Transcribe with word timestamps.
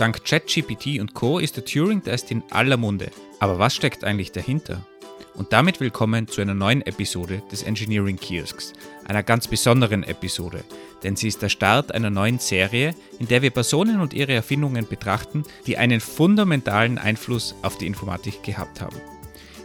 Dank 0.00 0.24
ChatGPT 0.24 0.98
und 0.98 1.12
Co. 1.12 1.38
ist 1.38 1.58
der 1.58 1.66
Turing-Test 1.66 2.30
in 2.30 2.42
aller 2.48 2.78
Munde. 2.78 3.10
Aber 3.38 3.58
was 3.58 3.74
steckt 3.74 4.02
eigentlich 4.02 4.32
dahinter? 4.32 4.86
Und 5.34 5.52
damit 5.52 5.78
willkommen 5.78 6.26
zu 6.26 6.40
einer 6.40 6.54
neuen 6.54 6.80
Episode 6.80 7.42
des 7.52 7.64
Engineering 7.64 8.16
Kiosks, 8.16 8.72
einer 9.04 9.22
ganz 9.22 9.46
besonderen 9.46 10.02
Episode, 10.02 10.64
denn 11.02 11.16
sie 11.16 11.28
ist 11.28 11.42
der 11.42 11.50
Start 11.50 11.92
einer 11.92 12.08
neuen 12.08 12.38
Serie, 12.38 12.94
in 13.18 13.28
der 13.28 13.42
wir 13.42 13.50
Personen 13.50 14.00
und 14.00 14.14
ihre 14.14 14.32
Erfindungen 14.32 14.88
betrachten, 14.88 15.44
die 15.66 15.76
einen 15.76 16.00
fundamentalen 16.00 16.96
Einfluss 16.96 17.54
auf 17.60 17.76
die 17.76 17.86
Informatik 17.86 18.42
gehabt 18.42 18.80
haben. 18.80 18.96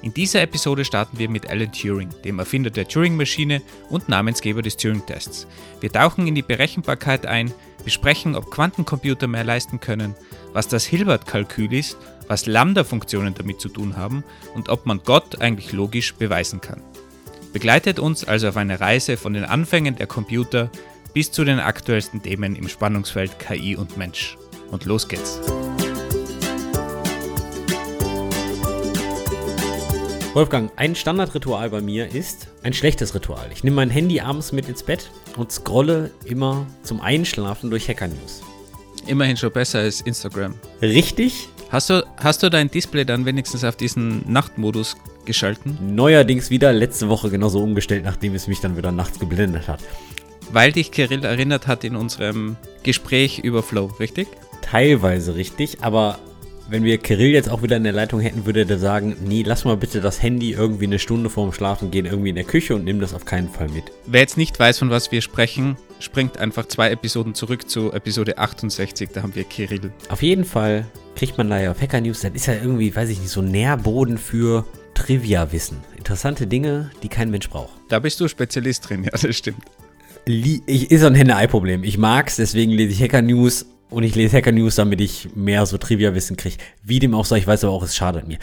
In 0.01 0.13
dieser 0.13 0.41
Episode 0.41 0.83
starten 0.83 1.17
wir 1.17 1.29
mit 1.29 1.49
Alan 1.49 1.71
Turing, 1.71 2.09
dem 2.25 2.39
Erfinder 2.39 2.69
der 2.69 2.89
Turing-Maschine 2.89 3.61
und 3.89 4.09
Namensgeber 4.09 4.61
des 4.61 4.75
Turing-Tests. 4.75 5.47
Wir 5.79 5.91
tauchen 5.91 6.27
in 6.27 6.35
die 6.35 6.41
Berechenbarkeit 6.41 7.25
ein, 7.25 7.53
besprechen, 7.85 8.35
ob 8.35 8.51
Quantencomputer 8.51 9.27
mehr 9.27 9.43
leisten 9.43 9.79
können, 9.79 10.15
was 10.51 10.67
das 10.67 10.85
Hilbert-Kalkül 10.85 11.71
ist, 11.73 11.97
was 12.27 12.45
Lambda-Funktionen 12.45 13.33
damit 13.35 13.61
zu 13.61 13.69
tun 13.69 13.95
haben 13.95 14.23
und 14.53 14.69
ob 14.69 14.85
man 14.85 15.01
Gott 15.05 15.39
eigentlich 15.41 15.71
logisch 15.71 16.15
beweisen 16.15 16.59
kann. 16.59 16.81
Begleitet 17.53 17.99
uns 17.99 18.25
also 18.25 18.49
auf 18.49 18.57
eine 18.57 18.81
Reise 18.81 19.15
von 19.15 19.33
den 19.33 19.45
Anfängen 19.45 19.95
der 19.95 20.07
Computer 20.07 20.69
bis 21.13 21.31
zu 21.31 21.45
den 21.45 21.59
aktuellsten 21.59 22.21
Themen 22.21 22.57
im 22.57 22.67
Spannungsfeld 22.67 23.39
KI 23.39 23.77
und 23.77 23.95
Mensch. 23.95 24.37
Und 24.69 24.83
los 24.83 25.07
geht's! 25.07 25.39
Wolfgang, 30.35 30.69
ein 30.75 30.95
Standardritual 30.95 31.69
bei 31.69 31.79
mir 31.79 32.13
ist 32.13 32.49
ein 32.61 32.73
schlechtes 32.73 33.15
Ritual. 33.15 33.49
Ich 33.53 33.63
nehme 33.63 33.77
mein 33.77 33.89
Handy 33.89 34.19
abends 34.19 34.51
mit 34.51 34.67
ins 34.67 34.83
Bett 34.83 35.09
und 35.37 35.49
scrolle 35.49 36.11
immer 36.25 36.67
zum 36.83 36.99
Einschlafen 36.99 37.69
durch 37.69 37.87
Hacker 37.87 38.09
News. 38.09 38.41
Immerhin 39.07 39.37
schon 39.37 39.53
besser 39.53 39.79
als 39.79 40.01
Instagram. 40.01 40.55
Richtig? 40.81 41.47
Hast 41.69 41.89
du, 41.89 42.05
hast 42.17 42.43
du 42.43 42.49
dein 42.49 42.69
Display 42.69 43.05
dann 43.05 43.25
wenigstens 43.25 43.63
auf 43.63 43.77
diesen 43.77 44.29
Nachtmodus 44.29 44.97
geschalten? 45.23 45.95
Neuerdings 45.95 46.49
wieder 46.49 46.73
letzte 46.73 47.07
Woche 47.07 47.29
genauso 47.29 47.61
umgestellt, 47.63 48.03
nachdem 48.03 48.35
es 48.35 48.49
mich 48.49 48.59
dann 48.59 48.75
wieder 48.75 48.91
nachts 48.91 49.17
geblendet 49.17 49.69
hat. 49.69 49.79
Weil 50.51 50.73
dich 50.73 50.91
Kirill 50.91 51.23
erinnert 51.23 51.65
hat 51.65 51.85
in 51.85 51.95
unserem 51.95 52.57
Gespräch 52.83 53.39
über 53.39 53.63
Flow, 53.63 53.85
richtig? 54.01 54.27
Teilweise 54.61 55.35
richtig, 55.35 55.77
aber 55.79 56.19
wenn 56.69 56.83
wir 56.83 56.97
Kirill 56.97 57.31
jetzt 57.31 57.49
auch 57.49 57.61
wieder 57.61 57.77
in 57.77 57.83
der 57.83 57.93
Leitung 57.93 58.19
hätten, 58.19 58.45
würde 58.45 58.65
der 58.65 58.79
sagen, 58.79 59.15
nee, 59.23 59.43
lass 59.45 59.65
mal 59.65 59.77
bitte 59.77 60.01
das 60.01 60.21
Handy 60.21 60.51
irgendwie 60.51 60.85
eine 60.85 60.99
Stunde 60.99 61.29
vorm 61.29 61.53
Schlafen 61.53 61.91
gehen, 61.91 62.05
irgendwie 62.05 62.29
in 62.29 62.35
der 62.35 62.43
Küche 62.43 62.75
und 62.75 62.83
nimm 62.83 62.99
das 62.99 63.13
auf 63.13 63.25
keinen 63.25 63.49
Fall 63.49 63.69
mit. 63.69 63.85
Wer 64.05 64.21
jetzt 64.21 64.37
nicht 64.37 64.59
weiß, 64.59 64.79
von 64.79 64.89
was 64.89 65.11
wir 65.11 65.21
sprechen, 65.21 65.77
springt 65.99 66.37
einfach 66.37 66.67
zwei 66.67 66.89
Episoden 66.89 67.35
zurück 67.35 67.69
zu 67.69 67.91
Episode 67.93 68.37
68, 68.37 69.09
da 69.13 69.21
haben 69.21 69.35
wir 69.35 69.43
Kirill. 69.43 69.91
Auf 70.09 70.23
jeden 70.23 70.45
Fall 70.45 70.85
kriegt 71.15 71.37
man 71.37 71.49
da 71.49 71.59
ja 71.59 71.71
auf 71.71 71.81
Hacker 71.81 72.01
News, 72.01 72.21
das 72.21 72.33
ist 72.33 72.47
ja 72.47 72.55
irgendwie, 72.55 72.95
weiß 72.95 73.09
ich 73.09 73.19
nicht, 73.19 73.29
so 73.29 73.41
Nährboden 73.41 74.17
für 74.17 74.65
Trivia-Wissen. 74.95 75.77
Interessante 75.97 76.47
Dinge, 76.47 76.91
die 77.03 77.09
kein 77.09 77.29
Mensch 77.29 77.49
braucht. 77.49 77.73
Da 77.89 77.99
bist 77.99 78.19
du 78.19 78.27
Spezialist 78.27 78.89
drin, 78.89 79.03
ja, 79.05 79.11
das 79.11 79.35
stimmt. 79.35 79.63
Ich, 80.27 80.89
ist 80.89 81.03
ein 81.03 81.13
Henne-Ei-Problem. 81.13 81.83
Ich 81.83 81.99
mag's, 81.99 82.37
deswegen 82.37 82.71
lese 82.71 82.93
ich 82.93 83.03
Hacker 83.03 83.21
News 83.21 83.67
und 83.95 84.03
ich 84.03 84.13
lese 84.13 84.35
Hacker 84.35 84.51
News, 84.51 84.75
damit 84.75 84.99
ich 84.99 85.29
mehr 85.35 85.65
so 85.65 85.77
Trivia-Wissen 85.77 86.35
kriege. 86.35 86.57
Wie 86.83 86.99
dem 86.99 87.15
auch 87.15 87.23
sei, 87.23 87.37
ich 87.37 87.47
weiß 87.47 87.63
aber 87.63 87.71
auch, 87.71 87.81
es 87.81 87.95
schadet 87.95 88.27
mir. 88.27 88.39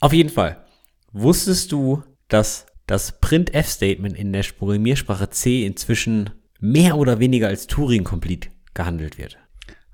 Auf 0.00 0.12
jeden 0.12 0.28
Fall. 0.28 0.66
Wusstest 1.12 1.72
du, 1.72 2.02
dass 2.28 2.66
das 2.86 3.18
Printf-Statement 3.18 4.14
in 4.14 4.34
der 4.34 4.42
Programmiersprache 4.42 5.30
C 5.30 5.64
inzwischen 5.64 6.28
mehr 6.60 6.98
oder 6.98 7.20
weniger 7.20 7.48
als 7.48 7.66
Turing-Complete 7.68 8.50
gehandelt 8.74 9.16
wird? 9.16 9.38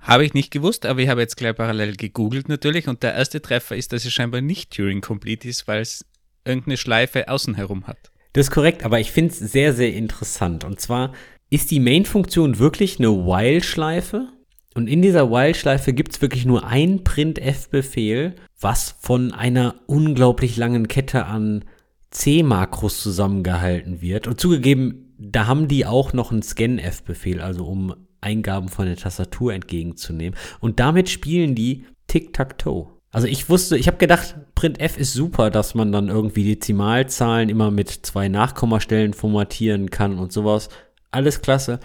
Habe 0.00 0.24
ich 0.24 0.34
nicht 0.34 0.50
gewusst, 0.50 0.84
aber 0.84 0.98
ich 0.98 1.08
habe 1.08 1.20
jetzt 1.20 1.36
gleich 1.36 1.54
parallel 1.54 1.94
gegoogelt 1.94 2.48
natürlich 2.48 2.88
und 2.88 3.04
der 3.04 3.14
erste 3.14 3.40
Treffer 3.40 3.76
ist, 3.76 3.92
dass 3.92 4.04
es 4.04 4.12
scheinbar 4.12 4.40
nicht 4.40 4.72
Turing-Complete 4.72 5.46
ist, 5.46 5.68
weil 5.68 5.82
es 5.82 6.04
irgendeine 6.44 6.76
Schleife 6.76 7.28
außen 7.28 7.54
herum 7.54 7.86
hat. 7.86 8.10
Das 8.32 8.48
ist 8.48 8.50
korrekt, 8.50 8.84
aber 8.84 8.98
ich 8.98 9.12
finde 9.12 9.32
es 9.32 9.38
sehr, 9.38 9.74
sehr 9.74 9.94
interessant. 9.94 10.64
Und 10.64 10.80
zwar 10.80 11.12
ist 11.50 11.70
die 11.70 11.78
Main-Funktion 11.78 12.58
wirklich 12.58 12.98
eine 12.98 13.10
While-Schleife 13.10 14.31
und 14.74 14.86
in 14.86 15.02
dieser 15.02 15.30
While-Schleife 15.30 15.92
gibt 15.92 16.12
es 16.12 16.22
wirklich 16.22 16.46
nur 16.46 16.66
ein 16.66 17.04
printf-Befehl, 17.04 18.34
was 18.60 18.96
von 19.00 19.32
einer 19.32 19.74
unglaublich 19.86 20.56
langen 20.56 20.88
Kette 20.88 21.26
an 21.26 21.64
C-Makros 22.10 23.02
zusammengehalten 23.02 24.00
wird. 24.00 24.26
Und 24.26 24.40
zugegeben, 24.40 25.14
da 25.18 25.46
haben 25.46 25.68
die 25.68 25.86
auch 25.86 26.12
noch 26.12 26.32
einen 26.32 26.42
scanf-Befehl, 26.42 27.40
also 27.40 27.66
um 27.66 27.94
Eingaben 28.20 28.68
von 28.68 28.86
der 28.86 28.96
Tastatur 28.96 29.52
entgegenzunehmen. 29.52 30.38
Und 30.60 30.80
damit 30.80 31.10
spielen 31.10 31.54
die 31.54 31.84
Tic-Tac-Toe. 32.06 32.88
Also 33.10 33.26
ich 33.26 33.50
wusste, 33.50 33.76
ich 33.76 33.88
habe 33.88 33.98
gedacht, 33.98 34.36
printf 34.54 34.96
ist 34.96 35.12
super, 35.12 35.50
dass 35.50 35.74
man 35.74 35.92
dann 35.92 36.08
irgendwie 36.08 36.44
Dezimalzahlen 36.44 37.50
immer 37.50 37.70
mit 37.70 37.90
zwei 37.90 38.28
Nachkommastellen 38.28 39.12
formatieren 39.12 39.90
kann 39.90 40.18
und 40.18 40.32
sowas. 40.32 40.70
Alles 41.10 41.42
klasse. 41.42 41.78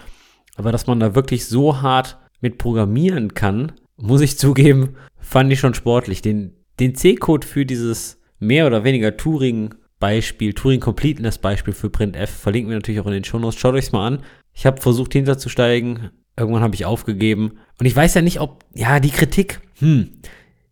Aber 0.56 0.72
dass 0.72 0.86
man 0.86 1.00
da 1.00 1.14
wirklich 1.14 1.46
so 1.46 1.82
hart 1.82 2.16
mit 2.40 2.58
programmieren 2.58 3.34
kann, 3.34 3.72
muss 3.96 4.20
ich 4.20 4.38
zugeben, 4.38 4.96
fand 5.18 5.52
ich 5.52 5.60
schon 5.60 5.74
sportlich. 5.74 6.22
Den, 6.22 6.54
den 6.80 6.94
C-Code 6.94 7.46
für 7.46 7.66
dieses 7.66 8.20
mehr 8.38 8.66
oder 8.66 8.84
weniger 8.84 9.16
Turing-Beispiel, 9.16 10.54
Turing-Completeness-Beispiel 10.54 11.74
für 11.74 11.90
printf 11.90 12.30
verlinken 12.30 12.70
wir 12.70 12.76
natürlich 12.76 13.00
auch 13.00 13.06
in 13.06 13.12
den 13.12 13.24
Shownotes. 13.24 13.58
Schaut 13.58 13.74
euch's 13.74 13.92
mal 13.92 14.06
an. 14.06 14.22
Ich 14.54 14.66
habe 14.66 14.80
versucht 14.80 15.12
hinterzusteigen, 15.12 16.10
irgendwann 16.36 16.62
habe 16.62 16.74
ich 16.74 16.84
aufgegeben. 16.84 17.58
Und 17.78 17.86
ich 17.86 17.94
weiß 17.94 18.14
ja 18.14 18.22
nicht, 18.22 18.40
ob, 18.40 18.64
ja, 18.74 19.00
die 19.00 19.10
Kritik, 19.10 19.60
hm, 19.78 20.10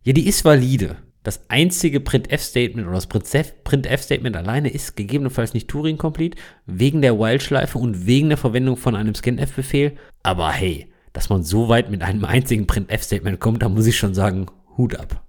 ja, 0.03 0.13
die 0.13 0.27
ist 0.27 0.45
valide. 0.45 0.97
Das 1.23 1.49
einzige 1.49 1.99
Printf-Statement 1.99 2.87
oder 2.87 2.95
das 2.95 3.07
Printf-Statement 3.07 4.37
alleine 4.37 4.69
ist 4.69 4.95
gegebenenfalls 4.95 5.53
nicht 5.53 5.67
Turing-Complete, 5.67 6.37
wegen 6.65 7.01
der 7.01 7.19
While-Schleife 7.19 7.77
und 7.77 8.07
wegen 8.07 8.29
der 8.29 8.37
Verwendung 8.37 8.77
von 8.77 8.95
einem 8.95 9.13
Scanf-Befehl. 9.13 9.97
Aber 10.23 10.49
hey, 10.53 10.87
dass 11.17 11.29
man 11.29 11.41
so 11.41 11.67
weit 11.67 11.89
mit 11.89 12.03
einem 12.03 12.25
einzigen 12.25 12.67
Printf-Statement 12.67 13.39
kommt, 13.39 13.63
da 13.63 13.69
muss 13.69 13.87
ich 13.87 13.97
schon 13.97 14.13
sagen, 14.13 14.45
Hut 14.77 14.95
ab. 14.95 15.25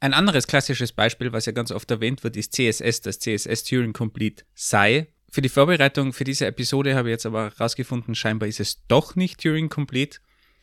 Ein 0.00 0.14
anderes 0.14 0.46
klassisches 0.46 0.92
Beispiel, 0.92 1.30
was 1.30 1.44
ja 1.44 1.52
ganz 1.52 1.70
oft 1.70 1.90
erwähnt 1.90 2.24
wird, 2.24 2.38
ist 2.38 2.54
CSS, 2.54 3.02
das 3.02 3.18
CSS 3.18 3.64
Turing 3.64 3.92
Complete 3.92 4.44
sei. 4.54 5.08
Für 5.30 5.42
die 5.42 5.50
Vorbereitung 5.50 6.14
für 6.14 6.24
diese 6.24 6.46
Episode 6.46 6.94
habe 6.94 7.10
ich 7.10 7.12
jetzt 7.12 7.26
aber 7.26 7.52
herausgefunden, 7.54 8.14
scheinbar 8.14 8.48
ist 8.48 8.60
es 8.60 8.86
doch 8.88 9.14
nicht 9.14 9.42
Turing 9.42 9.68
Complete. 9.68 10.20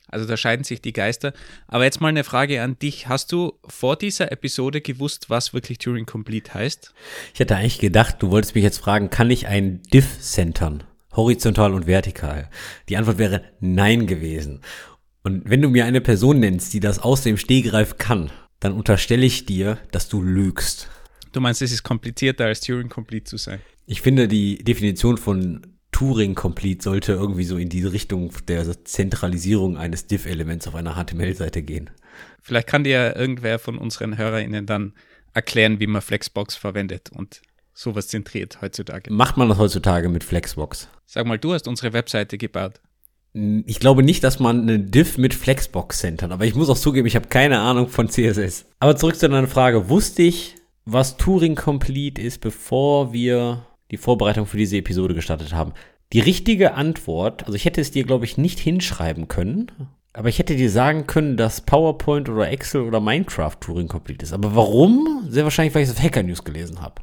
Also 0.07 0.25
da 0.25 0.37
scheiden 0.37 0.63
sich 0.63 0.81
die 0.81 0.91
Geister. 0.91 1.33
Aber 1.67 1.83
jetzt 1.83 2.01
mal 2.01 2.07
eine 2.07 2.23
Frage 2.23 2.63
an 2.63 2.79
dich. 2.79 3.07
Hast 3.07 3.31
du 3.31 3.59
vor 3.67 3.95
dieser 3.95 4.31
Episode 4.31 4.81
gewusst, 4.81 5.29
was 5.29 5.53
wirklich 5.53 5.77
Turing 5.77 6.07
Complete 6.07 6.51
heißt? 6.51 6.95
Ich 7.35 7.39
hätte 7.39 7.55
eigentlich 7.55 7.77
gedacht, 7.77 8.15
du 8.23 8.31
wolltest 8.31 8.55
mich 8.55 8.63
jetzt 8.63 8.79
fragen, 8.79 9.11
kann 9.11 9.29
ich 9.29 9.45
ein 9.45 9.83
Diff 9.93 10.19
centern? 10.19 10.83
Horizontal 11.15 11.73
und 11.73 11.87
vertikal? 11.87 12.49
Die 12.89 12.97
Antwort 12.97 13.17
wäre 13.17 13.43
nein 13.59 14.07
gewesen. 14.07 14.61
Und 15.23 15.49
wenn 15.49 15.61
du 15.61 15.69
mir 15.69 15.85
eine 15.85 16.01
Person 16.01 16.39
nennst, 16.39 16.73
die 16.73 16.79
das 16.79 16.99
aus 16.99 17.23
dem 17.23 17.37
Stehgreif 17.37 17.97
kann, 17.97 18.31
dann 18.59 18.73
unterstelle 18.73 19.25
ich 19.25 19.45
dir, 19.45 19.77
dass 19.91 20.09
du 20.09 20.21
lügst. 20.21 20.89
Du 21.31 21.41
meinst, 21.41 21.61
es 21.61 21.71
ist 21.71 21.83
komplizierter 21.83 22.45
als 22.45 22.61
Turing 22.61 22.89
Complete 22.89 23.25
zu 23.25 23.37
sein? 23.37 23.59
Ich 23.85 24.01
finde, 24.01 24.27
die 24.27 24.63
Definition 24.63 25.17
von 25.17 25.65
Turing 25.91 26.35
Complete 26.35 26.83
sollte 26.83 27.13
irgendwie 27.13 27.43
so 27.43 27.57
in 27.57 27.69
die 27.69 27.83
Richtung 27.83 28.31
der 28.47 28.83
Zentralisierung 28.83 29.77
eines 29.77 30.07
Diff-Elements 30.07 30.67
auf 30.67 30.75
einer 30.75 30.95
HTML-Seite 30.95 31.61
gehen. 31.63 31.89
Vielleicht 32.41 32.67
kann 32.67 32.83
dir 32.83 33.15
irgendwer 33.15 33.59
von 33.59 33.77
unseren 33.77 34.17
HörerInnen 34.17 34.65
dann 34.65 34.93
erklären, 35.33 35.79
wie 35.79 35.87
man 35.87 36.01
Flexbox 36.01 36.55
verwendet 36.55 37.11
und 37.13 37.41
sowas 37.73 38.07
zentriert 38.07 38.61
heutzutage. 38.61 39.11
Macht 39.11 39.37
man 39.37 39.49
das 39.49 39.57
heutzutage 39.57 40.09
mit 40.09 40.23
Flexbox? 40.23 40.89
Sag 41.05 41.25
mal, 41.25 41.37
du 41.37 41.53
hast 41.53 41.67
unsere 41.67 41.93
Webseite 41.93 42.37
gebaut. 42.37 42.81
Ich 43.65 43.79
glaube 43.79 44.03
nicht, 44.03 44.23
dass 44.23 44.39
man 44.39 44.61
eine 44.61 44.79
Div 44.79 45.17
mit 45.17 45.33
Flexbox 45.33 45.99
centern, 45.99 46.31
aber 46.31 46.45
ich 46.45 46.53
muss 46.53 46.69
auch 46.69 46.77
zugeben, 46.77 47.07
ich 47.07 47.15
habe 47.15 47.29
keine 47.29 47.59
Ahnung 47.59 47.87
von 47.87 48.07
CSS. 48.07 48.65
Aber 48.79 48.95
zurück 48.95 49.15
zu 49.15 49.27
deiner 49.27 49.47
Frage. 49.47 49.89
Wusste 49.89 50.21
ich, 50.21 50.55
was 50.85 51.17
Turing 51.17 51.55
Complete 51.55 52.21
ist, 52.21 52.41
bevor 52.41 53.11
wir 53.11 53.65
die 53.89 53.97
Vorbereitung 53.97 54.45
für 54.45 54.57
diese 54.57 54.77
Episode 54.77 55.15
gestartet 55.15 55.53
haben? 55.53 55.73
Die 56.13 56.19
richtige 56.19 56.75
Antwort, 56.75 57.45
also 57.45 57.55
ich 57.55 57.65
hätte 57.65 57.81
es 57.81 57.89
dir, 57.89 58.03
glaube 58.03 58.25
ich, 58.25 58.37
nicht 58.37 58.59
hinschreiben 58.59 59.27
können, 59.27 59.71
aber 60.13 60.29
ich 60.29 60.37
hätte 60.37 60.55
dir 60.55 60.69
sagen 60.69 61.07
können, 61.07 61.35
dass 61.35 61.61
PowerPoint 61.61 62.29
oder 62.29 62.51
Excel 62.51 62.81
oder 62.81 62.99
Minecraft 62.99 63.55
Turing 63.59 63.87
Complete 63.87 64.23
ist. 64.23 64.33
Aber 64.33 64.55
warum? 64.55 65.25
Sehr 65.27 65.43
wahrscheinlich, 65.43 65.73
weil 65.73 65.81
ich 65.81 65.89
es 65.89 65.95
auf 65.95 66.03
Hacker 66.03 66.21
News 66.21 66.43
gelesen 66.43 66.81
habe. 66.81 67.01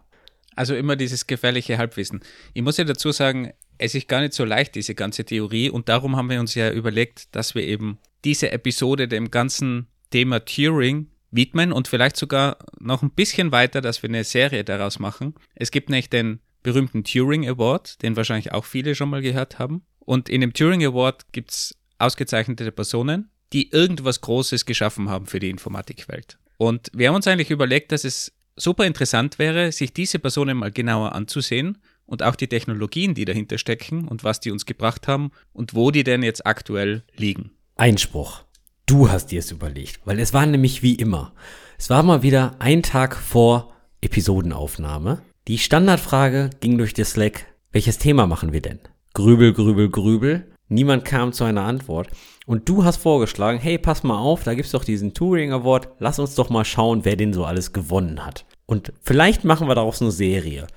Also 0.60 0.74
immer 0.74 0.94
dieses 0.94 1.26
gefährliche 1.26 1.78
Halbwissen. 1.78 2.20
Ich 2.52 2.60
muss 2.60 2.76
ja 2.76 2.84
dazu 2.84 3.12
sagen, 3.12 3.54
es 3.78 3.94
ist 3.94 4.08
gar 4.08 4.20
nicht 4.20 4.34
so 4.34 4.44
leicht, 4.44 4.74
diese 4.74 4.94
ganze 4.94 5.24
Theorie. 5.24 5.70
Und 5.70 5.88
darum 5.88 6.16
haben 6.16 6.28
wir 6.28 6.38
uns 6.38 6.54
ja 6.54 6.70
überlegt, 6.70 7.34
dass 7.34 7.54
wir 7.54 7.62
eben 7.62 7.98
diese 8.26 8.52
Episode 8.52 9.08
dem 9.08 9.30
ganzen 9.30 9.86
Thema 10.10 10.44
Turing 10.44 11.06
widmen 11.30 11.72
und 11.72 11.88
vielleicht 11.88 12.18
sogar 12.18 12.58
noch 12.78 13.00
ein 13.00 13.10
bisschen 13.12 13.52
weiter, 13.52 13.80
dass 13.80 14.02
wir 14.02 14.10
eine 14.10 14.22
Serie 14.22 14.62
daraus 14.62 14.98
machen. 14.98 15.32
Es 15.54 15.70
gibt 15.70 15.88
nämlich 15.88 16.10
den 16.10 16.40
berühmten 16.62 17.04
Turing 17.04 17.48
Award, 17.48 18.02
den 18.02 18.16
wahrscheinlich 18.16 18.52
auch 18.52 18.66
viele 18.66 18.94
schon 18.94 19.08
mal 19.08 19.22
gehört 19.22 19.58
haben. 19.58 19.86
Und 20.00 20.28
in 20.28 20.42
dem 20.42 20.52
Turing 20.52 20.84
Award 20.84 21.32
gibt 21.32 21.52
es 21.52 21.74
ausgezeichnete 21.96 22.70
Personen, 22.70 23.30
die 23.54 23.70
irgendwas 23.70 24.20
Großes 24.20 24.66
geschaffen 24.66 25.08
haben 25.08 25.24
für 25.24 25.40
die 25.40 25.48
Informatikwelt. 25.48 26.38
Und 26.58 26.90
wir 26.92 27.08
haben 27.08 27.14
uns 27.14 27.26
eigentlich 27.26 27.50
überlegt, 27.50 27.92
dass 27.92 28.04
es 28.04 28.34
super 28.60 28.86
interessant 28.86 29.38
wäre, 29.38 29.72
sich 29.72 29.92
diese 29.92 30.18
Personen 30.18 30.58
mal 30.58 30.70
genauer 30.70 31.14
anzusehen 31.14 31.78
und 32.06 32.22
auch 32.22 32.36
die 32.36 32.48
Technologien, 32.48 33.14
die 33.14 33.24
dahinter 33.24 33.58
stecken 33.58 34.08
und 34.08 34.24
was 34.24 34.40
die 34.40 34.50
uns 34.50 34.66
gebracht 34.66 35.08
haben 35.08 35.30
und 35.52 35.74
wo 35.74 35.90
die 35.90 36.04
denn 36.04 36.22
jetzt 36.22 36.46
aktuell 36.46 37.04
liegen. 37.16 37.50
Einspruch. 37.76 38.42
Du 38.86 39.08
hast 39.08 39.28
dir 39.28 39.38
es 39.38 39.52
überlegt, 39.52 40.00
weil 40.04 40.18
es 40.18 40.34
war 40.34 40.44
nämlich 40.46 40.82
wie 40.82 40.94
immer. 40.94 41.32
Es 41.78 41.90
war 41.90 42.02
mal 42.02 42.22
wieder 42.22 42.56
ein 42.58 42.82
Tag 42.82 43.16
vor 43.16 43.72
Episodenaufnahme. 44.00 45.22
Die 45.46 45.58
Standardfrage 45.58 46.50
ging 46.60 46.76
durch 46.76 46.92
den 46.92 47.04
Slack, 47.04 47.46
welches 47.72 47.98
Thema 47.98 48.26
machen 48.26 48.52
wir 48.52 48.60
denn? 48.60 48.80
Grübel, 49.14 49.52
grübel, 49.52 49.88
grübel. 49.88 50.50
Niemand 50.68 51.04
kam 51.04 51.32
zu 51.32 51.44
einer 51.44 51.62
Antwort. 51.62 52.08
Und 52.46 52.68
du 52.68 52.84
hast 52.84 52.96
vorgeschlagen, 52.96 53.58
hey, 53.58 53.78
pass 53.78 54.02
mal 54.02 54.18
auf, 54.18 54.42
da 54.44 54.54
gibt's 54.54 54.72
doch 54.72 54.84
diesen 54.84 55.14
Turing 55.14 55.52
Award, 55.52 55.88
lass 55.98 56.18
uns 56.18 56.34
doch 56.34 56.50
mal 56.50 56.64
schauen, 56.64 57.04
wer 57.04 57.16
den 57.16 57.32
so 57.32 57.44
alles 57.44 57.72
gewonnen 57.72 58.24
hat. 58.24 58.44
Und 58.70 58.92
vielleicht 59.02 59.42
machen 59.42 59.66
wir 59.66 59.74
daraus 59.74 60.00
eine 60.00 60.12
Serie. 60.12 60.68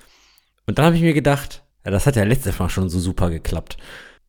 Und 0.66 0.80
dann 0.80 0.86
habe 0.86 0.96
ich 0.96 1.04
mir 1.04 1.14
gedacht, 1.14 1.62
ja, 1.86 1.92
das 1.92 2.08
hat 2.08 2.16
ja 2.16 2.24
letztes 2.24 2.58
Mal 2.58 2.68
schon 2.68 2.90
so 2.90 3.00
super 3.00 3.30
geklappt. 3.30 3.78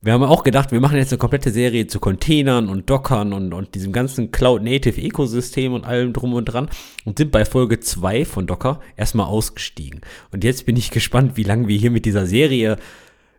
Wir 0.02 0.12
haben 0.12 0.22
auch 0.22 0.42
gedacht, 0.42 0.70
wir 0.70 0.82
machen 0.82 0.98
jetzt 0.98 1.12
eine 1.12 1.18
komplette 1.18 1.50
Serie 1.50 1.86
zu 1.86 1.98
Containern 1.98 2.68
und 2.68 2.90
Dockern 2.90 3.32
und, 3.32 3.54
und 3.54 3.74
diesem 3.74 3.94
ganzen 3.94 4.30
Cloud-Native-Ökosystem 4.30 5.72
und 5.72 5.86
allem 5.86 6.12
drum 6.12 6.34
und 6.34 6.44
dran 6.44 6.68
und 7.06 7.16
sind 7.16 7.32
bei 7.32 7.46
Folge 7.46 7.80
2 7.80 8.26
von 8.26 8.46
Docker 8.46 8.80
erstmal 8.96 9.28
ausgestiegen. 9.28 10.02
Und 10.30 10.44
jetzt 10.44 10.66
bin 10.66 10.76
ich 10.76 10.90
gespannt, 10.90 11.38
wie 11.38 11.44
lange 11.44 11.66
wir 11.66 11.78
hier 11.78 11.90
mit 11.90 12.04
dieser 12.04 12.26
Serie, 12.26 12.76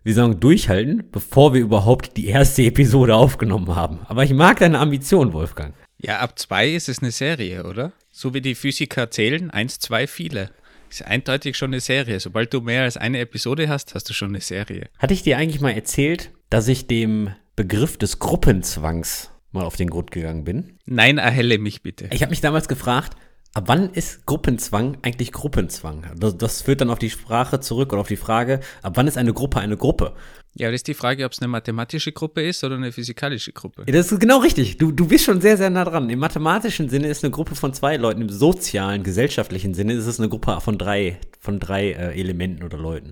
wie 0.04 0.13
sagen, 0.13 0.39
durchhalten, 0.39 1.04
bevor 1.12 1.54
wir 1.54 1.62
überhaupt 1.62 2.18
die 2.18 2.30
erste 2.30 2.63
Episode 2.63 3.13
aufgenommen 3.13 3.75
haben. 3.75 4.00
Aber 4.07 4.24
ich 4.24 4.33
mag 4.33 4.57
deine 4.57 4.80
Ambition, 4.80 5.33
Wolfgang. 5.33 5.75
Ja, 6.06 6.19
ab 6.19 6.38
zwei 6.38 6.69
ist 6.69 6.88
es 6.88 7.00
eine 7.00 7.10
Serie, 7.10 7.63
oder? 7.63 7.92
So 8.12 8.36
wie 8.36 8.42
die 8.42 8.54
Physiker 8.54 9.10
zählen, 9.10 9.50
eins, 9.50 9.80
zwei, 9.80 10.06
viele. 10.06 10.52
Ist 10.88 11.04
eindeutig 11.04 11.57
schon 11.57 11.72
eine 11.72 11.80
Serie. 11.80 12.19
Sobald 12.19 12.54
du 12.54 12.62
mehr 12.62 12.84
als 12.84 12.96
eine 12.96 13.18
Episode 13.19 13.69
hast, 13.69 13.96
hast 13.96 14.07
du 14.07 14.13
schon 14.13 14.30
eine 14.30 14.42
Serie. 14.42 14.90
Hatte 15.00 15.16
ich 15.16 15.24
dir 15.24 15.40
eigentlich 15.40 15.62
mal 15.62 15.72
erzählt, 15.72 16.30
dass 16.52 16.68
ich 16.68 16.86
dem 16.86 17.31
Begriff 17.56 17.98
des 17.98 18.19
Gruppenzwangs 18.19 19.31
mal 19.52 19.63
auf 19.63 19.78
den 19.78 19.90
Grund 19.90 20.12
gegangen 20.12 20.44
bin? 20.44 20.78
Nein, 20.86 21.18
erhelle 21.18 21.57
mich 21.57 21.81
bitte. 21.81 22.07
Ich 22.12 22.22
habe 22.22 22.30
mich 22.30 22.42
damals 22.42 22.68
gefragt, 22.68 23.18
ab 23.56 23.63
wann 23.68 23.90
ist 23.90 24.25
Gruppenzwang 24.25 24.98
eigentlich 25.02 25.31
Gruppenzwang? 25.31 26.06
Das, 26.18 26.38
das 26.38 26.62
führt 26.62 26.81
dann 26.81 26.90
auf 26.90 27.00
die 27.00 27.10
Sprache 27.10 27.60
zurück 27.60 27.94
oder 27.94 28.02
auf 28.02 28.07
die 28.07 28.18
Frage, 28.18 28.60
ab 28.84 28.94
wann 28.96 29.07
ist 29.07 29.18
eine 29.18 29.34
Gruppe 29.34 29.60
eine 29.60 29.78
Gruppe? 29.78 30.13
Ja, 30.57 30.68
das 30.68 30.75
ist 30.75 30.88
die 30.88 30.94
Frage, 30.94 31.25
ob 31.25 31.31
es 31.31 31.40
eine 31.40 31.48
mathematische 31.48 32.12
Gruppe 32.12 32.42
ist 32.42 32.63
oder 32.63 32.75
eine 32.75 32.92
physikalische 32.92 33.52
Gruppe. 33.52 33.84
Ja, 33.88 33.94
das 33.94 34.12
ist 34.12 34.19
genau 34.19 34.40
richtig. 34.40 34.78
Du, 34.78 34.92
du 34.92 35.07
bist 35.07 35.25
schon 35.25 35.42
sehr, 35.42 35.57
sehr 35.57 35.69
nah 35.69 35.84
dran. 35.84 36.10
Im 36.10 36.19
mathematischen 36.19 36.88
Sinne 36.90 37.07
ist 37.07 37.24
eine 37.24 37.31
Gruppe 37.31 37.56
von 37.56 37.74
zwei 37.74 37.98
Leuten, 37.98 38.22
im 38.22 38.30
sozialen, 38.30 39.04
gesellschaftlichen 39.04 39.74
Sinne 39.74 39.94
ist 39.94 40.06
es 40.06 40.19
eine 40.19 40.30
Gruppe 40.30 40.60
von 40.62 40.78
drei, 40.78 41.18
von 41.40 41.60
drei 41.60 41.92
äh, 41.92 42.19
Elementen 42.19 42.63
oder 42.63 42.78
Leuten. 42.78 43.12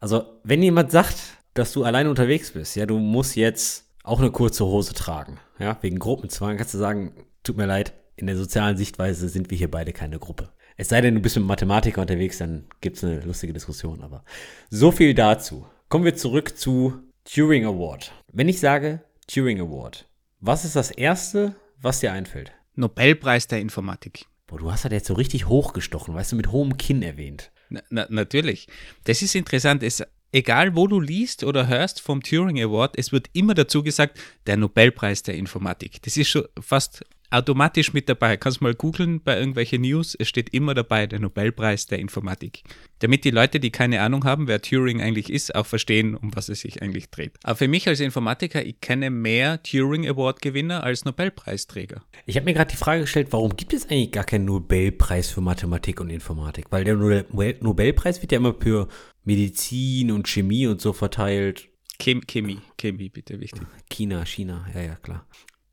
Also, 0.00 0.24
wenn 0.44 0.62
jemand 0.62 0.92
sagt, 0.92 1.16
dass 1.54 1.72
du 1.72 1.84
alleine 1.84 2.10
unterwegs 2.10 2.50
bist, 2.50 2.76
ja, 2.76 2.84
du 2.84 2.98
musst 2.98 3.36
jetzt 3.36 3.84
auch 4.02 4.20
eine 4.20 4.30
kurze 4.30 4.66
Hose 4.66 4.92
tragen, 4.92 5.38
ja, 5.58 5.78
wegen 5.80 5.98
Gruppenzwang, 5.98 6.58
kannst 6.58 6.74
du 6.74 6.78
sagen, 6.78 7.14
tut 7.42 7.56
mir 7.56 7.66
leid, 7.66 7.94
in 8.16 8.26
der 8.26 8.36
sozialen 8.36 8.76
Sichtweise 8.76 9.28
sind 9.28 9.50
wir 9.50 9.58
hier 9.58 9.70
beide 9.70 9.92
keine 9.92 10.18
Gruppe. 10.18 10.50
Es 10.76 10.88
sei 10.88 11.00
denn, 11.00 11.14
du 11.14 11.20
bist 11.20 11.36
mit 11.36 11.46
Mathematiker 11.46 12.00
unterwegs, 12.00 12.38
dann 12.38 12.64
gibt's 12.80 13.04
eine 13.04 13.20
lustige 13.20 13.52
Diskussion, 13.52 14.02
aber 14.02 14.24
so 14.70 14.90
viel 14.90 15.14
dazu. 15.14 15.66
Kommen 15.88 16.04
wir 16.04 16.16
zurück 16.16 16.58
zu 16.58 17.00
Turing 17.24 17.64
Award. 17.64 18.12
Wenn 18.32 18.48
ich 18.48 18.58
sage 18.58 19.00
Turing 19.26 19.60
Award, 19.60 20.08
was 20.40 20.64
ist 20.64 20.76
das 20.76 20.90
Erste, 20.90 21.54
was 21.80 22.00
dir 22.00 22.12
einfällt? 22.12 22.52
Nobelpreis 22.74 23.46
der 23.46 23.60
Informatik. 23.60 24.26
Boah, 24.46 24.58
du 24.58 24.70
hast 24.70 24.84
halt 24.84 24.92
jetzt 24.92 25.06
so 25.06 25.14
richtig 25.14 25.46
hochgestochen, 25.46 26.14
weißt 26.14 26.32
du, 26.32 26.36
mit 26.36 26.50
hohem 26.50 26.76
Kinn 26.76 27.02
erwähnt. 27.02 27.50
Na, 27.68 27.80
na, 27.88 28.06
natürlich. 28.10 28.66
Das 29.04 29.22
ist 29.22 29.34
interessant. 29.34 29.82
Es, 29.82 30.02
egal, 30.32 30.74
wo 30.74 30.86
du 30.86 31.00
liest 31.00 31.44
oder 31.44 31.68
hörst 31.68 32.00
vom 32.00 32.22
Turing 32.22 32.60
Award, 32.60 32.98
es 32.98 33.12
wird 33.12 33.30
immer 33.32 33.54
dazu 33.54 33.82
gesagt, 33.82 34.18
der 34.46 34.56
Nobelpreis 34.56 35.22
der 35.22 35.36
Informatik. 35.36 36.02
Das 36.02 36.16
ist 36.16 36.28
schon 36.28 36.44
fast 36.60 37.04
automatisch 37.30 37.92
mit 37.92 38.08
dabei. 38.08 38.36
Kannst 38.36 38.60
mal 38.60 38.74
googeln 38.74 39.20
bei 39.22 39.38
irgendwelchen 39.38 39.82
News, 39.82 40.14
es 40.18 40.28
steht 40.28 40.54
immer 40.54 40.74
dabei, 40.74 41.06
der 41.06 41.20
Nobelpreis 41.20 41.86
der 41.86 41.98
Informatik. 41.98 42.62
Damit 43.00 43.24
die 43.24 43.30
Leute, 43.30 43.60
die 43.60 43.70
keine 43.70 44.00
Ahnung 44.00 44.24
haben, 44.24 44.46
wer 44.46 44.62
Turing 44.62 45.00
eigentlich 45.00 45.30
ist, 45.30 45.54
auch 45.54 45.66
verstehen, 45.66 46.14
um 46.14 46.34
was 46.34 46.48
es 46.48 46.60
sich 46.60 46.82
eigentlich 46.82 47.10
dreht. 47.10 47.32
Aber 47.42 47.56
für 47.56 47.68
mich 47.68 47.88
als 47.88 48.00
Informatiker, 48.00 48.64
ich 48.64 48.80
kenne 48.80 49.10
mehr 49.10 49.62
Turing 49.62 50.08
Award 50.08 50.42
Gewinner 50.42 50.84
als 50.84 51.04
Nobelpreisträger. 51.04 52.02
Ich 52.26 52.36
habe 52.36 52.44
mir 52.44 52.54
gerade 52.54 52.70
die 52.70 52.76
Frage 52.76 53.02
gestellt, 53.02 53.28
warum 53.30 53.56
gibt 53.56 53.72
es 53.72 53.90
eigentlich 53.90 54.12
gar 54.12 54.24
keinen 54.24 54.44
Nobelpreis 54.44 55.30
für 55.30 55.40
Mathematik 55.40 56.00
und 56.00 56.10
Informatik? 56.10 56.66
Weil 56.70 56.84
der 56.84 56.94
Nobelpreis 56.96 58.22
wird 58.22 58.32
ja 58.32 58.38
immer 58.38 58.54
für 58.54 58.88
Medizin 59.24 60.10
und 60.12 60.28
Chemie 60.28 60.66
und 60.66 60.80
so 60.80 60.92
verteilt. 60.92 61.68
Chem 61.98 62.26
Chemie, 62.26 62.58
Chemie 62.76 63.08
bitte 63.08 63.40
wichtig. 63.40 63.62
China, 63.88 64.24
China, 64.24 64.66
ja, 64.74 64.82
ja, 64.82 64.96
klar. 64.96 65.26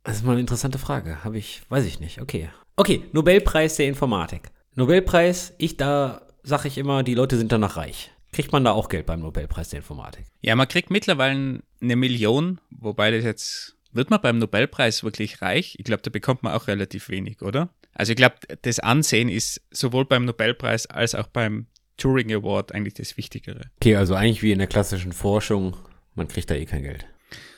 Das 0.03 0.17
ist 0.17 0.25
mal 0.25 0.31
eine 0.31 0.41
interessante 0.41 0.79
Frage. 0.79 1.23
Habe 1.23 1.37
ich, 1.37 1.61
weiß 1.69 1.85
ich 1.85 1.99
nicht. 1.99 2.21
Okay. 2.21 2.49
Okay, 2.75 3.03
Nobelpreis 3.11 3.75
der 3.75 3.87
Informatik. 3.87 4.49
Nobelpreis, 4.75 5.53
ich 5.57 5.77
da 5.77 6.21
sage 6.43 6.67
ich 6.67 6.77
immer, 6.77 7.03
die 7.03 7.13
Leute 7.13 7.37
sind 7.37 7.51
danach 7.51 7.77
reich. 7.77 8.11
Kriegt 8.31 8.51
man 8.51 8.63
da 8.63 8.71
auch 8.71 8.89
Geld 8.89 9.05
beim 9.05 9.19
Nobelpreis 9.19 9.69
der 9.69 9.77
Informatik? 9.79 10.25
Ja, 10.41 10.55
man 10.55 10.67
kriegt 10.67 10.89
mittlerweile 10.89 11.61
eine 11.81 11.95
Million, 11.95 12.59
wobei 12.71 13.11
das 13.11 13.23
jetzt, 13.23 13.75
wird 13.91 14.09
man 14.09 14.21
beim 14.21 14.39
Nobelpreis 14.39 15.03
wirklich 15.03 15.41
reich? 15.41 15.75
Ich 15.77 15.83
glaube, 15.83 16.01
da 16.01 16.09
bekommt 16.09 16.41
man 16.43 16.53
auch 16.53 16.67
relativ 16.67 17.09
wenig, 17.09 17.41
oder? 17.41 17.69
Also 17.93 18.13
ich 18.13 18.15
glaube, 18.15 18.35
das 18.61 18.79
Ansehen 18.79 19.27
ist 19.29 19.61
sowohl 19.69 20.05
beim 20.05 20.25
Nobelpreis 20.25 20.85
als 20.87 21.13
auch 21.13 21.27
beim 21.27 21.67
Turing 21.97 22.33
Award 22.33 22.73
eigentlich 22.73 22.93
das 22.93 23.17
Wichtigere. 23.17 23.69
Okay, 23.81 23.97
also 23.97 24.15
eigentlich 24.15 24.41
wie 24.41 24.53
in 24.53 24.59
der 24.59 24.67
klassischen 24.67 25.11
Forschung, 25.11 25.75
man 26.15 26.27
kriegt 26.27 26.49
da 26.49 26.55
eh 26.55 26.65
kein 26.65 26.83
Geld. 26.83 27.05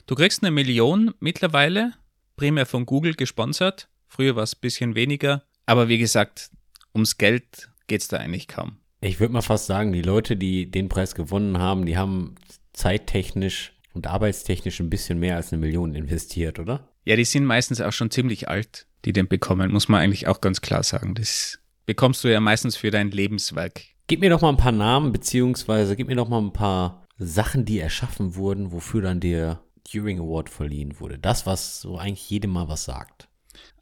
Du 0.08 0.16
kriegst 0.16 0.44
eine 0.44 0.52
Million 0.52 1.14
mittlerweile, 1.20 1.94
primär 2.36 2.66
von 2.66 2.86
Google 2.86 3.14
gesponsert. 3.14 3.90
Früher 4.08 4.36
war 4.36 4.44
es 4.44 4.56
ein 4.56 4.62
bisschen 4.62 4.96
weniger. 4.96 5.44
Aber 5.66 5.88
wie 5.88 5.98
gesagt, 5.98 6.52
ums 6.94 7.18
Geld 7.18 7.70
geht 7.88 8.02
es 8.02 8.08
da 8.08 8.18
eigentlich 8.18 8.48
kaum. 8.48 8.78
Ich 9.02 9.20
würde 9.20 9.34
mal 9.34 9.42
fast 9.42 9.66
sagen, 9.66 9.92
die 9.92 10.02
Leute, 10.02 10.38
die 10.38 10.70
den 10.70 10.90
Preis 10.90 11.16
gewonnen 11.16 11.58
haben, 11.58 11.86
die 11.86 11.98
haben 11.98 12.36
zeittechnisch 12.72 13.74
und 13.94 14.08
arbeitstechnisch 14.08 14.80
ein 14.80 14.90
bisschen 14.90 15.20
mehr 15.20 15.36
als 15.36 15.52
eine 15.52 15.60
Million 15.60 15.94
investiert, 15.94 16.60
oder? 16.60 16.88
Ja, 17.06 17.16
die 17.16 17.26
sind 17.26 17.46
meistens 17.46 17.82
auch 17.82 17.92
schon 17.92 18.12
ziemlich 18.12 18.48
alt, 18.48 18.88
die 19.06 19.14
den 19.14 19.28
bekommen, 19.28 19.72
muss 19.72 19.90
man 19.90 20.02
eigentlich 20.02 20.28
auch 20.28 20.42
ganz 20.42 20.62
klar 20.62 20.84
sagen. 20.84 21.16
Das 21.16 21.60
bekommst 21.86 22.24
du 22.24 22.30
ja 22.30 22.40
meistens 22.40 22.78
für 22.78 22.92
dein 22.92 23.12
Lebenswerk. 23.12 23.82
Gib 24.08 24.22
mir 24.22 24.30
doch 24.30 24.42
mal 24.42 24.50
ein 24.50 24.58
paar 24.58 24.72
Namen, 24.72 25.12
beziehungsweise 25.12 25.96
gib 25.96 26.08
mir 26.08 26.16
doch 26.16 26.30
mal 26.30 26.42
ein 26.42 26.54
paar 26.54 27.06
Sachen, 27.18 27.66
die 27.66 27.80
erschaffen 27.80 28.36
wurden, 28.36 28.72
wofür 28.72 29.02
dann 29.02 29.20
der 29.20 29.62
Turing 29.90 30.20
Award 30.20 30.50
verliehen 30.50 31.00
wurde. 31.00 31.20
Das, 31.20 31.46
was 31.46 31.82
so 31.82 31.98
eigentlich 31.98 32.30
jedem 32.30 32.52
mal 32.52 32.68
was 32.68 32.86
sagt. 32.86 33.28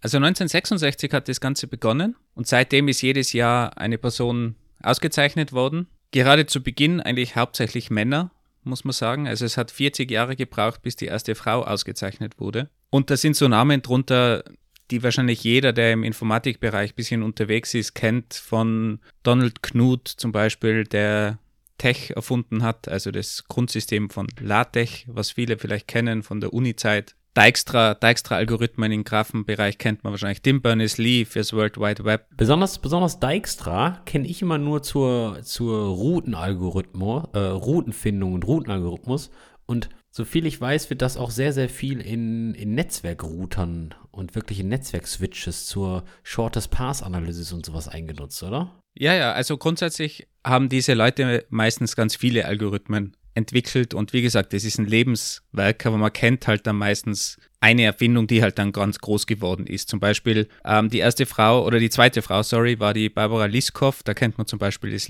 Also 0.01 0.17
1966 0.17 1.13
hat 1.13 1.27
das 1.27 1.39
Ganze 1.39 1.67
begonnen 1.67 2.15
und 2.33 2.47
seitdem 2.47 2.87
ist 2.87 3.01
jedes 3.01 3.33
Jahr 3.33 3.77
eine 3.77 3.97
Person 3.97 4.55
ausgezeichnet 4.81 5.53
worden. 5.53 5.87
Gerade 6.11 6.45
zu 6.45 6.61
Beginn 6.61 6.99
eigentlich 6.99 7.35
hauptsächlich 7.35 7.89
Männer, 7.89 8.31
muss 8.63 8.83
man 8.83 8.93
sagen. 8.93 9.27
Also 9.27 9.45
es 9.45 9.57
hat 9.57 9.71
40 9.71 10.09
Jahre 10.09 10.35
gebraucht, 10.35 10.81
bis 10.81 10.95
die 10.95 11.05
erste 11.05 11.35
Frau 11.35 11.63
ausgezeichnet 11.63 12.39
wurde. 12.39 12.69
Und 12.89 13.09
da 13.09 13.17
sind 13.17 13.35
so 13.35 13.47
Namen 13.47 13.81
drunter, 13.81 14.43
die 14.89 15.03
wahrscheinlich 15.03 15.43
jeder, 15.43 15.71
der 15.71 15.93
im 15.93 16.03
Informatikbereich 16.03 16.91
ein 16.91 16.95
bisschen 16.95 17.23
unterwegs 17.23 17.73
ist, 17.73 17.93
kennt, 17.93 18.33
von 18.33 18.99
Donald 19.23 19.63
Knuth 19.63 20.07
zum 20.07 20.31
Beispiel, 20.31 20.83
der 20.83 21.39
Tech 21.81 22.11
erfunden 22.15 22.61
hat, 22.61 22.87
also 22.87 23.09
das 23.09 23.45
Grundsystem 23.47 24.11
von 24.11 24.27
LaTeX, 24.39 25.05
was 25.07 25.31
viele 25.31 25.57
vielleicht 25.57 25.87
kennen 25.87 26.21
von 26.21 26.39
der 26.39 26.53
Uni-Zeit. 26.53 27.15
Dijkstra, 27.35 27.95
Dijkstra-Algorithmen 27.95 28.91
im 28.91 29.03
Graphenbereich 29.03 29.79
kennt 29.79 30.03
man 30.03 30.13
wahrscheinlich. 30.13 30.43
Tim 30.43 30.61
Berners-Lee 30.61 31.25
fürs 31.25 31.53
World 31.53 31.77
Wide 31.77 32.03
Web. 32.05 32.27
Besonders, 32.37 32.77
besonders 32.77 33.19
Dijkstra 33.19 34.01
kenne 34.05 34.27
ich 34.27 34.43
immer 34.43 34.59
nur 34.59 34.83
zur, 34.83 35.41
zur 35.41 35.87
Routenalgorithmus, 35.87 37.29
äh, 37.33 37.39
Routenfindung 37.39 38.33
und 38.33 38.45
Routenalgorithmus. 38.45 39.31
Und 39.65 39.89
soviel 40.11 40.45
ich 40.45 40.61
weiß, 40.61 40.91
wird 40.91 41.01
das 41.01 41.17
auch 41.17 41.31
sehr, 41.31 41.51
sehr 41.51 41.69
viel 41.69 41.99
in, 41.99 42.53
in 42.53 42.75
Netzwerkroutern 42.75 43.95
und 44.11 44.35
wirklich 44.35 44.59
in 44.59 44.67
Netzwerkswitches 44.67 45.65
zur 45.65 46.03
Shortest 46.21 46.69
Path 46.69 47.01
Analysis 47.01 47.53
und 47.53 47.65
sowas 47.65 47.87
eingenutzt, 47.87 48.43
oder? 48.43 48.75
Ja, 48.93 49.15
ja, 49.15 49.31
also 49.31 49.57
grundsätzlich 49.57 50.27
haben 50.43 50.69
diese 50.69 50.93
Leute 50.93 51.45
meistens 51.49 51.95
ganz 51.95 52.15
viele 52.15 52.45
Algorithmen 52.45 53.15
entwickelt 53.33 53.93
und 53.93 54.13
wie 54.13 54.21
gesagt, 54.21 54.53
das 54.53 54.63
ist 54.63 54.77
ein 54.77 54.85
Lebenswerk, 54.85 55.85
aber 55.85 55.97
man 55.97 56.11
kennt 56.11 56.47
halt 56.47 56.67
dann 56.67 56.75
meistens 56.75 57.37
eine 57.61 57.83
Erfindung, 57.83 58.27
die 58.27 58.41
halt 58.41 58.57
dann 58.57 58.71
ganz 58.71 58.99
groß 58.99 59.27
geworden 59.27 59.67
ist. 59.67 59.89
Zum 59.89 59.99
Beispiel 59.99 60.47
ähm, 60.65 60.89
die 60.89 60.97
erste 60.97 61.25
Frau 61.25 61.65
oder 61.65 61.79
die 61.79 61.89
zweite 61.89 62.21
Frau, 62.21 62.43
sorry, 62.43 62.79
war 62.79 62.93
die 62.93 63.09
Barbara 63.09 63.45
Liskov. 63.45 64.03
Da 64.03 64.13
kennt 64.13 64.37
man 64.37 64.47
zum 64.47 64.59
Beispiel 64.59 64.91
das 64.91 65.07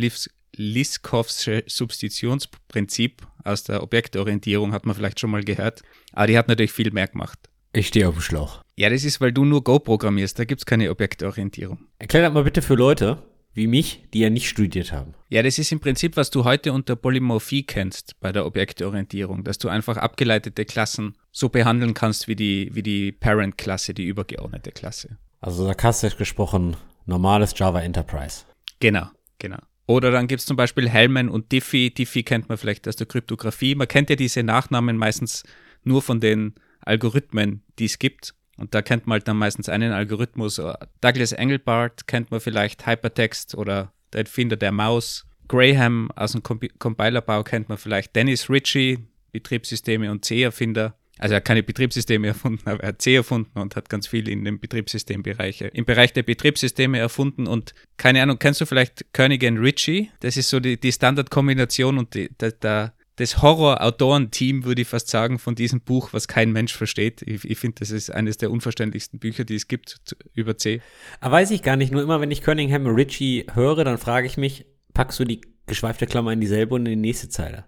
Liskovsche 0.56 1.64
Substitutionsprinzip 1.66 3.26
aus 3.44 3.64
der 3.64 3.82
Objektorientierung, 3.82 4.74
hat 4.74 4.86
man 4.86 4.96
vielleicht 4.96 5.20
schon 5.20 5.32
mal 5.32 5.44
gehört. 5.44 5.82
Aber 6.12 6.28
die 6.28 6.38
hat 6.38 6.48
natürlich 6.48 6.74
viel 6.74 6.92
mehr 6.92 7.08
gemacht. 7.08 7.40
Ich 7.74 7.88
stehe 7.88 8.08
auf 8.08 8.16
dem 8.16 8.22
Schlauch. 8.22 8.62
Ja, 8.76 8.90
das 8.90 9.06
ist, 9.06 9.22
weil 9.22 9.32
du 9.32 9.46
nur 9.46 9.64
Go 9.64 9.80
programmierst, 9.80 10.38
da 10.38 10.44
gibt 10.44 10.62
es 10.62 10.66
keine 10.66 10.92
Objektorientierung. 10.92 11.80
Erklär 12.00 12.24
das 12.24 12.34
mal 12.34 12.44
bitte 12.44 12.62
für 12.62 12.76
Leute 12.76 13.24
wie 13.54 13.68
mich, 13.68 14.04
die 14.14 14.20
ja 14.20 14.30
nicht 14.30 14.48
studiert 14.48 14.92
haben. 14.92 15.14
Ja, 15.30 15.44
das 15.44 15.58
ist 15.58 15.72
im 15.72 15.80
Prinzip, 15.80 16.18
was 16.18 16.30
du 16.30 16.44
heute 16.46 16.74
unter 16.74 16.96
Polymorphie 16.96 17.64
kennst 17.64 18.20
bei 18.20 18.32
der 18.32 18.46
Objektorientierung, 18.46 19.44
dass 19.44 19.58
du 19.58 19.70
einfach 19.70 19.98
abgeleitete 19.98 20.66
Klassen 20.66 21.16
so 21.32 21.50
behandeln 21.50 21.94
kannst 21.94 22.28
wie 22.28 22.36
die, 22.36 22.70
wie 22.74 22.84
die 22.84 23.12
Parent-Klasse, 23.12 23.94
die 23.94 24.06
übergeordnete 24.06 24.72
Klasse. 24.72 25.18
Also 25.42 25.66
sarkastisch 25.66 26.18
gesprochen, 26.18 26.78
normales 27.06 27.54
Java 27.58 27.82
Enterprise. 27.82 28.46
Genau, 28.80 29.08
genau. 29.40 29.60
Oder 29.88 30.12
dann 30.12 30.28
gibt 30.28 30.40
es 30.40 30.46
zum 30.46 30.56
Beispiel 30.56 30.88
Hellman 30.88 31.28
und 31.28 31.52
Diffie. 31.52 31.94
Diffie 31.94 32.24
kennt 32.24 32.48
man 32.48 32.58
vielleicht 32.58 32.88
aus 32.88 32.96
der 32.96 33.08
Kryptographie. 33.08 33.76
Man 33.76 33.88
kennt 33.88 34.10
ja 34.10 34.16
diese 34.16 34.44
Nachnamen 34.44 34.96
meistens 34.96 35.44
nur 35.84 36.02
von 36.02 36.20
den 36.20 36.56
Algorithmen, 36.82 37.64
die 37.80 37.86
es 37.86 38.00
gibt. 38.00 38.34
Und 38.58 38.74
da 38.76 38.82
kennt 38.82 39.08
man 39.08 39.14
halt 39.14 39.28
dann 39.28 39.38
meistens 39.38 39.70
einen 39.70 39.92
Algorithmus. 39.92 40.62
Douglas 41.02 41.32
Engelbart 41.32 42.08
kennt 42.08 42.32
man 42.32 42.40
vielleicht, 42.40 42.86
Hypertext 42.86 43.56
oder 43.56 43.92
der 44.14 44.22
Erfinder 44.22 44.58
der 44.58 44.72
Maus. 44.72 45.26
Graham 45.48 46.12
aus 46.16 46.34
dem 46.34 46.44
Compilerbau 46.44 47.44
kennt 47.44 47.70
man 47.70 47.78
vielleicht. 47.78 48.16
Dennis 48.16 48.50
Ritchie, 48.50 49.00
Betriebssysteme 49.32 50.12
und 50.12 50.24
C-Erfinder. 50.24 50.96
Also 51.18 51.34
er 51.34 51.38
hat 51.38 51.46
keine 51.46 51.62
Betriebssysteme 51.62 52.28
erfunden, 52.30 52.68
aber 52.70 52.84
er 52.84 52.90
hat 52.90 53.02
C 53.02 53.16
erfunden 53.16 53.60
und 53.60 53.76
hat 53.76 53.90
ganz 53.90 54.08
viel 54.08 54.28
in 54.28 54.44
den 54.44 54.60
Betriebssystembereiche, 54.60 55.68
im 55.68 55.86
Bereich 55.86 56.14
der 56.14 56.24
Betriebssysteme 56.24 56.98
erfunden 56.98 57.48
und 57.48 57.74
keine 57.98 58.24
Ahnung, 58.24 58.40
kennst 58.40 58.62
du 58.62 58.66
vielleicht 58.66 59.14
Koenig 59.14 59.44
Ritchie? 59.44 60.10
Das 60.22 60.36
ist 60.36 60.50
so 60.50 60.60
die, 60.60 60.80
die 60.80 60.92
Standardkombination 60.92 61.98
und 61.98 62.16
die, 62.16 62.30
der, 62.38 62.52
der 62.54 62.94
das 63.22 63.42
Horror-Autorenteam, 63.42 64.66
würde 64.66 64.82
ich 64.82 64.88
fast 64.88 65.08
sagen, 65.08 65.40
von 65.40 65.56
diesem 65.56 65.82
Buch, 65.82 66.10
was 66.12 66.28
kein 66.28 66.52
Mensch 66.52 66.74
versteht. 66.74 67.22
Ich, 67.22 67.46
ich 67.46 67.58
finde, 67.58 67.76
das 67.80 67.92
ist 67.92 68.10
eines 68.10 68.38
der 68.38 68.52
unverständlichsten 68.52 69.20
Bücher, 69.20 69.44
die 69.44 69.56
es 69.56 69.68
gibt 69.68 70.00
über 70.34 70.58
C. 70.58 70.82
Aber 71.20 71.34
weiß 71.34 71.52
ich 71.52 71.62
gar 71.62 71.76
nicht. 71.76 71.92
Nur 71.92 72.02
immer, 72.02 72.20
wenn 72.20 72.32
ich 72.32 72.42
Cunningham 72.42 72.88
Ritchie 72.88 73.46
höre, 73.54 73.84
dann 73.84 73.98
frage 73.98 74.28
ich 74.28 74.38
mich, 74.38 74.66
packst 74.94 75.20
du 75.20 75.26
die 75.26 75.42
geschweifte 75.68 76.08
Klammer 76.08 76.34
in 76.34 76.42
dieselbe 76.42 76.76
und 76.76 76.86
in 76.86 76.94
die 76.94 77.08
nächste 77.08 77.30
Zeile? 77.30 77.66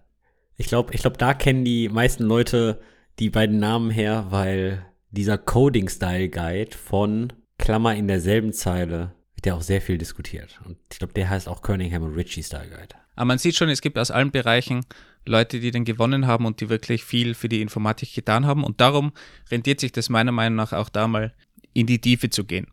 Ich 0.57 0.67
glaube, 0.67 0.93
ich 0.93 1.01
glaube, 1.01 1.17
da 1.17 1.33
kennen 1.33 1.63
die 1.63 1.89
meisten 1.89 2.23
Leute 2.23 2.81
die 3.19 3.29
beiden 3.29 3.59
Namen 3.59 3.91
her, 3.91 4.27
weil 4.29 4.85
dieser 5.11 5.37
Coding-Style-Guide 5.37 6.75
von 6.75 7.31
Klammer 7.59 7.95
in 7.95 8.07
derselben 8.07 8.53
Zeile 8.53 9.13
wird 9.35 9.45
ja 9.45 9.53
auch 9.55 9.61
sehr 9.61 9.81
viel 9.81 9.97
diskutiert. 9.97 10.59
Und 10.65 10.77
ich 10.91 10.97
glaube, 10.97 11.13
der 11.13 11.29
heißt 11.29 11.47
auch 11.47 11.61
Cunningham 11.61 12.03
Ritchie 12.03 12.43
Style 12.43 12.69
Guide. 12.69 12.95
Aber 13.15 13.25
man 13.25 13.37
sieht 13.37 13.55
schon, 13.55 13.69
es 13.69 13.81
gibt 13.81 13.97
aus 13.99 14.11
allen 14.11 14.31
Bereichen 14.31 14.85
Leute, 15.25 15.59
die 15.59 15.71
den 15.71 15.85
gewonnen 15.85 16.27
haben 16.27 16.45
und 16.45 16.59
die 16.61 16.69
wirklich 16.69 17.03
viel 17.03 17.33
für 17.33 17.49
die 17.49 17.61
Informatik 17.61 18.13
getan 18.13 18.45
haben. 18.45 18.63
Und 18.63 18.81
darum 18.81 19.13
rentiert 19.49 19.79
sich 19.79 19.91
das 19.91 20.09
meiner 20.09 20.31
Meinung 20.31 20.57
nach 20.57 20.73
auch 20.73 20.89
da 20.89 21.07
mal 21.07 21.33
in 21.73 21.87
die 21.87 21.99
Tiefe 21.99 22.29
zu 22.29 22.43
gehen. 22.43 22.67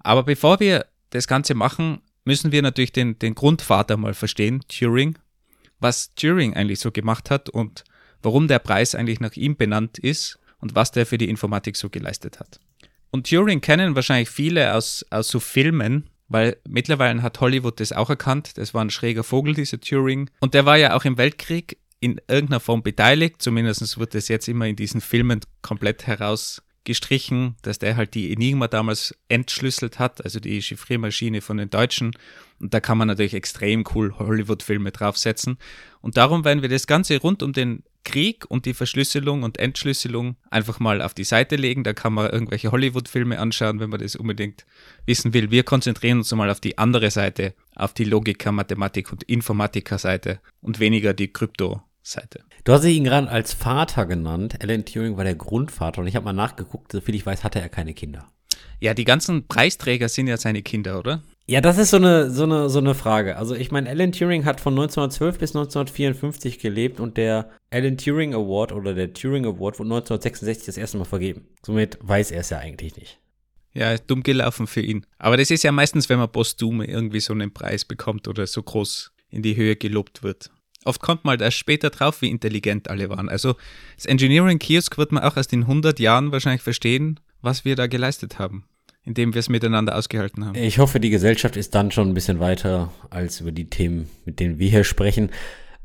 Aber 0.00 0.24
bevor 0.24 0.60
wir 0.60 0.86
das 1.10 1.26
Ganze 1.26 1.54
machen, 1.54 2.00
müssen 2.24 2.52
wir 2.52 2.62
natürlich 2.62 2.92
den, 2.92 3.18
den 3.18 3.34
Grundvater 3.34 3.96
mal 3.96 4.14
verstehen, 4.14 4.62
Turing, 4.68 5.18
was 5.80 6.14
Turing 6.14 6.54
eigentlich 6.54 6.80
so 6.80 6.90
gemacht 6.90 7.30
hat 7.30 7.48
und 7.48 7.84
warum 8.22 8.48
der 8.48 8.58
Preis 8.58 8.94
eigentlich 8.94 9.20
nach 9.20 9.34
ihm 9.34 9.56
benannt 9.56 9.98
ist 9.98 10.38
und 10.60 10.74
was 10.74 10.92
der 10.92 11.06
für 11.06 11.18
die 11.18 11.28
Informatik 11.28 11.76
so 11.76 11.90
geleistet 11.90 12.40
hat. 12.40 12.60
Und 13.10 13.28
Turing 13.28 13.60
kennen 13.60 13.94
wahrscheinlich 13.94 14.30
viele 14.30 14.74
aus, 14.74 15.04
aus 15.10 15.28
so 15.28 15.38
Filmen, 15.38 16.08
weil 16.28 16.56
mittlerweile 16.66 17.22
hat 17.22 17.40
Hollywood 17.40 17.78
das 17.78 17.92
auch 17.92 18.08
erkannt. 18.08 18.56
Das 18.56 18.72
war 18.72 18.82
ein 18.82 18.90
schräger 18.90 19.22
Vogel, 19.22 19.54
dieser 19.54 19.80
Turing. 19.80 20.30
Und 20.40 20.54
der 20.54 20.64
war 20.64 20.78
ja 20.78 20.96
auch 20.96 21.04
im 21.04 21.18
Weltkrieg 21.18 21.76
in 22.02 22.20
irgendeiner 22.26 22.60
Form 22.60 22.82
beteiligt. 22.82 23.36
Zumindest 23.38 23.98
wird 23.98 24.14
das 24.14 24.26
jetzt 24.28 24.48
immer 24.48 24.66
in 24.66 24.74
diesen 24.74 25.00
Filmen 25.00 25.40
komplett 25.62 26.08
herausgestrichen, 26.08 27.54
dass 27.62 27.78
der 27.78 27.96
halt 27.96 28.14
die 28.14 28.32
Enigma 28.32 28.66
damals 28.66 29.14
entschlüsselt 29.28 30.00
hat, 30.00 30.22
also 30.24 30.40
die 30.40 30.60
Chiffriermaschine 30.60 31.40
von 31.40 31.58
den 31.58 31.70
Deutschen. 31.70 32.10
Und 32.58 32.74
da 32.74 32.80
kann 32.80 32.98
man 32.98 33.06
natürlich 33.06 33.34
extrem 33.34 33.84
cool 33.94 34.18
Hollywood-Filme 34.18 34.90
draufsetzen. 34.90 35.58
Und 36.00 36.16
darum 36.16 36.44
werden 36.44 36.60
wir 36.60 36.68
das 36.68 36.88
Ganze 36.88 37.20
rund 37.20 37.40
um 37.40 37.52
den 37.52 37.84
Krieg 38.04 38.46
und 38.48 38.66
die 38.66 38.74
Verschlüsselung 38.74 39.44
und 39.44 39.58
Entschlüsselung 39.58 40.34
einfach 40.50 40.80
mal 40.80 41.02
auf 41.02 41.14
die 41.14 41.22
Seite 41.22 41.54
legen. 41.54 41.84
Da 41.84 41.92
kann 41.92 42.12
man 42.12 42.30
irgendwelche 42.30 42.72
Hollywood-Filme 42.72 43.38
anschauen, 43.38 43.78
wenn 43.78 43.90
man 43.90 44.00
das 44.00 44.16
unbedingt 44.16 44.66
wissen 45.06 45.34
will. 45.34 45.52
Wir 45.52 45.62
konzentrieren 45.62 46.18
uns 46.18 46.34
mal 46.34 46.50
auf 46.50 46.58
die 46.58 46.78
andere 46.78 47.12
Seite, 47.12 47.54
auf 47.76 47.94
die 47.94 48.02
Logiker, 48.02 48.50
Mathematik 48.50 49.12
und 49.12 49.22
Informatiker-Seite 49.22 50.40
und 50.60 50.80
weniger 50.80 51.14
die 51.14 51.32
Krypto- 51.32 51.80
Seite. 52.02 52.40
Du 52.64 52.72
hast 52.72 52.84
ihn 52.84 53.04
gerade 53.04 53.28
als 53.28 53.52
Vater 53.52 54.06
genannt. 54.06 54.56
Alan 54.62 54.84
Turing 54.84 55.16
war 55.16 55.24
der 55.24 55.34
Grundvater 55.34 56.00
und 56.00 56.06
ich 56.06 56.16
habe 56.16 56.24
mal 56.24 56.32
nachgeguckt, 56.32 56.92
soviel 56.92 57.14
ich 57.14 57.24
weiß, 57.24 57.44
hatte 57.44 57.60
er 57.60 57.68
keine 57.68 57.94
Kinder. 57.94 58.30
Ja, 58.80 58.94
die 58.94 59.04
ganzen 59.04 59.46
Preisträger 59.46 60.08
sind 60.08 60.26
ja 60.26 60.36
seine 60.36 60.62
Kinder, 60.62 60.98
oder? 60.98 61.22
Ja, 61.46 61.60
das 61.60 61.78
ist 61.78 61.90
so 61.90 61.98
eine, 61.98 62.30
so 62.30 62.44
eine, 62.44 62.68
so 62.68 62.78
eine 62.78 62.94
Frage. 62.94 63.36
Also 63.36 63.54
ich 63.54 63.70
meine, 63.70 63.88
Alan 63.88 64.12
Turing 64.12 64.44
hat 64.44 64.60
von 64.60 64.74
1912 64.74 65.38
bis 65.38 65.50
1954 65.50 66.58
gelebt 66.58 66.98
und 66.98 67.16
der 67.16 67.50
Alan 67.70 67.96
Turing 67.96 68.34
Award 68.34 68.72
oder 68.72 68.94
der 68.94 69.12
Turing 69.12 69.44
Award 69.44 69.78
wurde 69.78 69.94
1966 69.94 70.66
das 70.66 70.76
erste 70.76 70.98
Mal 70.98 71.04
vergeben. 71.04 71.46
Somit 71.64 71.98
weiß 72.00 72.30
er 72.30 72.40
es 72.40 72.50
ja 72.50 72.58
eigentlich 72.58 72.96
nicht. 72.96 73.18
Ja, 73.74 73.96
dumm 73.96 74.22
gelaufen 74.22 74.66
für 74.66 74.82
ihn. 74.82 75.06
Aber 75.18 75.36
das 75.36 75.50
ist 75.50 75.62
ja 75.62 75.72
meistens, 75.72 76.08
wenn 76.08 76.18
man 76.18 76.30
posthum 76.30 76.82
irgendwie 76.82 77.20
so 77.20 77.32
einen 77.32 77.52
Preis 77.52 77.84
bekommt 77.84 78.28
oder 78.28 78.46
so 78.46 78.62
groß 78.62 79.12
in 79.30 79.42
die 79.42 79.56
Höhe 79.56 79.76
gelobt 79.76 80.22
wird. 80.22 80.50
Oft 80.84 81.00
kommt 81.00 81.24
man 81.24 81.40
erst 81.40 81.56
später 81.56 81.90
drauf, 81.90 82.22
wie 82.22 82.30
intelligent 82.30 82.88
alle 82.88 83.08
waren. 83.08 83.28
Also 83.28 83.54
das 83.96 84.06
Engineering 84.06 84.58
Kiosk 84.58 84.98
wird 84.98 85.12
man 85.12 85.22
auch 85.22 85.36
erst 85.36 85.52
in 85.52 85.62
100 85.62 86.00
Jahren 86.00 86.32
wahrscheinlich 86.32 86.62
verstehen, 86.62 87.20
was 87.40 87.64
wir 87.64 87.76
da 87.76 87.86
geleistet 87.86 88.38
haben, 88.38 88.64
indem 89.04 89.34
wir 89.34 89.40
es 89.40 89.48
miteinander 89.48 89.96
ausgehalten 89.96 90.44
haben. 90.44 90.56
Ich 90.56 90.78
hoffe, 90.78 91.00
die 91.00 91.10
Gesellschaft 91.10 91.56
ist 91.56 91.74
dann 91.74 91.90
schon 91.90 92.08
ein 92.08 92.14
bisschen 92.14 92.40
weiter 92.40 92.92
als 93.10 93.40
über 93.40 93.52
die 93.52 93.68
Themen, 93.70 94.08
mit 94.24 94.40
denen 94.40 94.58
wir 94.58 94.70
hier 94.70 94.84
sprechen. 94.84 95.30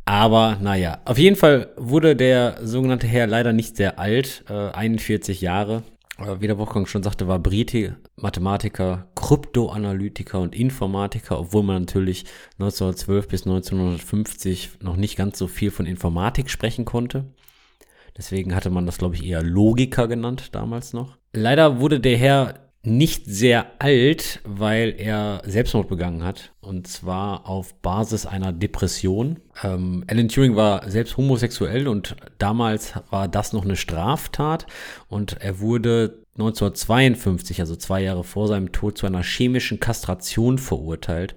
Aber 0.05 0.57
naja, 0.61 0.99
auf 1.03 1.17
jeden 1.17 1.35
Fall 1.35 1.69
wurde 1.75 2.15
der 2.15 2.59
sogenannte 2.63 3.07
Herr 3.07 3.27
leider 3.27 3.51
nicht 3.51 3.75
sehr 3.75 3.99
alt, 3.99 4.45
äh, 4.49 4.53
41 4.53 5.41
Jahre 5.41 5.83
wie 6.19 6.47
der 6.47 6.57
Wolfgang 6.57 6.87
schon 6.87 7.03
sagte, 7.03 7.27
war 7.27 7.39
Brite 7.39 7.97
Mathematiker, 8.15 9.07
Kryptoanalytiker 9.15 10.39
und 10.39 10.55
Informatiker, 10.55 11.39
obwohl 11.39 11.63
man 11.63 11.83
natürlich 11.83 12.25
1912 12.59 13.27
bis 13.27 13.45
1950 13.45 14.79
noch 14.81 14.95
nicht 14.95 15.15
ganz 15.15 15.37
so 15.37 15.47
viel 15.47 15.71
von 15.71 15.85
Informatik 15.85 16.49
sprechen 16.49 16.85
konnte. 16.85 17.25
Deswegen 18.17 18.55
hatte 18.55 18.71
man 18.71 18.85
das, 18.87 18.97
glaube 18.97 19.15
ich, 19.15 19.23
eher 19.23 19.43
Logiker 19.43 20.07
genannt 20.07 20.55
damals 20.55 20.93
noch. 20.93 21.17
Leider 21.33 21.79
wurde 21.79 21.99
der 21.99 22.17
Herr 22.17 22.66
nicht 22.87 23.25
sehr 23.25 23.73
alt, 23.79 24.39
weil 24.45 24.95
er 24.97 25.41
Selbstmord 25.45 25.89
begangen 25.89 26.23
hat. 26.23 26.53
Und 26.61 26.87
zwar 26.87 27.47
auf 27.47 27.73
Basis 27.81 28.25
einer 28.25 28.53
Depression. 28.53 29.41
Ähm, 29.61 30.05
Alan 30.07 30.29
Turing 30.29 30.55
war 30.55 30.89
selbst 30.89 31.17
homosexuell 31.17 31.87
und 31.89 32.15
damals 32.37 32.93
war 33.09 33.27
das 33.27 33.51
noch 33.51 33.65
eine 33.65 33.75
Straftat. 33.75 34.67
Und 35.09 35.33
er 35.41 35.59
wurde 35.59 36.23
1952, 36.35 37.59
also 37.59 37.75
zwei 37.75 38.01
Jahre 38.01 38.23
vor 38.23 38.47
seinem 38.47 38.71
Tod, 38.71 38.97
zu 38.97 39.05
einer 39.05 39.23
chemischen 39.23 39.81
Kastration 39.81 40.57
verurteilt. 40.57 41.35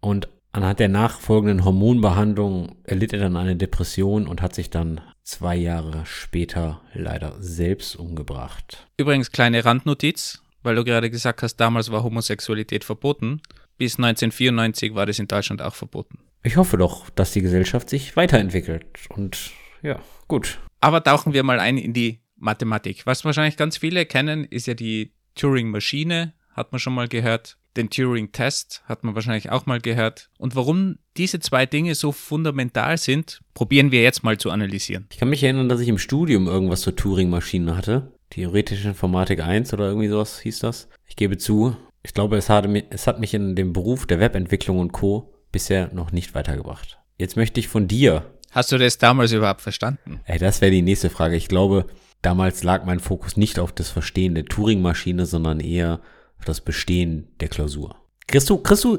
Und 0.00 0.28
anhand 0.52 0.80
der 0.80 0.88
nachfolgenden 0.88 1.64
Hormonbehandlung 1.64 2.76
erlitt 2.84 3.14
er 3.14 3.20
dann 3.20 3.36
eine 3.36 3.56
Depression 3.56 4.26
und 4.26 4.42
hat 4.42 4.54
sich 4.54 4.68
dann 4.68 5.00
zwei 5.22 5.56
Jahre 5.56 6.02
später 6.04 6.82
leider 6.92 7.36
selbst 7.40 7.96
umgebracht. 7.96 8.86
Übrigens, 8.98 9.32
kleine 9.32 9.64
Randnotiz 9.64 10.42
weil 10.62 10.74
du 10.74 10.84
gerade 10.84 11.10
gesagt 11.10 11.42
hast, 11.42 11.56
damals 11.56 11.90
war 11.90 12.02
Homosexualität 12.02 12.84
verboten. 12.84 13.40
Bis 13.78 13.96
1994 13.96 14.94
war 14.94 15.06
das 15.06 15.18
in 15.18 15.28
Deutschland 15.28 15.62
auch 15.62 15.74
verboten. 15.74 16.18
Ich 16.42 16.56
hoffe 16.56 16.76
doch, 16.76 17.10
dass 17.10 17.32
die 17.32 17.42
Gesellschaft 17.42 17.90
sich 17.90 18.16
weiterentwickelt. 18.16 18.84
Und 19.10 19.50
ja, 19.82 20.00
gut. 20.28 20.58
Aber 20.80 21.02
tauchen 21.02 21.32
wir 21.32 21.42
mal 21.42 21.60
ein 21.60 21.78
in 21.78 21.92
die 21.92 22.20
Mathematik. 22.36 23.06
Was 23.06 23.24
wahrscheinlich 23.24 23.56
ganz 23.56 23.76
viele 23.76 24.06
kennen, 24.06 24.44
ist 24.44 24.66
ja 24.66 24.74
die 24.74 25.12
Turing-Maschine, 25.34 26.32
hat 26.52 26.72
man 26.72 26.78
schon 26.78 26.94
mal 26.94 27.08
gehört. 27.08 27.56
Den 27.76 27.88
Turing-Test 27.88 28.82
hat 28.86 29.04
man 29.04 29.14
wahrscheinlich 29.14 29.50
auch 29.50 29.66
mal 29.66 29.80
gehört. 29.80 30.28
Und 30.38 30.56
warum 30.56 30.98
diese 31.16 31.38
zwei 31.38 31.66
Dinge 31.66 31.94
so 31.94 32.10
fundamental 32.10 32.98
sind, 32.98 33.40
probieren 33.54 33.92
wir 33.92 34.02
jetzt 34.02 34.24
mal 34.24 34.38
zu 34.38 34.50
analysieren. 34.50 35.06
Ich 35.12 35.18
kann 35.18 35.30
mich 35.30 35.42
erinnern, 35.44 35.68
dass 35.68 35.80
ich 35.80 35.88
im 35.88 35.98
Studium 35.98 36.48
irgendwas 36.48 36.80
zur 36.80 36.96
Turing-Maschine 36.96 37.76
hatte. 37.76 38.12
Theoretische 38.30 38.88
Informatik 38.88 39.40
1 39.40 39.72
oder 39.74 39.88
irgendwie 39.88 40.08
sowas 40.08 40.40
hieß 40.40 40.60
das. 40.60 40.88
Ich 41.06 41.16
gebe 41.16 41.36
zu, 41.36 41.76
ich 42.02 42.14
glaube, 42.14 42.36
es 42.36 42.48
hat, 42.48 42.66
es 42.90 43.06
hat 43.06 43.20
mich 43.20 43.34
in 43.34 43.56
dem 43.56 43.72
Beruf 43.72 44.06
der 44.06 44.20
Webentwicklung 44.20 44.78
und 44.78 44.92
Co. 44.92 45.34
bisher 45.52 45.92
noch 45.92 46.12
nicht 46.12 46.34
weitergebracht. 46.34 46.98
Jetzt 47.18 47.36
möchte 47.36 47.60
ich 47.60 47.68
von 47.68 47.88
dir. 47.88 48.24
Hast 48.52 48.72
du 48.72 48.78
das 48.78 48.98
damals 48.98 49.32
überhaupt 49.32 49.60
verstanden? 49.60 50.20
Ey, 50.24 50.38
das 50.38 50.60
wäre 50.60 50.70
die 50.70 50.82
nächste 50.82 51.10
Frage. 51.10 51.36
Ich 51.36 51.48
glaube, 51.48 51.86
damals 52.22 52.62
lag 52.62 52.84
mein 52.84 53.00
Fokus 53.00 53.36
nicht 53.36 53.58
auf 53.58 53.72
das 53.72 53.90
Verstehen 53.90 54.34
der 54.34 54.46
Turing-Maschine, 54.46 55.26
sondern 55.26 55.60
eher 55.60 56.00
auf 56.38 56.44
das 56.44 56.60
Bestehen 56.60 57.28
der 57.40 57.48
Klausur. 57.48 57.96
Kriegst 58.26 58.48
du, 58.48 58.58
kriegst 58.58 58.84
du, 58.84 58.98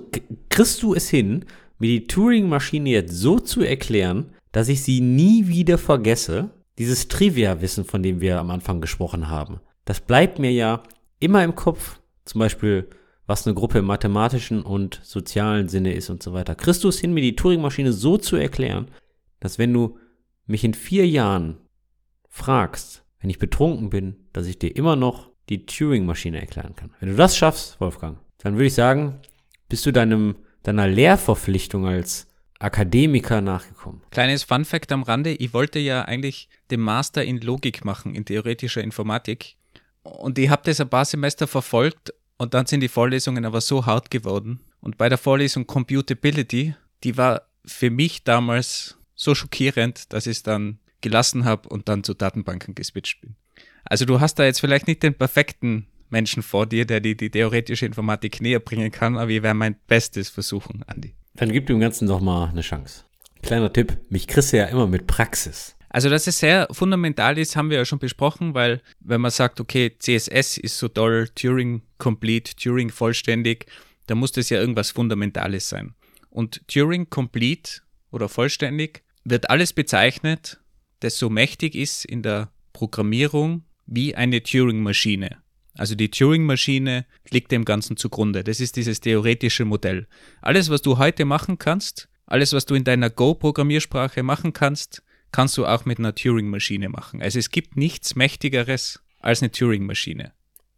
kriegst 0.50 0.83
du 0.83 0.93
es 0.93 1.09
hin, 1.09 1.45
mir 1.79 1.88
die 1.88 2.07
Turing-Maschine 2.07 2.89
jetzt 2.89 3.13
so 3.13 3.39
zu 3.39 3.61
erklären, 3.61 4.33
dass 4.51 4.67
ich 4.67 4.83
sie 4.83 5.01
nie 5.01 5.47
wieder 5.47 5.77
vergesse 5.77 6.51
dieses 6.78 7.08
Trivia-Wissen, 7.08 7.86
von 7.86 8.04
dem 8.04 8.22
wir 8.22 8.40
am 8.40 8.51
Anfang 8.51 8.82
gesprochen 8.82 9.30
haben, 9.30 9.60
das 9.86 10.00
bleibt 10.00 10.40
mir 10.40 10.51
ja 10.51 10.84
immer 11.20 11.44
im 11.44 11.56
Kopf, 11.56 12.00
zum 12.25 12.40
Beispiel, 12.40 12.90
was 13.28 13.46
eine 13.46 13.56
Gruppe 13.56 13.80
im 13.80 13.86
mathematischen 13.86 14.62
und 14.62 15.00
sozialen 15.04 15.70
Sinne 15.70 15.94
ist 15.94 16.10
und 16.10 16.22
so 16.22 16.34
weiter. 16.34 16.56
Es 16.68 17.00
hin, 17.00 17.13
mir 17.13 17.22
die 17.22 17.36
Turing-Maschine 17.36 17.94
so 17.94 18.18
zu 18.18 18.36
erklären, 18.36 18.88
dass 19.40 19.58
wenn 19.58 19.74
du 19.74 19.98
mich 20.46 20.63
in 20.63 20.74
vier 20.74 21.08
Jahren 21.08 21.58
fragst, 22.30 23.04
wenn 23.20 23.30
ich 23.30 23.40
betrunken 23.40 23.90
bin, 23.90 24.16
dass 24.34 24.48
ich 24.48 24.60
dir 24.60 24.75
immer 24.75 24.96
noch 24.96 25.30
die 25.50 25.66
Turing-Maschine 25.66 26.40
erklären 26.40 26.75
kann. 26.75 26.92
Wenn 27.00 27.10
du 27.10 27.16
das 27.16 27.38
schaffst, 27.38 27.80
Wolfgang, 27.80 28.18
dann 28.40 28.56
würde 28.56 28.66
ich 28.66 28.74
sagen, 28.74 29.20
bist 29.70 29.86
du 29.86 29.92
deinem, 29.92 30.36
deiner 30.63 30.88
Lehrverpflichtung 30.88 31.86
als 31.86 32.28
Akademiker 32.62 33.41
nachgekommen. 33.41 34.01
Kleines 34.12 34.44
Fun 34.44 34.65
Fact 34.65 34.91
am 34.91 35.03
Rande, 35.03 35.32
ich 35.32 35.53
wollte 35.53 35.80
ja 35.80 36.03
eigentlich 36.03 36.48
den 36.70 36.80
Master 36.80 37.24
in 37.24 37.41
Logik 37.41 37.84
machen, 37.84 38.13
in 38.13 38.25
theoretischer 38.25 38.84
Informatik. 38.84 39.56
Und 40.03 40.38
ich 40.38 40.50
habe 40.50 40.62
das 40.65 40.80
ein 40.80 40.89
paar 40.89 41.06
Semester 41.06 41.48
verfolgt 41.48 42.13
und 42.38 42.53
dann 42.53 42.65
sind 42.65 42.82
die 42.82 42.88
Vorlesungen 42.88 43.46
aber 43.46 43.62
so 43.62 43.86
hart 43.86 44.12
geworden. 44.12 44.62
Und 44.80 44.98
bei 44.98 45.10
der 45.10 45.18
Vorlesung 45.18 45.68
Computability, 45.68 46.75
die 47.03 47.18
war 47.18 47.44
für 47.65 47.89
mich 47.89 48.24
damals 48.24 48.98
so 49.15 49.36
schockierend, 49.36 50.12
dass 50.13 50.25
ich 50.25 50.38
es 50.38 50.44
dann 50.44 50.80
gelassen 51.01 51.46
habe 51.46 51.70
und 51.70 51.89
dann 51.89 52.03
zu 52.03 52.13
Datenbanken 52.13 52.75
geswitcht 52.75 53.22
bin. 53.22 53.36
Also 53.86 54.06
du 54.06 54.20
hast 54.20 54.36
da 54.36 54.44
jetzt 54.44 54.60
vielleicht 54.60 54.88
nicht 54.88 55.03
den 55.03 55.15
perfekten 55.15 55.88
Menschen 56.10 56.44
vor 56.44 56.68
dir, 56.68 56.86
der 56.86 57.00
dir 57.00 57.15
die 57.15 57.30
theoretische 57.30 57.86
Informatik 57.86 58.41
näher 58.41 58.60
bringen 58.60 58.91
kann, 58.91 59.18
aber 59.18 59.32
ich 59.32 59.41
werde 59.41 59.58
mein 59.58 59.75
Bestes 59.88 60.30
versuchen, 60.30 60.84
Andi. 60.88 61.15
Dann 61.35 61.51
gib 61.51 61.67
dem 61.67 61.79
Ganzen 61.79 62.07
doch 62.07 62.19
mal 62.19 62.50
eine 62.50 62.61
Chance. 62.61 63.03
Kleiner 63.41 63.71
Tipp, 63.71 63.97
mich 64.09 64.27
kriegst 64.27 64.53
du 64.53 64.57
ja 64.57 64.65
immer 64.65 64.88
mit 64.88 65.07
Praxis. 65.07 65.75
Also, 65.89 66.09
dass 66.09 66.27
es 66.27 66.39
sehr 66.39 66.67
fundamental 66.71 67.38
ist, 67.38 67.55
haben 67.55 67.69
wir 67.69 67.77
ja 67.77 67.85
schon 67.85 68.00
besprochen, 68.00 68.53
weil 68.53 68.81
wenn 69.01 69.19
man 69.19 69.31
sagt, 69.31 69.59
okay, 69.59 69.91
CSS 69.97 70.57
ist 70.57 70.77
so 70.77 70.88
toll, 70.88 71.27
Turing 71.35 71.81
complete, 71.97 72.55
Turing 72.55 72.89
vollständig, 72.89 73.65
dann 74.07 74.17
muss 74.17 74.31
das 74.31 74.50
ja 74.50 74.59
irgendwas 74.59 74.91
Fundamentales 74.91 75.67
sein. 75.67 75.93
Und 76.29 76.65
Turing 76.67 77.09
complete 77.09 77.81
oder 78.09 78.29
vollständig 78.29 79.03
wird 79.25 79.50
alles 79.50 79.73
bezeichnet, 79.73 80.61
das 81.01 81.17
so 81.17 81.29
mächtig 81.29 81.75
ist 81.75 82.05
in 82.05 82.23
der 82.23 82.51
Programmierung 82.71 83.63
wie 83.85 84.15
eine 84.15 84.41
Turing-Maschine. 84.41 85.41
Also 85.75 85.96
die 85.96 86.12
Turing-Maschine 86.12 87.06
liegt 87.30 87.51
dem 87.51 87.66
Ganzen 87.66 87.98
zugrunde. 87.98 88.44
Das 88.44 88.60
ist 88.60 88.75
dieses 88.75 89.00
theoretische 89.00 89.66
Modell. 89.66 90.08
Alles, 90.42 90.70
was 90.70 90.82
du 90.82 90.98
heute 90.98 91.25
machen 91.25 91.58
kannst, 91.58 92.10
alles, 92.25 92.54
was 92.54 92.66
du 92.66 92.75
in 92.75 92.84
deiner 92.84 93.10
Go-Programmiersprache 93.10 94.24
machen 94.24 94.54
kannst, 94.54 95.04
kannst 95.32 95.58
du 95.58 95.66
auch 95.66 95.86
mit 95.86 96.00
einer 96.00 96.16
Turing-Maschine 96.16 96.90
machen. 96.90 97.22
Also 97.22 97.40
es 97.40 97.51
gibt 97.51 97.78
nichts 97.78 98.16
Mächtigeres 98.16 99.01
als 99.20 99.42
eine 99.42 99.51
Turing-Maschine. 99.51 100.34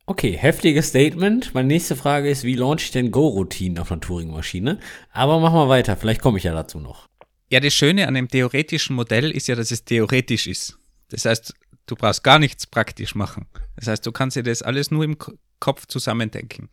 Okay, 0.06 0.38
heftiges 0.38 0.90
Statement. 0.90 1.54
Meine 1.54 1.70
nächste 1.70 1.96
Frage 1.96 2.30
ist, 2.30 2.44
wie 2.44 2.56
launche 2.56 2.86
ich 2.86 2.92
denn 2.92 3.10
Go-Routinen 3.12 3.80
auf 3.80 3.92
einer 3.92 4.02
Turing-Maschine? 4.02 4.80
Aber 5.12 5.40
machen 5.40 5.56
wir 5.56 5.70
weiter, 5.70 5.96
vielleicht 5.96 6.22
komme 6.22 6.38
ich 6.38 6.44
ja 6.44 6.54
dazu 6.54 6.80
noch. 6.80 7.08
Ja, 7.50 7.60
das 7.60 7.74
Schöne 7.74 8.08
an 8.08 8.16
einem 8.16 8.28
theoretischen 8.28 8.96
Modell 8.96 9.32
ist 9.32 9.48
ja, 9.48 9.56
dass 9.56 9.72
es 9.72 9.86
theoretisch 9.86 10.48
ist. 10.48 10.78
Das 11.10 11.26
heißt, 11.26 11.54
du 11.86 11.96
brauchst 11.96 12.24
gar 12.24 12.40
nichts 12.40 12.68
praktisch 12.68 13.16
machen. 13.16 13.48
Das 13.75 13.88
heißt, 13.88 14.06
du 14.06 14.12
kannst 14.12 14.38
dir 14.38 14.44
das 14.44 14.62
alles 14.62 14.92
nur 14.92 15.04
im 15.04 15.18
Kopf 15.60 15.88
zusammendenken. 15.88 16.70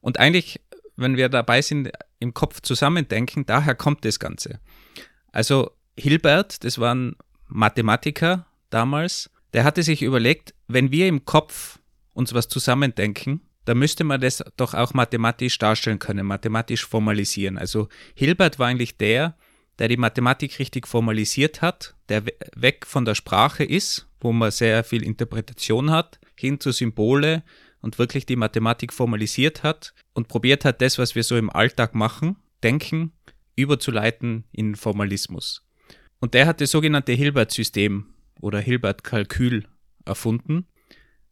Und 0.00 0.18
eigentlich, 0.18 0.60
wenn 0.96 1.16
wir 1.16 1.28
dabei 1.28 1.62
sind, 1.62 1.90
im 2.18 2.34
Kopf 2.34 2.60
zusammendenken, 2.62 3.46
daher 3.46 3.74
kommt 3.74 4.04
das 4.04 4.18
Ganze. 4.18 4.60
Also 5.32 5.70
Hilbert, 5.98 6.64
das 6.64 6.78
war 6.78 6.94
ein 6.94 7.16
Mathematiker 7.48 8.46
damals, 8.70 9.30
der 9.52 9.64
hatte 9.64 9.82
sich 9.82 10.02
überlegt, 10.02 10.54
wenn 10.68 10.90
wir 10.90 11.08
im 11.08 11.24
Kopf 11.24 11.78
uns 12.12 12.34
was 12.34 12.48
zusammendenken, 12.48 13.40
dann 13.64 13.78
müsste 13.78 14.04
man 14.04 14.20
das 14.20 14.44
doch 14.56 14.74
auch 14.74 14.94
mathematisch 14.94 15.58
darstellen 15.58 15.98
können, 15.98 16.26
mathematisch 16.26 16.86
formalisieren. 16.86 17.58
Also 17.58 17.88
Hilbert 18.14 18.58
war 18.58 18.68
eigentlich 18.68 18.96
der, 18.96 19.36
der 19.78 19.88
die 19.88 19.96
Mathematik 19.96 20.58
richtig 20.58 20.86
formalisiert 20.86 21.62
hat, 21.62 21.94
der 22.08 22.24
weg 22.54 22.86
von 22.86 23.04
der 23.04 23.14
Sprache 23.14 23.64
ist, 23.64 24.08
wo 24.20 24.32
man 24.32 24.50
sehr 24.50 24.84
viel 24.84 25.02
Interpretation 25.02 25.90
hat, 25.90 26.18
hin 26.34 26.60
zu 26.60 26.72
Symbole 26.72 27.42
und 27.80 27.98
wirklich 27.98 28.26
die 28.26 28.36
Mathematik 28.36 28.92
formalisiert 28.92 29.62
hat 29.62 29.94
und 30.14 30.28
probiert 30.28 30.64
hat, 30.64 30.80
das, 30.80 30.98
was 30.98 31.14
wir 31.14 31.22
so 31.22 31.36
im 31.36 31.50
Alltag 31.50 31.94
machen, 31.94 32.36
denken, 32.62 33.12
überzuleiten 33.54 34.44
in 34.52 34.74
Formalismus. 34.74 35.66
Und 36.18 36.34
der 36.34 36.46
hat 36.46 36.60
das 36.60 36.70
sogenannte 36.70 37.12
Hilbert-System 37.12 38.06
oder 38.40 38.60
Hilbert-Kalkül 38.60 39.68
erfunden, 40.04 40.66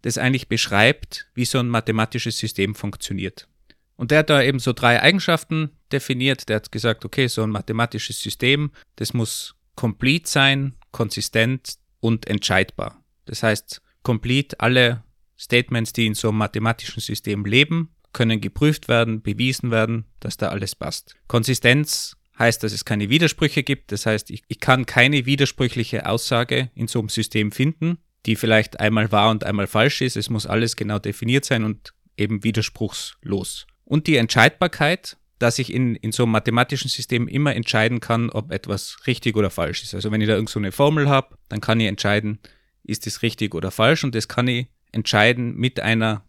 das 0.02 0.18
eigentlich 0.18 0.48
beschreibt, 0.48 1.30
wie 1.35 1.46
so 1.46 1.59
ein 1.59 1.68
mathematisches 1.68 2.38
System 2.38 2.74
funktioniert. 2.74 3.48
Und 3.96 4.11
der 4.11 4.18
hat 4.20 4.30
da 4.30 4.42
eben 4.42 4.59
so 4.59 4.72
drei 4.72 5.00
Eigenschaften 5.00 5.70
definiert. 5.94 6.48
Der 6.48 6.57
hat 6.57 6.70
gesagt, 6.70 7.04
okay, 7.04 7.26
so 7.28 7.42
ein 7.42 7.50
mathematisches 7.50 8.20
System, 8.20 8.70
das 8.96 9.14
muss 9.14 9.54
complete 9.76 10.28
sein, 10.28 10.74
konsistent 10.92 11.76
und 12.00 12.26
entscheidbar. 12.26 13.02
Das 13.24 13.42
heißt, 13.42 13.80
complete, 14.02 14.61
alle 14.61 15.02
Statements, 15.38 15.92
die 15.92 16.07
in 16.07 16.14
so 16.14 16.28
einem 16.28 16.38
mathematischen 16.38 17.00
System 17.00 17.44
leben, 17.44 17.94
können 18.12 18.40
geprüft 18.40 18.88
werden, 18.88 19.22
bewiesen 19.22 19.70
werden, 19.70 20.04
dass 20.20 20.37
da 20.37 20.48
alles 20.48 20.74
passt. 20.74 21.16
Konsistenz 21.26 22.16
heißt, 22.38 22.62
dass 22.62 22.72
es 22.72 22.85
keine 22.85 23.09
Widersprüche 23.11 23.62
gibt. 23.62 23.92
Das 23.92 24.07
heißt, 24.07 24.30
ich, 24.30 24.42
ich 24.48 24.61
kann 24.61 24.87
keine 24.87 25.26
widersprüchliche 25.26 26.07
Aussage 26.07 26.70
in 26.74 26.88
so 26.88 26.98
einem 27.00 27.09
System 27.09 27.52
finden, 27.52 27.98
die 28.26 28.37
vielleicht 28.37 28.80
einmal 28.80 29.12
wahr 29.12 29.30
und 29.30 29.44
einmal 29.44 29.66
falsch 29.66 30.00
ist. 30.00 30.16
Es 30.16 30.30
muss 30.30 30.46
alles 30.46 30.76
genau 30.76 30.98
definiert 30.98 31.44
sein 31.44 31.64
und 31.64 31.92
eben 32.16 32.44
widerspruchslos. 32.44 33.66
Und 33.85 34.07
die 34.07 34.16
Entscheidbarkeit, 34.16 35.16
dass 35.38 35.59
ich 35.59 35.73
in, 35.73 35.97
in 35.97 36.12
so 36.12 36.25
einem 36.25 36.33
mathematischen 36.33 36.88
System 36.88 37.29
immer 37.29 37.55
entscheiden 37.55 38.01
kann, 38.01 38.31
ob 38.31 38.53
etwas 38.53 38.99
richtig 39.07 39.37
oder 39.37 39.51
falsch 39.51 39.83
ist. 39.83 39.94
Also 39.94 40.11
wenn 40.11 40.20
ich 40.20 40.29
da 40.29 40.35
irgend 40.35 40.49
so 40.49 40.61
Formel 40.70 41.09
habe, 41.09 41.37
dann 41.49 41.61
kann 41.61 41.81
ich 41.81 41.88
entscheiden, 41.88 42.38
ist 42.83 43.07
es 43.07 43.23
richtig 43.23 43.55
oder 43.55 43.70
falsch 43.70 44.05
und 44.05 44.14
das 44.14 44.29
kann 44.29 44.49
ich 44.49 44.68
entscheiden 44.92 45.57
mit 45.57 45.81
einer 45.81 46.25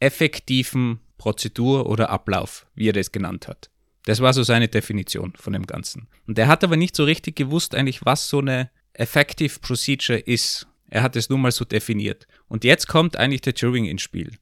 effektiven 0.00 1.00
Prozedur 1.18 1.86
oder 1.86 2.10
Ablauf, 2.10 2.66
wie 2.74 2.88
er 2.88 2.92
das 2.92 3.12
genannt 3.12 3.48
hat. 3.48 3.70
Das 4.04 4.20
war 4.20 4.32
so 4.32 4.42
seine 4.42 4.68
Definition 4.68 5.34
von 5.36 5.52
dem 5.52 5.66
Ganzen. 5.66 6.08
Und 6.26 6.38
er 6.38 6.48
hat 6.48 6.64
aber 6.64 6.76
nicht 6.76 6.96
so 6.96 7.04
richtig 7.04 7.36
gewusst 7.36 7.74
eigentlich, 7.74 8.04
was 8.06 8.28
so 8.28 8.38
eine 8.38 8.70
Effective 8.94 9.58
Procedure 9.60 10.18
ist. 10.18 10.66
Er 10.88 11.02
hat 11.02 11.14
es 11.14 11.28
nur 11.28 11.38
mal 11.38 11.52
so 11.52 11.64
definiert. 11.64 12.26
Und 12.48 12.64
jetzt 12.64 12.88
kommt 12.88 13.16
eigentlich 13.16 13.42
der 13.42 13.54
Turing 13.54 13.84
ins 13.84 14.02
Spiel. 14.02 14.32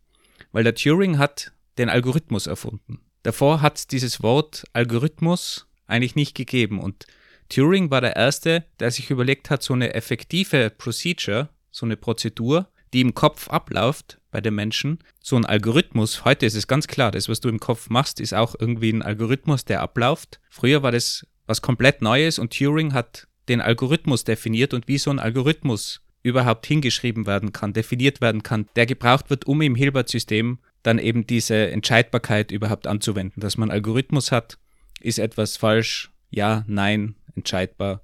Weil 0.53 0.65
der 0.65 0.75
Turing 0.75 1.19
hat 1.19 1.53
den 1.79 1.89
Algorithmus 1.89 2.47
erfunden. 2.47 3.01
Davor 3.27 3.61
hat 3.61 3.77
es 3.77 3.87
dieses 3.89 4.23
Wort 4.23 4.63
Algorithmus 4.73 5.67
eigentlich 5.89 6.15
nicht 6.15 6.37
gegeben 6.37 6.79
und 6.79 7.07
Turing 7.49 7.91
war 7.91 8.01
der 8.01 8.15
Erste, 8.15 8.65
der 8.79 8.93
sich 8.93 9.11
überlegt 9.11 9.51
hat, 9.51 9.65
so 9.65 9.75
eine 9.75 9.95
effektive 9.95 10.71
Procedure, 10.71 11.49
so 11.73 11.87
eine 11.87 11.97
Prozedur, 11.97 12.69
die 12.93 13.01
im 13.01 13.15
Kopf 13.15 13.49
abläuft 13.49 14.21
bei 14.31 14.41
den 14.41 14.55
Menschen, 14.55 15.01
so 15.19 15.35
ein 15.35 15.45
Algorithmus, 15.45 16.25
heute 16.25 16.47
ist 16.47 16.55
es 16.55 16.69
ganz 16.69 16.87
klar, 16.87 17.11
das, 17.11 17.29
was 17.29 17.41
du 17.41 17.49
im 17.49 17.59
Kopf 17.59 17.91
machst, 17.91 18.21
ist 18.21 18.33
auch 18.33 18.55
irgendwie 18.61 18.93
ein 18.93 19.03
Algorithmus, 19.03 19.65
der 19.65 19.81
abläuft. 19.81 20.39
Früher 20.49 20.85
war 20.85 20.93
das 20.93 21.27
was 21.49 21.63
komplett 21.63 22.03
Neues 22.03 22.39
und 22.39 22.57
Turing 22.57 22.93
hat 22.93 23.27
den 23.49 23.61
Algorithmus 23.61 24.23
definiert 24.23 24.73
und 24.73 24.87
wie 24.87 24.99
so 24.99 25.11
ein 25.11 25.19
Algorithmus 25.19 26.01
überhaupt 26.23 26.65
hingeschrieben 26.67 27.27
werden 27.27 27.53
kann, 27.53 27.73
definiert 27.73 28.21
werden 28.21 28.45
kann, 28.45 28.69
der 28.77 28.87
gebraucht 28.87 29.31
wird, 29.31 29.49
um 29.49 29.63
im 29.63 29.75
Hilbert-System 29.75 30.61
dann 30.87 30.99
eben 30.99 31.27
diese 31.27 31.71
Entscheidbarkeit 31.71 32.51
überhaupt 32.51 32.87
anzuwenden. 32.87 33.41
Dass 33.41 33.57
man 33.57 33.71
Algorithmus 33.71 34.33
hat, 34.33 34.59
ist 35.01 35.19
etwas 35.19 35.57
falsch, 35.57 36.11
ja, 36.31 36.65
nein, 36.67 37.17
entscheidbar. 37.35 38.03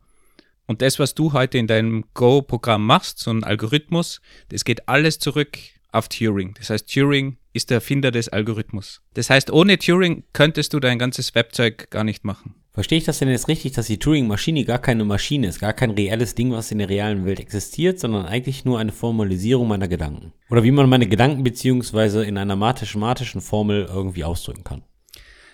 Und 0.66 0.83
das, 0.83 0.99
was 0.99 1.14
du 1.14 1.33
heute 1.33 1.59
in 1.59 1.66
deinem 1.66 2.05
Go-Programm 2.14 2.87
machst, 2.87 3.18
so 3.18 3.31
ein 3.31 3.45
Algorithmus, 3.45 4.21
das 4.49 4.64
geht 4.64 4.88
alles 4.88 5.18
zurück 5.18 5.59
auf 5.90 6.09
Turing. 6.09 6.55
Das 6.55 6.71
heißt, 6.71 6.92
Turing 6.92 7.37
ist 7.53 7.71
der 7.71 7.77
Erfinder 7.77 8.11
des 8.11 8.29
Algorithmus. 8.29 9.03
Das 9.14 9.29
heißt, 9.29 9.51
ohne 9.51 9.79
Turing 9.79 10.25
könntest 10.33 10.73
du 10.73 10.81
dein 10.81 10.99
ganzes 10.99 11.35
Webzeug 11.35 11.90
gar 11.90 12.05
nicht 12.05 12.25
machen. 12.25 12.55
Verstehe 12.74 12.96
ich 12.96 13.04
das 13.04 13.18
denn 13.18 13.28
jetzt 13.28 13.48
richtig, 13.48 13.72
dass 13.72 13.87
die 13.87 13.98
Turing-Maschine 13.98 14.64
gar 14.64 14.78
keine 14.78 15.04
Maschine 15.04 15.48
ist, 15.48 15.61
gar 15.61 15.74
kein 15.74 15.90
reelles 15.90 16.35
Ding, 16.35 16.52
was 16.52 16.70
in 16.70 16.78
der 16.78 16.88
realen 16.88 17.26
Welt 17.26 17.38
existiert, 17.38 18.00
sondern 18.00 18.24
eigentlich 18.24 18.64
nur 18.64 18.78
eine 18.78 18.92
Formalisierung 18.92 19.68
meiner 19.68 19.88
Gedanken? 19.88 20.32
Oder 20.48 20.64
wie 20.64 20.70
man 20.70 20.88
meine 20.88 21.06
Gedanken 21.06 21.44
beziehungsweise 21.44 22.24
in 22.24 22.38
einer 22.38 22.56
mathematischen 22.56 23.42
Formel 23.42 23.87
irgendwie 23.92 24.24
ausdrücken 24.24 24.64
kann? 24.64 24.85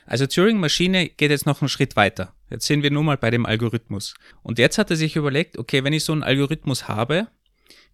Also 0.07 0.29
Turing-Maschine 0.29 1.09
geht 1.09 1.33
jetzt 1.33 1.45
noch 1.45 1.61
einen 1.61 1.69
Schritt 1.69 1.97
weiter. 1.97 2.35
Jetzt 2.51 2.67
sind 2.67 2.85
wir 2.85 2.93
nur 2.93 3.03
mal 3.03 3.17
bei 3.17 3.31
dem 3.31 3.47
Algorithmus. 3.47 4.15
Und 4.45 4.61
jetzt 4.61 4.79
hat 4.79 4.91
er 4.91 4.97
sich 4.97 5.17
überlegt, 5.17 5.59
okay, 5.59 5.83
wenn 5.83 5.93
ich 5.93 6.05
so 6.05 6.13
einen 6.13 6.23
Algorithmus 6.23 6.87
habe, 6.87 7.27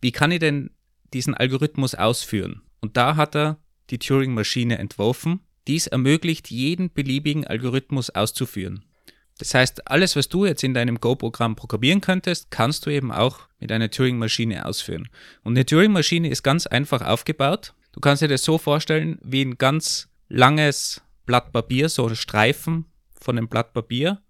wie 0.02 0.12
kann 0.12 0.32
ich 0.32 0.40
denn 0.40 0.70
diesen 1.14 1.32
Algorithmus 1.32 1.94
ausführen? 1.94 2.60
Und 2.82 2.98
da 2.98 3.16
hat 3.16 3.34
er 3.34 3.58
die 3.88 3.98
Turing-Maschine 3.98 4.76
entworfen. 4.76 5.40
Dies 5.66 5.86
ermöglicht, 5.86 6.50
jeden 6.50 6.92
beliebigen 6.92 7.46
Algorithmus 7.46 8.10
auszuführen. 8.10 8.84
Das 9.38 9.54
heißt, 9.54 9.90
alles, 9.90 10.14
was 10.14 10.28
du 10.28 10.46
jetzt 10.46 10.62
in 10.62 10.74
deinem 10.74 11.00
Go-Programm 11.00 11.56
programmieren 11.56 12.00
könntest, 12.00 12.50
kannst 12.50 12.86
du 12.86 12.90
eben 12.90 13.10
auch 13.10 13.40
mit 13.58 13.72
einer 13.72 13.90
Turing-Maschine 13.90 14.64
ausführen. 14.64 15.08
Und 15.42 15.54
eine 15.54 15.66
Turing-Maschine 15.66 16.28
ist 16.28 16.42
ganz 16.42 16.66
einfach 16.66 17.02
aufgebaut. 17.02 17.74
Du 17.92 18.00
kannst 18.00 18.22
dir 18.22 18.28
das 18.28 18.44
so 18.44 18.58
vorstellen 18.58 19.18
wie 19.22 19.44
ein 19.44 19.58
ganz 19.58 20.08
langes 20.28 21.02
Blatt 21.26 21.52
Papier, 21.52 21.88
so 21.88 22.06
ein 22.06 22.16
Streifen 22.16 22.86
von 23.20 23.36
dem 23.36 23.48
Blatt 23.48 23.72
Papier, 23.72 24.20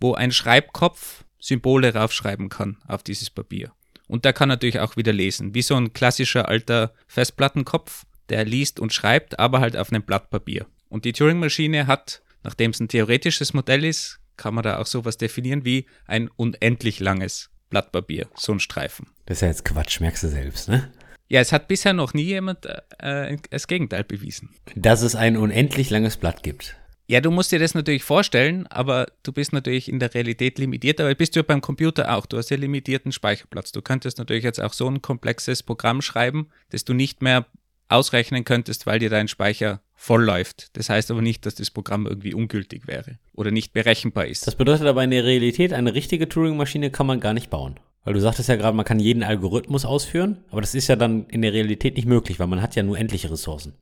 wo 0.00 0.14
ein 0.14 0.32
Schreibkopf 0.32 1.24
Symbole 1.38 1.92
raufschreiben 1.94 2.48
kann 2.48 2.78
auf 2.86 3.02
dieses 3.02 3.28
Papier. 3.28 3.72
Und 4.06 4.24
der 4.24 4.32
kann 4.32 4.48
natürlich 4.48 4.80
auch 4.80 4.96
wieder 4.96 5.12
lesen, 5.12 5.54
wie 5.54 5.62
so 5.62 5.74
ein 5.74 5.92
klassischer 5.92 6.48
alter 6.48 6.94
Festplattenkopf, 7.06 8.04
der 8.28 8.44
liest 8.44 8.80
und 8.80 8.92
schreibt, 8.92 9.38
aber 9.38 9.60
halt 9.60 9.76
auf 9.76 9.92
einem 9.92 10.02
Blatt 10.02 10.30
Papier. 10.30 10.66
Und 10.88 11.04
die 11.04 11.12
Turing-Maschine 11.12 11.86
hat, 11.86 12.22
nachdem 12.42 12.70
es 12.70 12.80
ein 12.80 12.88
theoretisches 12.88 13.52
Modell 13.52 13.84
ist, 13.84 14.20
kann 14.36 14.54
man 14.54 14.64
da 14.64 14.78
auch 14.78 14.86
sowas 14.86 15.16
definieren 15.16 15.64
wie 15.64 15.86
ein 16.06 16.28
unendlich 16.36 17.00
langes 17.00 17.50
Blatt 17.70 17.92
Papier, 17.92 18.28
so 18.36 18.52
ein 18.52 18.60
Streifen. 18.60 19.08
Das 19.26 19.38
ist 19.38 19.42
ja 19.42 19.48
jetzt 19.48 19.64
Quatsch, 19.64 20.00
merkst 20.00 20.22
du 20.22 20.28
selbst, 20.28 20.68
ne? 20.68 20.92
Ja, 21.28 21.40
es 21.40 21.52
hat 21.52 21.68
bisher 21.68 21.94
noch 21.94 22.14
nie 22.14 22.24
jemand 22.24 22.66
äh, 22.98 23.36
das 23.50 23.66
Gegenteil 23.66 24.04
bewiesen. 24.04 24.50
Dass 24.76 25.02
es 25.02 25.16
ein 25.16 25.36
unendlich 25.36 25.90
langes 25.90 26.16
Blatt 26.16 26.42
gibt. 26.42 26.76
Ja, 27.06 27.20
du 27.20 27.30
musst 27.30 27.52
dir 27.52 27.58
das 27.58 27.74
natürlich 27.74 28.02
vorstellen, 28.02 28.66
aber 28.68 29.06
du 29.22 29.32
bist 29.32 29.52
natürlich 29.52 29.88
in 29.88 29.98
der 29.98 30.14
Realität 30.14 30.58
limitiert, 30.58 31.00
aber 31.00 31.14
bist 31.14 31.34
du 31.34 31.40
ja 31.40 31.44
beim 31.44 31.60
Computer 31.60 32.14
auch. 32.14 32.24
Du 32.24 32.38
hast 32.38 32.50
ja 32.50 32.56
limitierten 32.56 33.12
Speicherplatz. 33.12 33.72
Du 33.72 33.82
könntest 33.82 34.18
natürlich 34.18 34.44
jetzt 34.44 34.60
auch 34.60 34.72
so 34.72 34.88
ein 34.88 35.02
komplexes 35.02 35.62
Programm 35.62 36.00
schreiben, 36.00 36.48
das 36.70 36.84
du 36.84 36.94
nicht 36.94 37.20
mehr 37.20 37.46
ausrechnen 37.88 38.44
könntest, 38.44 38.86
weil 38.86 38.98
dir 38.98 39.10
dein 39.10 39.28
Speicher 39.28 39.80
voll 40.04 40.22
läuft. 40.22 40.76
Das 40.76 40.90
heißt 40.90 41.10
aber 41.10 41.22
nicht, 41.22 41.46
dass 41.46 41.54
das 41.54 41.70
Programm 41.70 42.06
irgendwie 42.06 42.34
ungültig 42.34 42.86
wäre 42.86 43.18
oder 43.32 43.50
nicht 43.50 43.72
berechenbar 43.72 44.26
ist. 44.26 44.46
Das 44.46 44.54
bedeutet 44.54 44.86
aber 44.86 45.02
in 45.02 45.10
der 45.10 45.24
Realität, 45.24 45.72
eine 45.72 45.94
richtige 45.94 46.28
Turing-Maschine 46.28 46.90
kann 46.90 47.06
man 47.06 47.20
gar 47.20 47.32
nicht 47.32 47.48
bauen. 47.48 47.80
Weil 48.04 48.12
du 48.12 48.20
sagtest 48.20 48.50
ja 48.50 48.56
gerade, 48.56 48.76
man 48.76 48.84
kann 48.84 49.00
jeden 49.00 49.22
Algorithmus 49.22 49.86
ausführen, 49.86 50.44
aber 50.50 50.60
das 50.60 50.74
ist 50.74 50.88
ja 50.88 50.96
dann 50.96 51.26
in 51.28 51.40
der 51.40 51.54
Realität 51.54 51.96
nicht 51.96 52.06
möglich, 52.06 52.38
weil 52.38 52.48
man 52.48 52.60
hat 52.60 52.76
ja 52.76 52.82
nur 52.82 52.98
endliche 52.98 53.30
Ressourcen. 53.30 53.72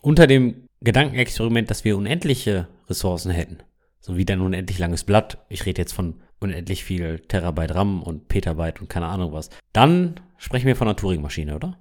Unter 0.00 0.28
dem 0.28 0.68
Gedankenexperiment, 0.82 1.68
dass 1.68 1.84
wir 1.84 1.96
unendliche 1.96 2.68
Ressourcen 2.88 3.32
hätten, 3.32 3.58
so 3.98 4.16
wie 4.16 4.26
ein 4.28 4.40
unendlich 4.40 4.78
langes 4.78 5.02
Blatt, 5.02 5.38
ich 5.48 5.66
rede 5.66 5.82
jetzt 5.82 5.94
von 5.94 6.22
unendlich 6.38 6.84
viel 6.84 7.18
Terabyte 7.18 7.74
RAM 7.74 8.04
und 8.04 8.28
Petabyte 8.28 8.80
und 8.80 8.88
keine 8.88 9.06
Ahnung 9.06 9.32
was, 9.32 9.50
dann 9.72 10.20
sprechen 10.36 10.68
wir 10.68 10.76
von 10.76 10.86
einer 10.86 10.96
Turing-Maschine, 10.96 11.56
oder? 11.56 11.76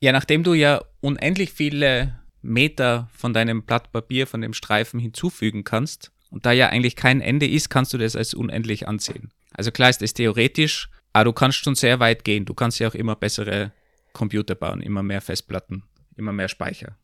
Ja, 0.00 0.10
nachdem 0.10 0.42
du 0.42 0.54
ja 0.54 0.82
unendlich 1.00 1.52
viele 1.52 2.19
Meter 2.42 3.08
von 3.12 3.32
deinem 3.32 3.62
Blatt 3.62 3.92
Papier, 3.92 4.26
von 4.26 4.40
dem 4.40 4.54
Streifen 4.54 5.00
hinzufügen 5.00 5.64
kannst 5.64 6.12
und 6.30 6.46
da 6.46 6.52
ja 6.52 6.68
eigentlich 6.68 6.96
kein 6.96 7.20
Ende 7.20 7.46
ist, 7.46 7.68
kannst 7.68 7.92
du 7.92 7.98
das 7.98 8.16
als 8.16 8.34
unendlich 8.34 8.88
ansehen. 8.88 9.30
Also 9.52 9.70
klar 9.70 9.90
ist 9.90 10.00
es 10.02 10.14
theoretisch, 10.14 10.88
aber 11.12 11.24
du 11.24 11.32
kannst 11.32 11.58
schon 11.58 11.74
sehr 11.74 12.00
weit 12.00 12.24
gehen. 12.24 12.44
Du 12.44 12.54
kannst 12.54 12.78
ja 12.78 12.88
auch 12.88 12.94
immer 12.94 13.16
bessere 13.16 13.72
Computer 14.12 14.54
bauen, 14.54 14.80
immer 14.80 15.02
mehr 15.02 15.20
Festplatten, 15.20 15.82
immer 16.16 16.32
mehr 16.32 16.48
Speicher. 16.48 16.96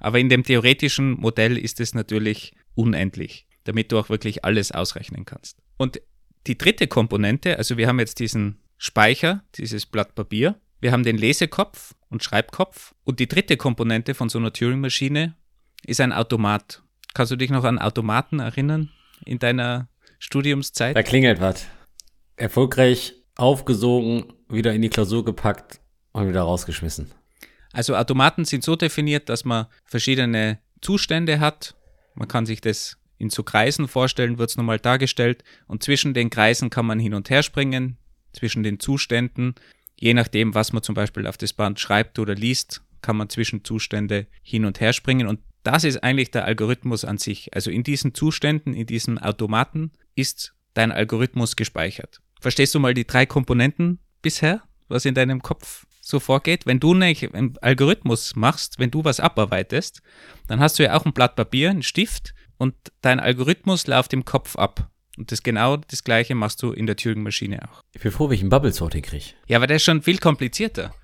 Aber 0.00 0.18
in 0.18 0.28
dem 0.28 0.42
theoretischen 0.42 1.12
Modell 1.12 1.56
ist 1.56 1.80
es 1.80 1.94
natürlich 1.94 2.54
unendlich, 2.74 3.46
damit 3.64 3.92
du 3.92 3.98
auch 3.98 4.08
wirklich 4.08 4.44
alles 4.44 4.72
ausrechnen 4.72 5.24
kannst. 5.24 5.58
Und 5.76 6.00
die 6.46 6.58
dritte 6.58 6.86
Komponente, 6.86 7.58
also 7.58 7.76
wir 7.76 7.86
haben 7.86 7.98
jetzt 7.98 8.18
diesen 8.18 8.60
Speicher, 8.76 9.44
dieses 9.54 9.86
Blatt 9.86 10.14
Papier, 10.14 10.60
wir 10.80 10.92
haben 10.92 11.04
den 11.04 11.16
Lesekopf 11.16 11.94
und 12.14 12.24
Schreibkopf 12.24 12.94
und 13.04 13.18
die 13.20 13.26
dritte 13.26 13.56
Komponente 13.56 14.14
von 14.14 14.28
so 14.28 14.38
einer 14.38 14.52
Turing-Maschine 14.52 15.34
ist 15.84 16.00
ein 16.00 16.12
Automat. 16.12 16.82
Kannst 17.12 17.32
du 17.32 17.36
dich 17.36 17.50
noch 17.50 17.64
an 17.64 17.78
Automaten 17.78 18.38
erinnern 18.38 18.90
in 19.26 19.38
deiner 19.38 19.88
Studiumszeit? 20.20 20.96
Da 20.96 21.02
klingelt 21.02 21.40
was. 21.40 21.66
Erfolgreich 22.36 23.14
aufgesogen, 23.34 24.32
wieder 24.48 24.72
in 24.72 24.82
die 24.82 24.88
Klausur 24.88 25.24
gepackt 25.24 25.80
und 26.12 26.28
wieder 26.28 26.42
rausgeschmissen. 26.42 27.10
Also 27.72 27.96
Automaten 27.96 28.44
sind 28.44 28.62
so 28.62 28.76
definiert, 28.76 29.28
dass 29.28 29.44
man 29.44 29.66
verschiedene 29.84 30.60
Zustände 30.80 31.40
hat. 31.40 31.74
Man 32.14 32.28
kann 32.28 32.46
sich 32.46 32.60
das 32.60 32.96
in 33.18 33.30
so 33.30 33.42
Kreisen 33.42 33.88
vorstellen, 33.88 34.38
wird 34.38 34.50
es 34.50 34.56
nochmal 34.56 34.78
dargestellt. 34.78 35.42
Und 35.66 35.82
zwischen 35.82 36.14
den 36.14 36.30
Kreisen 36.30 36.70
kann 36.70 36.86
man 36.86 37.00
hin 37.00 37.14
und 37.14 37.28
her 37.28 37.42
springen, 37.42 37.98
zwischen 38.32 38.62
den 38.62 38.78
Zuständen. 38.78 39.56
Je 39.96 40.14
nachdem, 40.14 40.54
was 40.54 40.72
man 40.72 40.82
zum 40.82 40.94
Beispiel 40.94 41.26
auf 41.26 41.36
das 41.36 41.52
Band 41.52 41.80
schreibt 41.80 42.18
oder 42.18 42.34
liest, 42.34 42.82
kann 43.02 43.16
man 43.16 43.28
zwischen 43.28 43.64
Zustände 43.64 44.26
hin 44.42 44.64
und 44.64 44.80
her 44.80 44.92
springen. 44.92 45.26
Und 45.26 45.40
das 45.62 45.84
ist 45.84 46.02
eigentlich 46.02 46.30
der 46.30 46.44
Algorithmus 46.44 47.04
an 47.04 47.18
sich. 47.18 47.54
Also 47.54 47.70
in 47.70 47.82
diesen 47.82 48.14
Zuständen, 48.14 48.74
in 48.74 48.86
diesem 48.86 49.18
Automaten 49.18 49.92
ist 50.14 50.54
dein 50.74 50.92
Algorithmus 50.92 51.56
gespeichert. 51.56 52.20
Verstehst 52.40 52.74
du 52.74 52.80
mal 52.80 52.94
die 52.94 53.06
drei 53.06 53.26
Komponenten 53.26 53.98
bisher, 54.20 54.62
was 54.88 55.04
in 55.04 55.14
deinem 55.14 55.42
Kopf 55.42 55.86
so 56.00 56.20
vorgeht? 56.20 56.66
Wenn 56.66 56.80
du 56.80 56.92
einen 56.92 57.56
Algorithmus 57.60 58.36
machst, 58.36 58.78
wenn 58.78 58.90
du 58.90 59.04
was 59.04 59.20
abarbeitest, 59.20 60.02
dann 60.46 60.60
hast 60.60 60.78
du 60.78 60.82
ja 60.82 60.94
auch 60.94 61.06
ein 61.06 61.14
Blatt 61.14 61.36
Papier, 61.36 61.70
einen 61.70 61.82
Stift 61.82 62.34
und 62.58 62.74
dein 63.00 63.20
Algorithmus 63.20 63.86
läuft 63.86 64.12
im 64.12 64.24
Kopf 64.24 64.56
ab. 64.56 64.90
Und 65.16 65.30
das 65.30 65.42
genau 65.42 65.76
das 65.76 66.04
gleiche 66.04 66.34
machst 66.34 66.62
du 66.62 66.72
in 66.72 66.86
der 66.86 66.96
Turing-Maschine 66.96 67.60
auch. 67.68 67.82
Ich 67.94 68.02
bin 68.02 68.10
froh, 68.10 68.30
wie 68.30 68.34
ich 68.34 68.40
einen 68.40 68.50
Bubble-Sorting 68.50 69.02
kriege. 69.02 69.26
Ja, 69.46 69.58
aber 69.58 69.66
der 69.66 69.76
ist 69.76 69.84
schon 69.84 70.02
viel 70.02 70.18
komplizierter. 70.18 70.94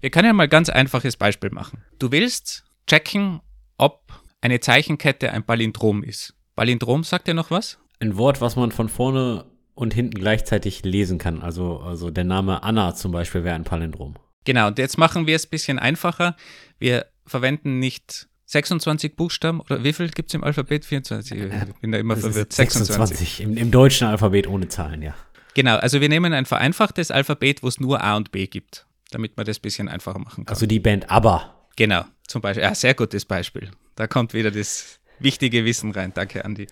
Wir 0.00 0.10
können 0.10 0.26
ja 0.26 0.32
mal 0.32 0.44
ein 0.44 0.50
ganz 0.50 0.68
einfaches 0.68 1.16
Beispiel 1.16 1.50
machen. 1.50 1.82
Du 1.98 2.10
willst 2.10 2.64
checken, 2.86 3.40
ob 3.78 4.20
eine 4.40 4.60
Zeichenkette 4.60 5.32
ein 5.32 5.44
Palindrom 5.44 6.02
ist. 6.02 6.34
Palindrom 6.56 7.04
sagt 7.04 7.28
dir 7.28 7.34
noch 7.34 7.50
was? 7.50 7.78
Ein 8.00 8.16
Wort, 8.16 8.40
was 8.40 8.56
man 8.56 8.72
von 8.72 8.88
vorne 8.88 9.46
und 9.74 9.94
hinten 9.94 10.18
gleichzeitig 10.18 10.84
lesen 10.84 11.18
kann. 11.18 11.42
Also, 11.42 11.78
also 11.78 12.10
der 12.10 12.24
Name 12.24 12.62
Anna 12.62 12.94
zum 12.94 13.12
Beispiel 13.12 13.44
wäre 13.44 13.54
ein 13.54 13.64
Palindrom. 13.64 14.16
Genau, 14.44 14.68
und 14.68 14.78
jetzt 14.78 14.96
machen 14.96 15.26
wir 15.26 15.36
es 15.36 15.46
ein 15.46 15.50
bisschen 15.50 15.78
einfacher. 15.78 16.36
Wir 16.78 17.06
verwenden 17.26 17.78
nicht 17.78 18.28
26 18.46 19.16
Buchstaben 19.16 19.60
oder 19.60 19.82
wie 19.82 19.92
viel 19.92 20.08
gibt 20.08 20.30
es 20.30 20.34
im 20.34 20.44
Alphabet? 20.44 20.84
24. 20.84 21.36
Ich 21.36 21.74
bin 21.80 21.92
da 21.92 21.98
immer 21.98 22.16
verwirrt. 22.16 22.52
26. 22.52 22.96
26. 22.96 23.40
Im, 23.40 23.56
Im, 23.56 23.70
deutschen 23.70 24.06
Alphabet 24.06 24.46
ohne 24.46 24.68
Zahlen, 24.68 25.02
ja. 25.02 25.14
Genau, 25.54 25.76
also 25.76 26.00
wir 26.00 26.08
nehmen 26.08 26.32
ein 26.32 26.46
vereinfachtes 26.46 27.10
Alphabet, 27.10 27.62
wo 27.62 27.68
es 27.68 27.80
nur 27.80 28.02
A 28.04 28.16
und 28.16 28.30
B 28.30 28.46
gibt, 28.46 28.86
damit 29.10 29.36
man 29.36 29.46
das 29.46 29.58
ein 29.58 29.62
bisschen 29.62 29.88
einfacher 29.88 30.18
machen 30.18 30.44
kann. 30.44 30.54
Also 30.54 30.66
die 30.66 30.78
Band 30.78 31.10
ABBA. 31.10 31.54
Genau, 31.76 32.04
zum 32.26 32.40
Beispiel. 32.40 32.62
Ja, 32.62 32.74
sehr 32.74 32.94
gutes 32.94 33.24
Beispiel. 33.24 33.70
Da 33.96 34.06
kommt 34.06 34.32
wieder 34.32 34.50
das 34.50 35.00
wichtige 35.18 35.64
Wissen 35.64 35.90
rein. 35.90 36.12
Danke, 36.14 36.44
Andi. 36.44 36.68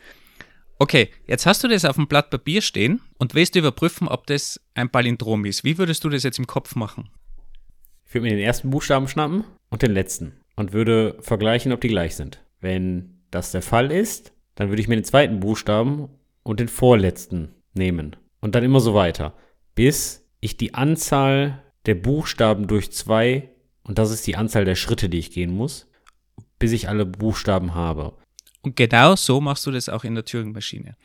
Okay, 0.78 1.10
jetzt 1.26 1.46
hast 1.46 1.64
du 1.64 1.68
das 1.68 1.84
auf 1.84 1.96
dem 1.96 2.06
Blatt 2.06 2.30
Papier 2.30 2.60
stehen 2.60 3.00
und 3.18 3.34
willst 3.34 3.56
überprüfen, 3.56 4.06
ob 4.06 4.26
das 4.26 4.60
ein 4.74 4.90
Palindrom 4.90 5.44
ist. 5.44 5.64
Wie 5.64 5.78
würdest 5.78 6.04
du 6.04 6.08
das 6.08 6.22
jetzt 6.22 6.38
im 6.38 6.46
Kopf 6.46 6.74
machen? 6.74 7.10
Ich 8.06 8.14
würde 8.14 8.24
mir 8.24 8.36
den 8.36 8.44
ersten 8.44 8.70
Buchstaben 8.70 9.08
schnappen 9.08 9.44
und 9.70 9.82
den 9.82 9.92
letzten 9.92 10.34
und 10.56 10.72
würde 10.72 11.16
vergleichen, 11.20 11.72
ob 11.72 11.80
die 11.80 11.88
gleich 11.88 12.16
sind. 12.16 12.42
Wenn 12.60 13.20
das 13.30 13.52
der 13.52 13.62
Fall 13.62 13.90
ist, 13.90 14.32
dann 14.54 14.68
würde 14.68 14.80
ich 14.80 14.88
mir 14.88 14.96
den 14.96 15.04
zweiten 15.04 15.40
Buchstaben 15.40 16.08
und 16.42 16.60
den 16.60 16.68
vorletzten 16.68 17.54
nehmen. 17.74 18.16
Und 18.40 18.54
dann 18.54 18.64
immer 18.64 18.80
so 18.80 18.94
weiter, 18.94 19.34
bis 19.74 20.26
ich 20.40 20.56
die 20.56 20.74
Anzahl 20.74 21.62
der 21.86 21.94
Buchstaben 21.94 22.66
durch 22.66 22.92
zwei, 22.92 23.50
und 23.82 23.98
das 23.98 24.10
ist 24.10 24.26
die 24.26 24.36
Anzahl 24.36 24.64
der 24.64 24.76
Schritte, 24.76 25.08
die 25.08 25.18
ich 25.18 25.30
gehen 25.30 25.54
muss, 25.54 25.88
bis 26.58 26.72
ich 26.72 26.88
alle 26.88 27.06
Buchstaben 27.06 27.74
habe. 27.74 28.16
Und 28.62 28.76
genau 28.76 29.16
so 29.16 29.40
machst 29.40 29.66
du 29.66 29.70
das 29.70 29.88
auch 29.88 30.04
in 30.04 30.14
der 30.14 30.24
Turing-Maschine. 30.24 30.96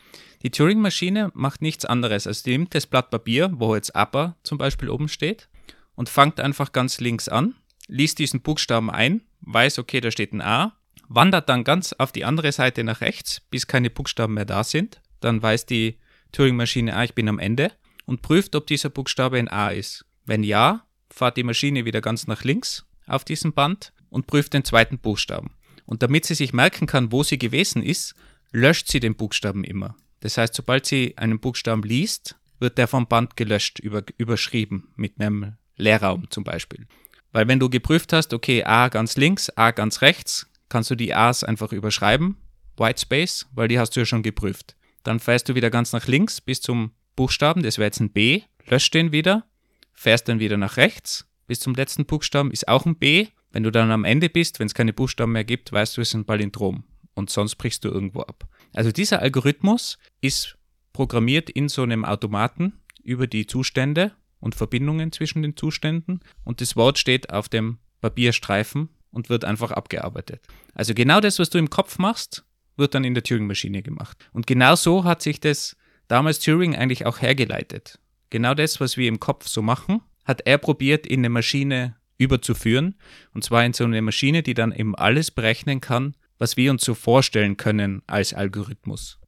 Die 0.44 0.52
Turing-Maschine 0.52 1.32
macht 1.34 1.62
nichts 1.62 1.84
anderes, 1.84 2.28
als 2.28 2.44
die 2.44 2.52
nimmt 2.52 2.74
das 2.74 2.88
Blatt 2.88 3.10
Papier, 3.10 3.52
wo 3.54 3.76
jetzt 3.76 3.96
Upper 3.96 4.38
zum 4.44 4.58
Beispiel 4.58 4.90
oben 4.90 5.10
steht, 5.10 5.50
und 5.96 6.08
fangt 6.08 6.40
einfach 6.40 6.72
ganz 6.72 7.02
links 7.02 7.28
an, 7.28 7.56
liest 7.90 8.20
diesen 8.20 8.42
Buchstaben 8.42 8.90
ein, 8.90 9.22
weiß, 9.42 9.80
okay, 9.80 10.00
da 10.00 10.12
steht 10.12 10.32
ein 10.32 10.42
A, 10.42 10.78
wandert 11.10 11.50
dann 11.50 11.64
ganz 11.64 11.94
auf 11.94 12.12
die 12.12 12.24
andere 12.24 12.52
Seite 12.52 12.84
nach 12.84 13.02
rechts, 13.02 13.42
bis 13.50 13.68
keine 13.68 13.90
Buchstaben 13.90 14.36
mehr 14.36 14.46
da 14.46 14.64
sind. 14.64 15.02
Dann 15.20 15.42
weiß 15.42 15.66
die 15.66 15.98
Turing-Maschine, 16.32 16.96
ah, 16.96 17.04
ich 17.04 17.16
bin 17.16 17.28
am 17.28 17.40
Ende 17.40 17.72
und 18.06 18.22
prüft, 18.22 18.56
ob 18.56 18.68
dieser 18.68 18.90
Buchstabe 18.90 19.38
ein 19.38 19.50
A 19.50 19.70
ist. 19.70 20.06
Wenn 20.26 20.44
ja, 20.44 20.86
fahrt 21.10 21.38
die 21.38 21.44
Maschine 21.44 21.86
wieder 21.86 22.02
ganz 22.02 22.28
nach 22.28 22.44
links 22.44 22.86
auf 23.08 23.26
diesem 23.26 23.54
Band 23.54 23.92
und 24.10 24.28
prüft 24.28 24.54
den 24.54 24.64
zweiten 24.64 25.00
Buchstaben. 25.00 25.52
Und 25.86 26.04
damit 26.04 26.26
sie 26.26 26.36
sich 26.36 26.54
merken 26.54 26.86
kann, 26.86 27.12
wo 27.12 27.24
sie 27.24 27.40
gewesen 27.40 27.82
ist, 27.82 28.14
löscht 28.52 28.88
sie 28.88 29.00
den 29.00 29.16
Buchstaben 29.16 29.64
immer. 29.64 29.96
Das 30.20 30.38
heißt, 30.38 30.54
sobald 30.54 30.86
sie 30.86 31.18
einen 31.18 31.40
Buchstaben 31.40 31.82
liest, 31.82 32.36
wird 32.60 32.78
der 32.78 32.88
vom 32.88 33.08
Band 33.08 33.36
gelöscht, 33.36 33.80
über, 33.80 34.04
überschrieben 34.18 34.90
mit 34.96 35.20
einem 35.20 35.54
Leerraum 35.78 36.30
zum 36.30 36.44
Beispiel. 36.44 36.86
Weil 37.32 37.48
wenn 37.48 37.60
du 37.60 37.70
geprüft 37.70 38.14
hast, 38.14 38.34
okay, 38.34 38.64
A 38.64 38.90
ganz 38.90 39.18
links, 39.18 39.50
A 39.56 39.72
ganz 39.72 40.02
rechts, 40.02 40.48
kannst 40.68 40.90
du 40.90 40.96
die 40.96 41.14
A's 41.14 41.44
einfach 41.44 41.72
überschreiben, 41.72 42.38
White 42.78 43.02
Space, 43.02 43.48
weil 43.54 43.68
die 43.68 43.80
hast 43.80 43.96
du 43.96 44.02
ja 44.02 44.06
schon 44.06 44.24
geprüft. 44.24 44.76
Dann 45.04 45.20
fährst 45.20 45.50
du 45.50 45.56
wieder 45.56 45.70
ganz 45.70 45.94
nach 45.94 46.08
links 46.08 46.42
bis 46.42 46.62
zum 46.62 46.92
Buchstaben, 47.16 47.64
das 47.64 47.78
wäre 47.78 47.88
jetzt 47.88 48.00
ein 48.00 48.12
B, 48.12 48.42
löscht 48.68 48.94
den 48.94 49.12
wieder, 49.12 49.46
fährst 49.94 50.28
dann 50.28 50.40
wieder 50.40 50.58
nach 50.58 50.78
rechts 50.78 51.26
bis 51.48 51.60
zum 51.60 51.74
letzten 51.74 52.06
Buchstaben, 52.06 52.52
ist 52.52 52.68
auch 52.68 52.86
ein 52.86 52.96
B 52.96 53.28
wenn 53.52 53.64
du 53.64 53.72
dann 53.72 53.92
am 53.92 54.06
Ende 54.06 54.30
bist, 54.30 54.60
wenn 54.60 54.68
es 54.68 54.74
keine 54.74 54.94
Buchstaben 54.94 55.32
mehr 55.32 55.44
gibt, 55.44 55.72
weißt 55.72 55.98
du, 55.98 56.02
es 56.02 56.10
ist 56.10 56.14
ein 56.14 56.26
Palindrom 56.26 56.84
und 57.16 57.30
sonst 57.30 57.56
brichst 57.56 57.84
du 57.84 57.90
irgendwo 57.90 58.22
ab. 58.22 58.48
Also 58.74 58.92
dieser 58.92 59.22
Algorithmus 59.22 59.98
ist 60.22 60.58
programmiert 60.94 61.50
in 61.50 61.70
so 61.70 61.82
einem 61.82 62.06
Automaten 62.06 62.74
über 63.04 63.28
die 63.28 63.48
Zustände 63.48 64.12
und 64.40 64.56
Verbindungen 64.56 65.12
zwischen 65.12 65.42
den 65.42 65.56
Zuständen 65.56 66.22
und 66.44 66.62
das 66.62 66.76
Wort 66.76 66.98
steht 66.98 67.32
auf 67.32 67.50
dem 67.50 67.80
Papierstreifen 68.02 68.90
und 69.12 69.30
wird 69.30 69.46
einfach 69.46 69.72
abgearbeitet. 69.72 70.46
Also 70.74 70.94
genau 70.94 71.20
das, 71.20 71.40
was 71.40 71.50
du 71.50 71.58
im 71.58 71.70
Kopf 71.70 71.98
machst, 71.98 72.46
wird 72.78 72.96
dann 72.96 73.04
in 73.04 73.14
der 73.14 73.24
Turing-Maschine 73.24 73.82
gemacht. 73.82 74.18
Und 74.32 74.48
genau 74.48 74.76
so 74.76 75.04
hat 75.04 75.22
sich 75.22 75.40
das 75.40 75.76
damals 76.08 76.40
Turing 76.40 76.76
eigentlich 76.76 77.06
auch 77.06 77.22
hergeleitet. 77.22 78.00
Genau 78.30 78.54
das, 78.54 78.80
was 78.80 78.98
wir 78.98 79.08
im 79.08 79.20
Kopf 79.20 79.48
so 79.48 79.62
machen, 79.62 80.02
hat 80.26 80.42
er 80.46 80.58
probiert 80.58 81.06
in 81.06 81.22
eine 81.22 81.30
Maschine 81.30 81.96
überzuführen. 82.18 82.96
Und 83.34 83.44
zwar 83.44 83.66
in 83.66 83.74
so 83.74 83.84
eine 83.84 84.02
Maschine, 84.02 84.44
die 84.44 84.54
dann 84.54 84.72
eben 84.72 84.96
alles 84.96 85.32
berechnen 85.32 85.82
kann, 85.82 86.16
was 86.38 86.58
wir 86.58 86.72
uns 86.72 86.84
so 86.84 86.94
vorstellen 86.94 87.58
können 87.58 88.02
als 88.08 88.34
Algorithmus. 88.34 89.20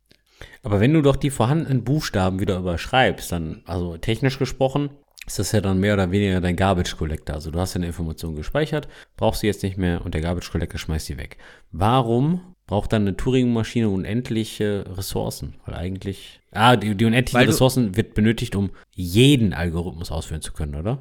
Aber 0.64 0.80
wenn 0.80 0.94
du 0.94 1.02
doch 1.02 1.16
die 1.16 1.30
vorhandenen 1.30 1.84
Buchstaben 1.84 2.40
wieder 2.40 2.58
überschreibst, 2.58 3.32
dann, 3.32 3.62
also 3.66 3.98
technisch 3.98 4.40
gesprochen, 4.40 4.90
ist 5.26 5.40
das 5.40 5.52
ja 5.52 5.62
dann 5.62 5.80
mehr 5.80 5.94
oder 5.94 6.12
weniger 6.12 6.42
dein 6.42 6.56
Garbage 6.56 6.98
Collector. 6.98 7.36
Also 7.36 7.52
du 7.52 7.60
hast 7.60 7.76
deine 7.76 7.88
Information 7.88 8.36
gespeichert, 8.36 8.88
brauchst 9.18 9.42
sie 9.42 9.48
jetzt 9.48 9.64
nicht 9.64 9.78
mehr 9.78 10.04
und 10.04 10.14
der 10.14 10.22
Garbage 10.22 10.52
Collector 10.52 10.80
schmeißt 10.80 11.06
sie 11.06 11.18
weg. 11.18 11.38
Warum 11.72 12.56
braucht 12.66 12.94
dann 12.94 13.04
eine 13.04 13.18
Turing-Maschine 13.18 13.90
unendliche 13.90 14.86
Ressourcen? 14.98 15.56
Weil 15.66 15.76
eigentlich, 15.76 16.42
ah, 16.52 16.76
die, 16.76 16.96
die 16.96 17.06
unendlichen 17.06 17.48
Ressourcen 17.48 17.96
wird 17.96 18.14
benötigt, 18.14 18.56
um 18.56 18.72
jeden 18.92 19.54
Algorithmus 19.54 20.12
ausführen 20.12 20.42
zu 20.42 20.54
können, 20.54 20.76
oder? 20.76 21.00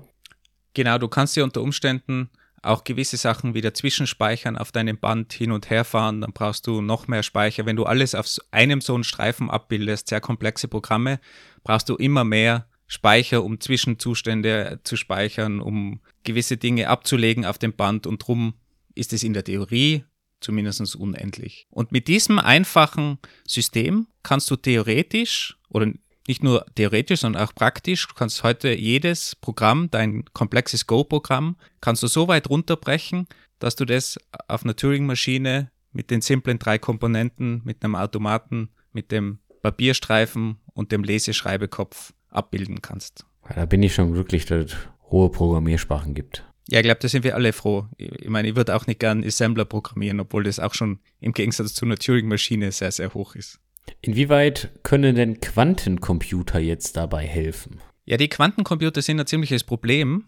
Genau, 0.74 0.98
du 0.98 1.08
kannst 1.08 1.36
dir 1.36 1.44
unter 1.44 1.62
Umständen 1.62 2.30
auch 2.62 2.84
gewisse 2.84 3.16
Sachen 3.16 3.54
wieder 3.54 3.72
zwischenspeichern 3.72 4.58
auf 4.58 4.70
deinem 4.70 4.98
Band 4.98 5.32
hin 5.32 5.50
und 5.50 5.70
her 5.70 5.84
fahren, 5.84 6.20
dann 6.20 6.32
brauchst 6.32 6.66
du 6.66 6.82
noch 6.82 7.08
mehr 7.08 7.22
Speicher. 7.22 7.64
Wenn 7.64 7.76
du 7.76 7.84
alles 7.84 8.14
auf 8.14 8.26
einem 8.50 8.80
so 8.80 8.94
einen 8.94 9.04
Streifen 9.04 9.50
abbildest, 9.50 10.08
sehr 10.08 10.20
komplexe 10.20 10.68
Programme, 10.68 11.20
brauchst 11.64 11.88
du 11.88 11.96
immer 11.96 12.24
mehr 12.24 12.66
Speicher, 12.90 13.44
um 13.44 13.60
Zwischenzustände 13.60 14.80
zu 14.82 14.96
speichern, 14.96 15.60
um 15.60 16.00
gewisse 16.24 16.56
Dinge 16.56 16.88
abzulegen 16.88 17.46
auf 17.46 17.56
dem 17.56 17.72
Band 17.72 18.04
und 18.04 18.18
drum 18.26 18.54
ist 18.96 19.12
es 19.12 19.22
in 19.22 19.32
der 19.32 19.44
Theorie 19.44 20.04
zumindest 20.40 20.96
unendlich. 20.96 21.68
Und 21.70 21.92
mit 21.92 22.08
diesem 22.08 22.40
einfachen 22.40 23.18
System 23.46 24.08
kannst 24.24 24.50
du 24.50 24.56
theoretisch 24.56 25.56
oder 25.68 25.92
nicht 26.26 26.42
nur 26.42 26.66
theoretisch, 26.74 27.20
sondern 27.20 27.44
auch 27.44 27.54
praktisch. 27.54 28.08
Du 28.08 28.14
kannst 28.14 28.42
heute 28.42 28.74
jedes 28.74 29.36
Programm, 29.36 29.88
dein 29.92 30.24
komplexes 30.32 30.88
Go-Programm, 30.88 31.54
kannst 31.80 32.02
du 32.02 32.08
so 32.08 32.26
weit 32.26 32.50
runterbrechen, 32.50 33.28
dass 33.60 33.76
du 33.76 33.84
das 33.84 34.18
auf 34.48 34.64
einer 34.64 34.74
Turing-Maschine 34.74 35.70
mit 35.92 36.10
den 36.10 36.22
simplen 36.22 36.58
drei 36.58 36.78
Komponenten, 36.78 37.62
mit 37.64 37.84
einem 37.84 37.94
Automaten, 37.94 38.70
mit 38.92 39.12
dem 39.12 39.38
Papierstreifen 39.62 40.56
und 40.74 40.90
dem 40.90 41.04
Leseschreibekopf 41.04 42.14
abbilden 42.30 42.82
kannst. 42.82 43.24
da 43.54 43.64
bin 43.66 43.82
ich 43.82 43.94
schon 43.94 44.12
glücklich, 44.12 44.46
dass 44.46 44.66
es 44.66 44.76
hohe 45.10 45.30
Programmiersprachen 45.30 46.14
gibt. 46.14 46.44
Ja, 46.68 46.78
ich 46.78 46.84
glaube, 46.84 47.00
da 47.00 47.08
sind 47.08 47.24
wir 47.24 47.34
alle 47.34 47.52
froh. 47.52 47.88
Ich 47.98 48.28
meine, 48.28 48.48
ich 48.48 48.56
würde 48.56 48.76
auch 48.76 48.86
nicht 48.86 49.00
gern 49.00 49.24
Assembler 49.24 49.64
programmieren, 49.64 50.20
obwohl 50.20 50.44
das 50.44 50.60
auch 50.60 50.72
schon 50.72 51.00
im 51.20 51.32
Gegensatz 51.32 51.74
zu 51.74 51.84
einer 51.84 51.96
Turing-Maschine 51.96 52.70
sehr, 52.70 52.92
sehr 52.92 53.12
hoch 53.12 53.34
ist. 53.34 53.58
Inwieweit 54.02 54.70
können 54.84 55.16
denn 55.16 55.40
Quantencomputer 55.40 56.60
jetzt 56.60 56.96
dabei 56.96 57.26
helfen? 57.26 57.80
Ja, 58.04 58.16
die 58.16 58.28
Quantencomputer 58.28 59.02
sind 59.02 59.18
ein 59.18 59.26
ziemliches 59.26 59.64
Problem, 59.64 60.24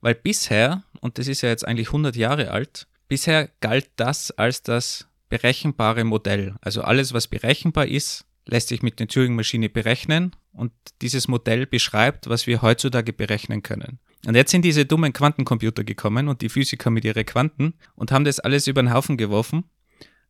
weil 0.00 0.16
bisher, 0.16 0.82
und 1.00 1.18
das 1.18 1.28
ist 1.28 1.42
ja 1.42 1.50
jetzt 1.50 1.66
eigentlich 1.66 1.88
100 1.88 2.16
Jahre 2.16 2.50
alt, 2.50 2.88
bisher 3.08 3.48
galt 3.60 3.88
das 3.96 4.32
als 4.32 4.62
das 4.62 5.08
berechenbare 5.28 6.04
Modell. 6.04 6.56
Also 6.60 6.82
alles, 6.82 7.12
was 7.12 7.28
berechenbar 7.28 7.86
ist, 7.86 8.25
lässt 8.46 8.68
sich 8.68 8.82
mit 8.82 9.00
der 9.00 9.08
Turing-Maschine 9.08 9.68
berechnen 9.68 10.34
und 10.52 10.72
dieses 11.02 11.28
Modell 11.28 11.66
beschreibt, 11.66 12.28
was 12.28 12.46
wir 12.46 12.62
heutzutage 12.62 13.12
berechnen 13.12 13.62
können. 13.62 13.98
Und 14.26 14.34
jetzt 14.34 14.50
sind 14.50 14.64
diese 14.64 14.86
dummen 14.86 15.12
Quantencomputer 15.12 15.84
gekommen 15.84 16.28
und 16.28 16.40
die 16.40 16.48
Physiker 16.48 16.90
mit 16.90 17.04
ihren 17.04 17.26
Quanten 17.26 17.74
und 17.94 18.12
haben 18.12 18.24
das 18.24 18.40
alles 18.40 18.66
über 18.66 18.82
den 18.82 18.92
Haufen 18.92 19.16
geworfen 19.16 19.64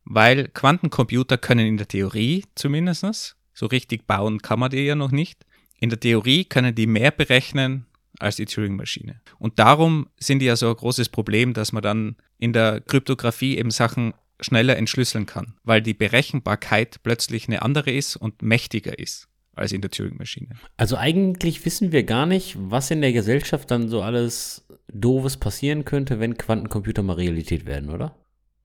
weil 0.09 0.47
Quantencomputer 0.47 1.37
können 1.37 1.67
in 1.67 1.77
der 1.77 1.87
Theorie 1.87 2.45
zumindest, 2.55 3.35
so 3.53 3.65
richtig 3.65 4.07
bauen 4.07 4.41
kann 4.41 4.59
man 4.59 4.71
die 4.71 4.85
ja 4.85 4.95
noch 4.95 5.11
nicht, 5.11 5.45
in 5.79 5.89
der 5.89 5.99
Theorie 5.99 6.45
können 6.45 6.73
die 6.73 6.87
mehr 6.87 7.11
berechnen 7.11 7.85
als 8.19 8.37
die 8.37 8.45
Turing-Maschine. 8.45 9.21
Und 9.37 9.59
darum 9.59 10.07
sind 10.17 10.39
die 10.39 10.45
ja 10.45 10.55
so 10.55 10.69
ein 10.69 10.75
großes 10.75 11.09
Problem, 11.09 11.53
dass 11.53 11.71
man 11.71 11.83
dann 11.83 12.15
in 12.39 12.53
der 12.53 12.81
Kryptographie 12.81 13.57
eben 13.57 13.69
Sachen 13.69 14.13
schneller 14.39 14.77
entschlüsseln 14.77 15.25
kann, 15.25 15.55
weil 15.63 15.81
die 15.81 15.93
Berechenbarkeit 15.93 17.01
plötzlich 17.03 17.47
eine 17.47 17.61
andere 17.61 17.91
ist 17.91 18.15
und 18.15 18.41
mächtiger 18.41 18.97
ist 18.99 19.27
als 19.55 19.71
in 19.71 19.81
der 19.81 19.89
Turing-Maschine. 19.89 20.55
Also 20.77 20.97
eigentlich 20.97 21.65
wissen 21.65 21.91
wir 21.91 22.03
gar 22.03 22.25
nicht, 22.25 22.55
was 22.59 22.91
in 22.91 23.01
der 23.01 23.11
Gesellschaft 23.11 23.71
dann 23.71 23.89
so 23.89 24.01
alles 24.01 24.65
Doofes 24.93 25.37
passieren 25.37 25.83
könnte, 25.83 26.19
wenn 26.19 26.37
Quantencomputer 26.37 27.01
mal 27.01 27.13
Realität 27.13 27.65
werden, 27.65 27.89
oder? 27.89 28.15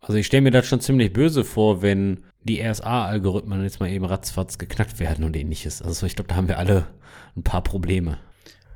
Also 0.01 0.19
ich 0.19 0.27
stelle 0.27 0.43
mir 0.43 0.51
das 0.51 0.67
schon 0.67 0.81
ziemlich 0.81 1.13
böse 1.13 1.45
vor, 1.45 1.81
wenn 1.81 2.25
die 2.43 2.61
RSA-Algorithmen 2.61 3.63
jetzt 3.63 3.81
mal 3.81 3.89
eben 3.89 4.05
ratzfatz 4.05 4.59
geknackt 4.59 4.99
werden 4.99 5.25
und 5.25 5.37
ähnliches. 5.37 5.81
Also 5.81 6.07
ich 6.07 6.17
glaube, 6.17 6.29
da 6.29 6.35
haben 6.35 6.49
wir 6.49 6.59
alle 6.59 6.89
ein 7.37 7.45
paar 7.45 7.63
Probleme. 7.63 8.19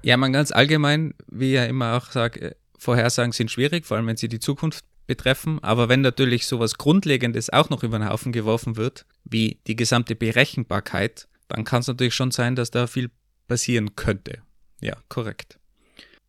Ja, 0.02 0.16
man 0.16 0.32
ganz 0.32 0.52
allgemein, 0.52 1.14
wie 1.30 1.52
ja 1.52 1.64
immer 1.64 1.96
auch 1.96 2.12
sagt, 2.12 2.36
äh, 2.36 2.54
Vorhersagen 2.78 3.32
sind 3.32 3.50
schwierig, 3.50 3.86
vor 3.86 3.96
allem 3.96 4.06
wenn 4.06 4.16
sie 4.16 4.28
die 4.28 4.38
Zukunft 4.38 4.84
betreffen. 5.06 5.62
Aber 5.62 5.88
wenn 5.88 6.00
natürlich 6.00 6.46
sowas 6.46 6.78
Grundlegendes 6.78 7.50
auch 7.50 7.70
noch 7.70 7.82
über 7.82 7.98
den 7.98 8.08
Haufen 8.08 8.32
geworfen 8.32 8.76
wird, 8.76 9.06
wie 9.24 9.60
die 9.66 9.76
gesamte 9.76 10.14
Berechenbarkeit, 10.14 11.28
dann 11.48 11.64
kann 11.64 11.80
es 11.80 11.86
natürlich 11.88 12.14
schon 12.14 12.30
sein, 12.30 12.56
dass 12.56 12.70
da 12.70 12.86
viel 12.86 13.10
passieren 13.48 13.96
könnte. 13.96 14.42
Ja, 14.80 14.96
korrekt. 15.08 15.58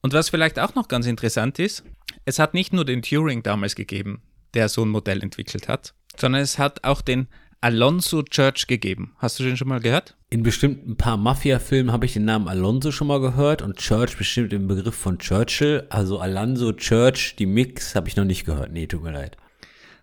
Und 0.02 0.14
was 0.14 0.30
vielleicht 0.30 0.60
auch 0.60 0.76
noch 0.76 0.88
ganz 0.88 1.06
interessant 1.06 1.60
ist, 1.60 1.84
es 2.26 2.40
hat 2.40 2.54
nicht 2.54 2.74
nur 2.74 2.86
den 2.86 3.02
Turing 3.02 3.44
damals 3.44 3.76
gegeben, 3.76 4.22
der 4.54 4.70
so 4.70 4.86
ein 4.86 4.90
Modell 4.90 5.22
entwickelt 5.22 5.68
hat, 5.68 5.94
sondern 6.16 6.42
es 6.42 6.60
hat 6.60 6.84
auch 6.84 7.02
den 7.02 7.28
Alonso 7.60 8.22
Church 8.22 8.68
gegeben. 8.68 9.16
Hast 9.18 9.40
du 9.40 9.44
den 9.44 9.58
schon 9.58 9.68
mal 9.68 9.80
gehört? 9.80 10.16
In 10.30 10.44
bestimmten 10.44 10.96
paar 10.96 11.18
Mafia-Filmen 11.18 11.92
habe 11.92 12.06
ich 12.06 12.14
den 12.14 12.26
Namen 12.26 12.48
Alonso 12.48 12.92
schon 12.92 13.08
mal 13.08 13.20
gehört 13.20 13.62
und 13.64 13.78
Church 13.78 14.16
bestimmt 14.16 14.54
im 14.54 14.68
Begriff 14.68 14.96
von 14.96 15.18
Churchill. 15.18 15.88
Also 15.90 16.20
Alonso 16.20 16.74
Church, 16.74 17.36
die 17.36 17.48
Mix, 17.48 17.96
habe 17.96 18.08
ich 18.08 18.16
noch 18.16 18.26
nicht 18.26 18.46
gehört. 18.46 18.72
Nee, 18.72 18.86
tut 18.86 19.02
mir 19.02 19.12
leid. 19.12 19.38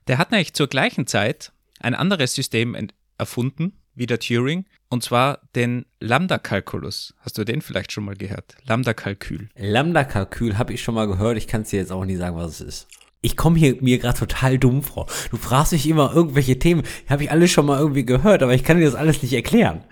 Der 0.09 0.19
hat 0.19 0.33
nämlich 0.33 0.53
zur 0.55 0.67
gleichen 0.67 1.07
Zeit 1.07 1.53
ein 1.79 1.95
anderes 1.95 2.35
System 2.35 2.77
erfunden, 3.19 3.73
wie 3.95 4.07
der 4.07 4.19
Turing, 4.19 4.65
und 4.89 5.05
zwar 5.05 5.41
den 5.55 5.87
Lambda-Kalkulus. 6.01 7.15
Hast 7.21 7.39
du 7.39 7.45
den 7.45 7.63
vielleicht 7.63 7.93
schon 7.93 8.05
mal 8.05 8.17
gehört? 8.17 8.57
Lambda-Kalkül. 8.65 9.49
Lambda-Kalkül 9.57 10.59
habe 10.59 10.73
ich 10.73 10.83
schon 10.83 10.97
mal 10.97 11.07
gehört. 11.07 11.37
Ich 11.37 11.47
kann 11.47 11.63
es 11.63 11.71
dir 11.71 11.79
jetzt 11.79 11.93
auch 11.93 12.05
nicht 12.05 12.19
sagen, 12.19 12.37
was 12.37 12.61
es 12.61 12.61
ist 12.61 12.89
ich 13.25 13.37
komme 13.37 13.59
hier 13.59 13.77
mir 13.81 13.99
gerade 13.99 14.19
total 14.19 14.59
dumm 14.59 14.83
vor. 14.83 15.07
Du 15.31 15.37
fragst 15.37 15.73
mich 15.73 15.89
immer 15.89 16.13
irgendwelche 16.15 16.59
Themen, 16.59 16.83
habe 17.09 17.25
ich 17.25 17.31
alles 17.31 17.51
schon 17.51 17.67
mal 17.67 17.79
irgendwie 17.79 18.05
gehört, 18.05 18.43
aber 18.43 18.55
ich 18.55 18.63
kann 18.63 18.79
dir 18.79 18.85
das 18.85 18.95
alles 18.95 19.23
nicht 19.23 19.33
erklären. 19.33 19.83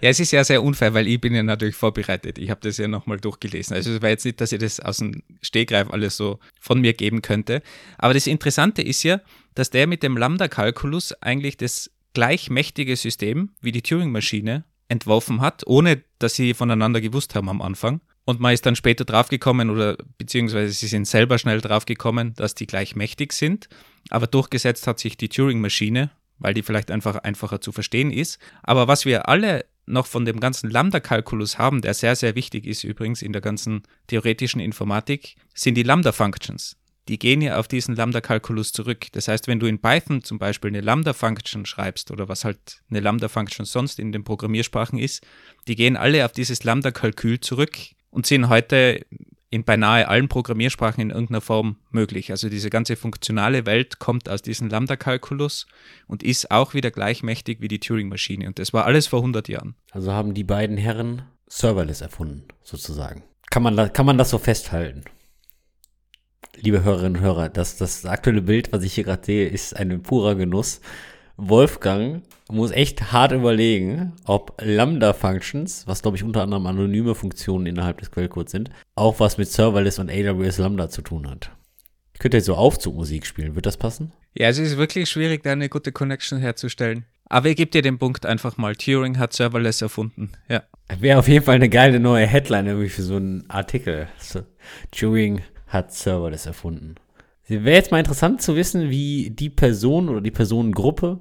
Ja, 0.00 0.10
es 0.10 0.20
ist 0.20 0.32
ja 0.32 0.44
sehr 0.44 0.62
unfair, 0.62 0.92
weil 0.92 1.08
ich 1.08 1.18
bin 1.18 1.34
ja 1.34 1.42
natürlich 1.42 1.76
vorbereitet. 1.76 2.36
Ich 2.36 2.50
habe 2.50 2.60
das 2.62 2.76
ja 2.76 2.86
nochmal 2.86 3.18
durchgelesen. 3.18 3.74
Also 3.74 3.90
es 3.90 4.02
war 4.02 4.10
jetzt 4.10 4.26
nicht, 4.26 4.38
dass 4.38 4.52
ich 4.52 4.58
das 4.58 4.80
aus 4.80 4.98
dem 4.98 5.22
Stegreif 5.40 5.90
alles 5.90 6.18
so 6.18 6.40
von 6.60 6.80
mir 6.80 6.92
geben 6.92 7.22
könnte. 7.22 7.62
Aber 7.96 8.12
das 8.12 8.26
Interessante 8.26 8.82
ist 8.82 9.02
ja, 9.02 9.22
dass 9.54 9.70
der 9.70 9.86
mit 9.86 10.02
dem 10.02 10.18
Lambda-Kalkulus 10.18 11.14
eigentlich 11.22 11.56
das 11.56 11.90
gleich 12.12 12.50
mächtige 12.50 12.96
System 12.96 13.50
wie 13.62 13.72
die 13.72 13.80
Turing-Maschine 13.80 14.64
entworfen 14.88 15.40
hat, 15.40 15.62
ohne 15.66 16.02
dass 16.18 16.34
sie 16.34 16.52
voneinander 16.52 17.00
gewusst 17.00 17.34
haben 17.34 17.48
am 17.48 17.62
Anfang. 17.62 18.02
Und 18.24 18.40
man 18.40 18.54
ist 18.54 18.64
dann 18.64 18.76
später 18.76 19.04
draufgekommen 19.04 19.70
oder 19.70 19.96
beziehungsweise 20.16 20.72
sie 20.72 20.86
sind 20.86 21.06
selber 21.06 21.38
schnell 21.38 21.60
draufgekommen, 21.60 22.34
dass 22.34 22.54
die 22.54 22.66
gleich 22.66 22.96
mächtig 22.96 23.32
sind. 23.32 23.68
Aber 24.10 24.26
durchgesetzt 24.26 24.86
hat 24.86 24.98
sich 24.98 25.16
die 25.16 25.28
Turing-Maschine, 25.28 26.10
weil 26.38 26.54
die 26.54 26.62
vielleicht 26.62 26.90
einfach 26.90 27.16
einfacher 27.16 27.60
zu 27.60 27.70
verstehen 27.72 28.10
ist. 28.10 28.38
Aber 28.62 28.88
was 28.88 29.04
wir 29.04 29.28
alle 29.28 29.66
noch 29.86 30.06
von 30.06 30.24
dem 30.24 30.40
ganzen 30.40 30.70
Lambda-Kalkulus 30.70 31.58
haben, 31.58 31.82
der 31.82 31.92
sehr, 31.92 32.16
sehr 32.16 32.34
wichtig 32.34 32.66
ist 32.66 32.84
übrigens 32.84 33.20
in 33.20 33.32
der 33.32 33.42
ganzen 33.42 33.82
theoretischen 34.06 34.60
Informatik, 34.60 35.36
sind 35.54 35.74
die 35.74 35.82
Lambda-Functions. 35.82 36.76
Die 37.08 37.18
gehen 37.18 37.42
ja 37.42 37.58
auf 37.58 37.68
diesen 37.68 37.94
Lambda-Kalkulus 37.94 38.72
zurück. 38.72 39.08
Das 39.12 39.28
heißt, 39.28 39.46
wenn 39.46 39.60
du 39.60 39.66
in 39.66 39.82
Python 39.82 40.22
zum 40.22 40.38
Beispiel 40.38 40.68
eine 40.68 40.80
Lambda-Function 40.80 41.66
schreibst 41.66 42.10
oder 42.10 42.30
was 42.30 42.46
halt 42.46 42.80
eine 42.88 43.00
Lambda-Function 43.00 43.66
sonst 43.66 43.98
in 43.98 44.10
den 44.10 44.24
Programmiersprachen 44.24 44.98
ist, 44.98 45.22
die 45.68 45.76
gehen 45.76 45.98
alle 45.98 46.24
auf 46.24 46.32
dieses 46.32 46.64
Lambda-Kalkül 46.64 47.40
zurück 47.40 47.76
und 48.14 48.26
sind 48.26 48.48
heute 48.48 49.04
in 49.50 49.64
beinahe 49.64 50.08
allen 50.08 50.28
Programmiersprachen 50.28 51.02
in 51.02 51.10
irgendeiner 51.10 51.40
Form 51.40 51.76
möglich. 51.90 52.30
Also 52.30 52.48
diese 52.48 52.70
ganze 52.70 52.96
funktionale 52.96 53.66
Welt 53.66 53.98
kommt 53.98 54.28
aus 54.28 54.40
diesem 54.40 54.68
Lambda-Kalkulus 54.68 55.66
und 56.06 56.22
ist 56.22 56.50
auch 56.50 56.74
wieder 56.74 56.90
gleich 56.90 57.22
mächtig 57.22 57.60
wie 57.60 57.68
die 57.68 57.80
Turing-Maschine. 57.80 58.46
Und 58.46 58.58
das 58.58 58.72
war 58.72 58.84
alles 58.84 59.08
vor 59.08 59.18
100 59.20 59.48
Jahren. 59.48 59.74
Also 59.90 60.12
haben 60.12 60.34
die 60.34 60.44
beiden 60.44 60.76
Herren 60.76 61.22
Serverless 61.48 62.00
erfunden, 62.00 62.44
sozusagen. 62.62 63.24
Kann 63.50 63.62
man, 63.62 63.92
kann 63.92 64.06
man 64.06 64.18
das 64.18 64.30
so 64.30 64.38
festhalten? 64.38 65.04
Liebe 66.56 66.84
Hörerinnen 66.84 67.16
und 67.16 67.22
Hörer, 67.22 67.48
das, 67.48 67.76
das 67.76 68.06
aktuelle 68.06 68.42
Bild, 68.42 68.72
was 68.72 68.84
ich 68.84 68.94
hier 68.94 69.04
gerade 69.04 69.24
sehe, 69.24 69.48
ist 69.48 69.76
ein 69.76 70.02
purer 70.02 70.36
Genuss. 70.36 70.80
Wolfgang 71.36 72.22
muss 72.48 72.70
echt 72.70 73.12
hart 73.12 73.32
überlegen, 73.32 74.12
ob 74.24 74.54
Lambda-Functions, 74.62 75.86
was 75.86 76.02
glaube 76.02 76.16
ich 76.16 76.22
unter 76.22 76.42
anderem 76.42 76.66
anonyme 76.66 77.14
Funktionen 77.14 77.66
innerhalb 77.66 77.98
des 77.98 78.10
Quellcodes 78.10 78.52
sind, 78.52 78.70
auch 78.94 79.18
was 79.20 79.38
mit 79.38 79.48
Serverless 79.48 79.98
und 79.98 80.10
AWS 80.10 80.58
Lambda 80.58 80.88
zu 80.88 81.02
tun 81.02 81.28
hat. 81.28 81.50
Ich 82.12 82.20
könnte 82.20 82.36
jetzt 82.36 82.46
so 82.46 82.54
Aufzugmusik 82.54 83.26
spielen. 83.26 83.56
Wird 83.56 83.66
das 83.66 83.76
passen? 83.76 84.12
Ja, 84.34 84.48
es 84.48 84.58
ist 84.58 84.76
wirklich 84.76 85.10
schwierig, 85.10 85.42
da 85.42 85.52
eine 85.52 85.68
gute 85.68 85.90
Connection 85.90 86.38
herzustellen. 86.38 87.04
Aber 87.28 87.48
ich 87.48 87.56
gebe 87.56 87.70
dir 87.70 87.82
den 87.82 87.98
Punkt 87.98 88.26
einfach 88.26 88.56
mal. 88.56 88.76
Turing 88.76 89.18
hat 89.18 89.32
Serverless 89.32 89.82
erfunden. 89.82 90.32
Ja. 90.48 90.62
Wäre 91.00 91.18
auf 91.18 91.26
jeden 91.26 91.44
Fall 91.44 91.56
eine 91.56 91.68
geile 91.68 91.98
neue 91.98 92.26
Headline 92.26 92.66
irgendwie 92.66 92.88
für 92.88 93.02
so 93.02 93.16
einen 93.16 93.48
Artikel. 93.48 94.08
So, 94.18 94.42
Turing 94.92 95.42
hat 95.66 95.92
Serverless 95.92 96.46
erfunden. 96.46 96.94
Wäre 97.46 97.76
jetzt 97.76 97.90
mal 97.90 97.98
interessant 97.98 98.40
zu 98.40 98.56
wissen, 98.56 98.90
wie 98.90 99.30
die 99.30 99.50
Person 99.50 100.08
oder 100.08 100.20
die 100.20 100.30
Personengruppe 100.30 101.20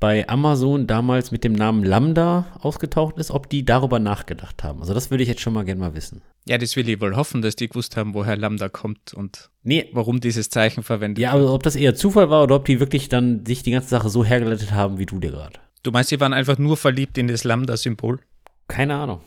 bei 0.00 0.28
Amazon 0.28 0.86
damals 0.86 1.32
mit 1.32 1.44
dem 1.44 1.52
Namen 1.52 1.82
Lambda 1.82 2.46
ausgetaucht 2.60 3.18
ist, 3.18 3.30
ob 3.30 3.48
die 3.50 3.64
darüber 3.64 3.98
nachgedacht 3.98 4.62
haben. 4.62 4.80
Also 4.80 4.94
das 4.94 5.10
würde 5.10 5.22
ich 5.22 5.28
jetzt 5.28 5.40
schon 5.40 5.52
mal 5.52 5.64
gerne 5.64 5.80
mal 5.80 5.94
wissen. 5.94 6.22
Ja, 6.46 6.56
das 6.56 6.76
will 6.76 6.88
ich 6.88 7.00
wohl 7.00 7.16
hoffen, 7.16 7.42
dass 7.42 7.56
die 7.56 7.68
gewusst 7.68 7.96
haben, 7.96 8.14
woher 8.14 8.36
Lambda 8.36 8.68
kommt 8.68 9.12
und 9.12 9.50
Nee, 9.62 9.90
warum 9.92 10.20
dieses 10.20 10.48
Zeichen 10.48 10.82
verwendet 10.82 11.22
ja, 11.22 11.32
aber 11.32 11.52
ob 11.52 11.62
das 11.62 11.76
eher 11.76 11.94
Zufall 11.94 12.30
war 12.30 12.44
oder 12.44 12.54
ob 12.54 12.64
die 12.64 12.80
wirklich 12.80 13.08
dann 13.08 13.44
sich 13.44 13.62
die 13.62 13.72
ganze 13.72 13.88
Sache 13.88 14.08
so 14.08 14.24
hergeleitet 14.24 14.72
haben, 14.72 14.98
wie 14.98 15.06
du 15.06 15.18
dir 15.18 15.32
gerade. 15.32 15.60
Du 15.82 15.90
meinst, 15.90 16.10
sie 16.10 16.20
waren 16.20 16.32
einfach 16.32 16.58
nur 16.58 16.76
verliebt 16.76 17.18
in 17.18 17.28
das 17.28 17.44
Lambda-Symbol? 17.44 18.20
Keine 18.68 18.94
Ahnung. 18.94 19.20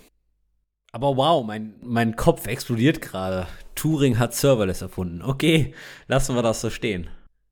Aber 0.94 1.16
wow, 1.16 1.46
mein, 1.46 1.76
mein 1.82 2.16
Kopf 2.16 2.48
explodiert 2.48 3.02
gerade. 3.02 3.48
Turing 3.76 4.20
hat 4.20 4.34
Serverless 4.34 4.82
erfunden. 4.82 5.22
Okay, 5.22 5.74
lassen 6.08 6.36
wir 6.36 6.42
das 6.42 6.62
so 6.62 6.70
stehen. 6.70 7.10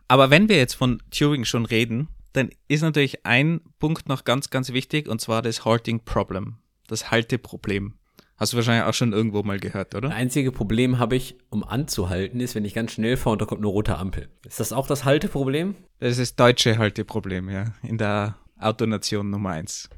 Aber 0.10 0.30
wenn 0.30 0.50
wir 0.50 0.58
jetzt 0.58 0.74
von 0.74 1.02
Turing 1.10 1.46
schon 1.46 1.66
reden, 1.66 2.10
dann 2.34 2.50
ist 2.68 2.82
natürlich 2.82 3.26
ein 3.26 3.62
Punkt 3.80 4.10
noch 4.10 4.26
ganz, 4.26 4.50
ganz 4.50 4.74
wichtig 4.74 5.08
und 5.08 5.22
zwar 5.22 5.42
das 5.42 5.66
Halting 5.66 6.02
Problem, 6.04 6.58
das 6.88 7.12
Halteproblem. 7.12 7.94
Hast 8.36 8.54
du 8.54 8.58
wahrscheinlich 8.58 8.86
auch 8.86 8.94
schon 8.94 9.14
irgendwo 9.14 9.44
mal 9.44 9.60
gehört, 9.60 9.96
oder? 9.96 10.10
Das 10.10 10.18
einzige 10.18 10.52
Problem 10.52 10.98
habe 10.98 11.16
ich, 11.16 11.36
um 11.50 11.64
anzuhalten, 11.64 12.40
ist, 12.40 12.56
wenn 12.56 12.64
ich 12.64 12.74
ganz 12.74 12.94
schnell 12.94 13.18
fahre 13.18 13.34
und 13.34 13.42
da 13.42 13.46
kommt 13.46 13.60
eine 13.60 13.68
rote 13.68 13.98
Ampel. 13.98 14.30
Ist 14.46 14.60
das 14.60 14.72
auch 14.72 14.88
das 14.88 15.04
Halteproblem? 15.04 15.76
Das 16.00 16.12
ist 16.12 16.20
das 16.20 16.36
deutsche 16.36 16.78
Halteproblem, 16.78 17.50
ja, 17.50 17.74
in 17.84 17.98
der 17.98 18.38
Autonation 18.58 19.30
Nummer 19.30 19.52
eins. 19.52 19.90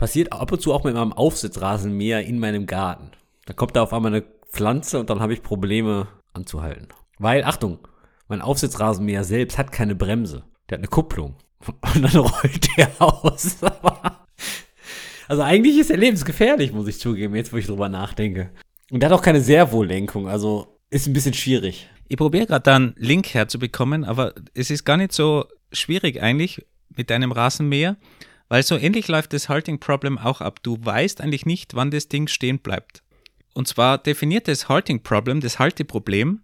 Passiert 0.00 0.32
ab 0.32 0.50
und 0.50 0.62
zu 0.62 0.72
auch 0.72 0.82
mit 0.82 0.94
meinem 0.94 1.12
Aufsitzrasenmäher 1.12 2.24
in 2.24 2.38
meinem 2.38 2.64
Garten. 2.64 3.10
Da 3.44 3.52
kommt 3.52 3.76
da 3.76 3.82
auf 3.82 3.92
einmal 3.92 4.14
eine 4.14 4.24
Pflanze 4.50 4.98
und 4.98 5.10
dann 5.10 5.20
habe 5.20 5.34
ich 5.34 5.42
Probleme 5.42 6.08
anzuhalten. 6.32 6.88
Weil, 7.18 7.44
Achtung, 7.44 7.86
mein 8.26 8.40
Aufsitzrasenmäher 8.40 9.24
selbst 9.24 9.58
hat 9.58 9.72
keine 9.72 9.94
Bremse. 9.94 10.44
Der 10.70 10.78
hat 10.78 10.80
eine 10.80 10.88
Kupplung. 10.88 11.36
Und 11.94 12.02
dann 12.02 12.16
rollt 12.16 12.78
der 12.78 12.90
aus. 12.98 13.58
also 15.28 15.42
eigentlich 15.42 15.78
ist 15.78 15.90
er 15.90 15.98
lebensgefährlich, 15.98 16.72
muss 16.72 16.88
ich 16.88 16.98
zugeben, 16.98 17.34
jetzt 17.34 17.52
wo 17.52 17.58
ich 17.58 17.66
drüber 17.66 17.90
nachdenke. 17.90 18.48
Und 18.90 19.00
der 19.00 19.10
hat 19.10 19.18
auch 19.18 19.22
keine 19.22 19.42
Servolenkung, 19.42 20.28
also 20.28 20.78
ist 20.88 21.08
ein 21.08 21.12
bisschen 21.12 21.34
schwierig. 21.34 21.90
Ich 22.08 22.16
probiere 22.16 22.46
gerade 22.46 22.62
da 22.62 22.76
einen 22.76 22.94
Link 22.96 23.34
herzubekommen, 23.34 24.04
aber 24.04 24.32
es 24.54 24.70
ist 24.70 24.86
gar 24.86 24.96
nicht 24.96 25.12
so 25.12 25.44
schwierig 25.72 26.22
eigentlich 26.22 26.64
mit 26.88 27.10
deinem 27.10 27.32
Rasenmäher, 27.32 27.98
weil 28.50 28.64
so 28.64 28.76
ähnlich 28.76 29.08
läuft 29.08 29.32
das 29.32 29.48
Halting 29.48 29.78
Problem 29.78 30.18
auch 30.18 30.42
ab. 30.42 30.62
Du 30.62 30.76
weißt 30.78 31.22
eigentlich 31.22 31.46
nicht, 31.46 31.74
wann 31.74 31.92
das 31.92 32.08
Ding 32.08 32.26
stehen 32.26 32.58
bleibt. 32.58 33.02
Und 33.54 33.68
zwar 33.68 33.96
definiert 33.96 34.48
das 34.48 34.68
Halting 34.68 35.02
Problem, 35.02 35.40
das 35.40 35.58
Halteproblem, 35.58 36.40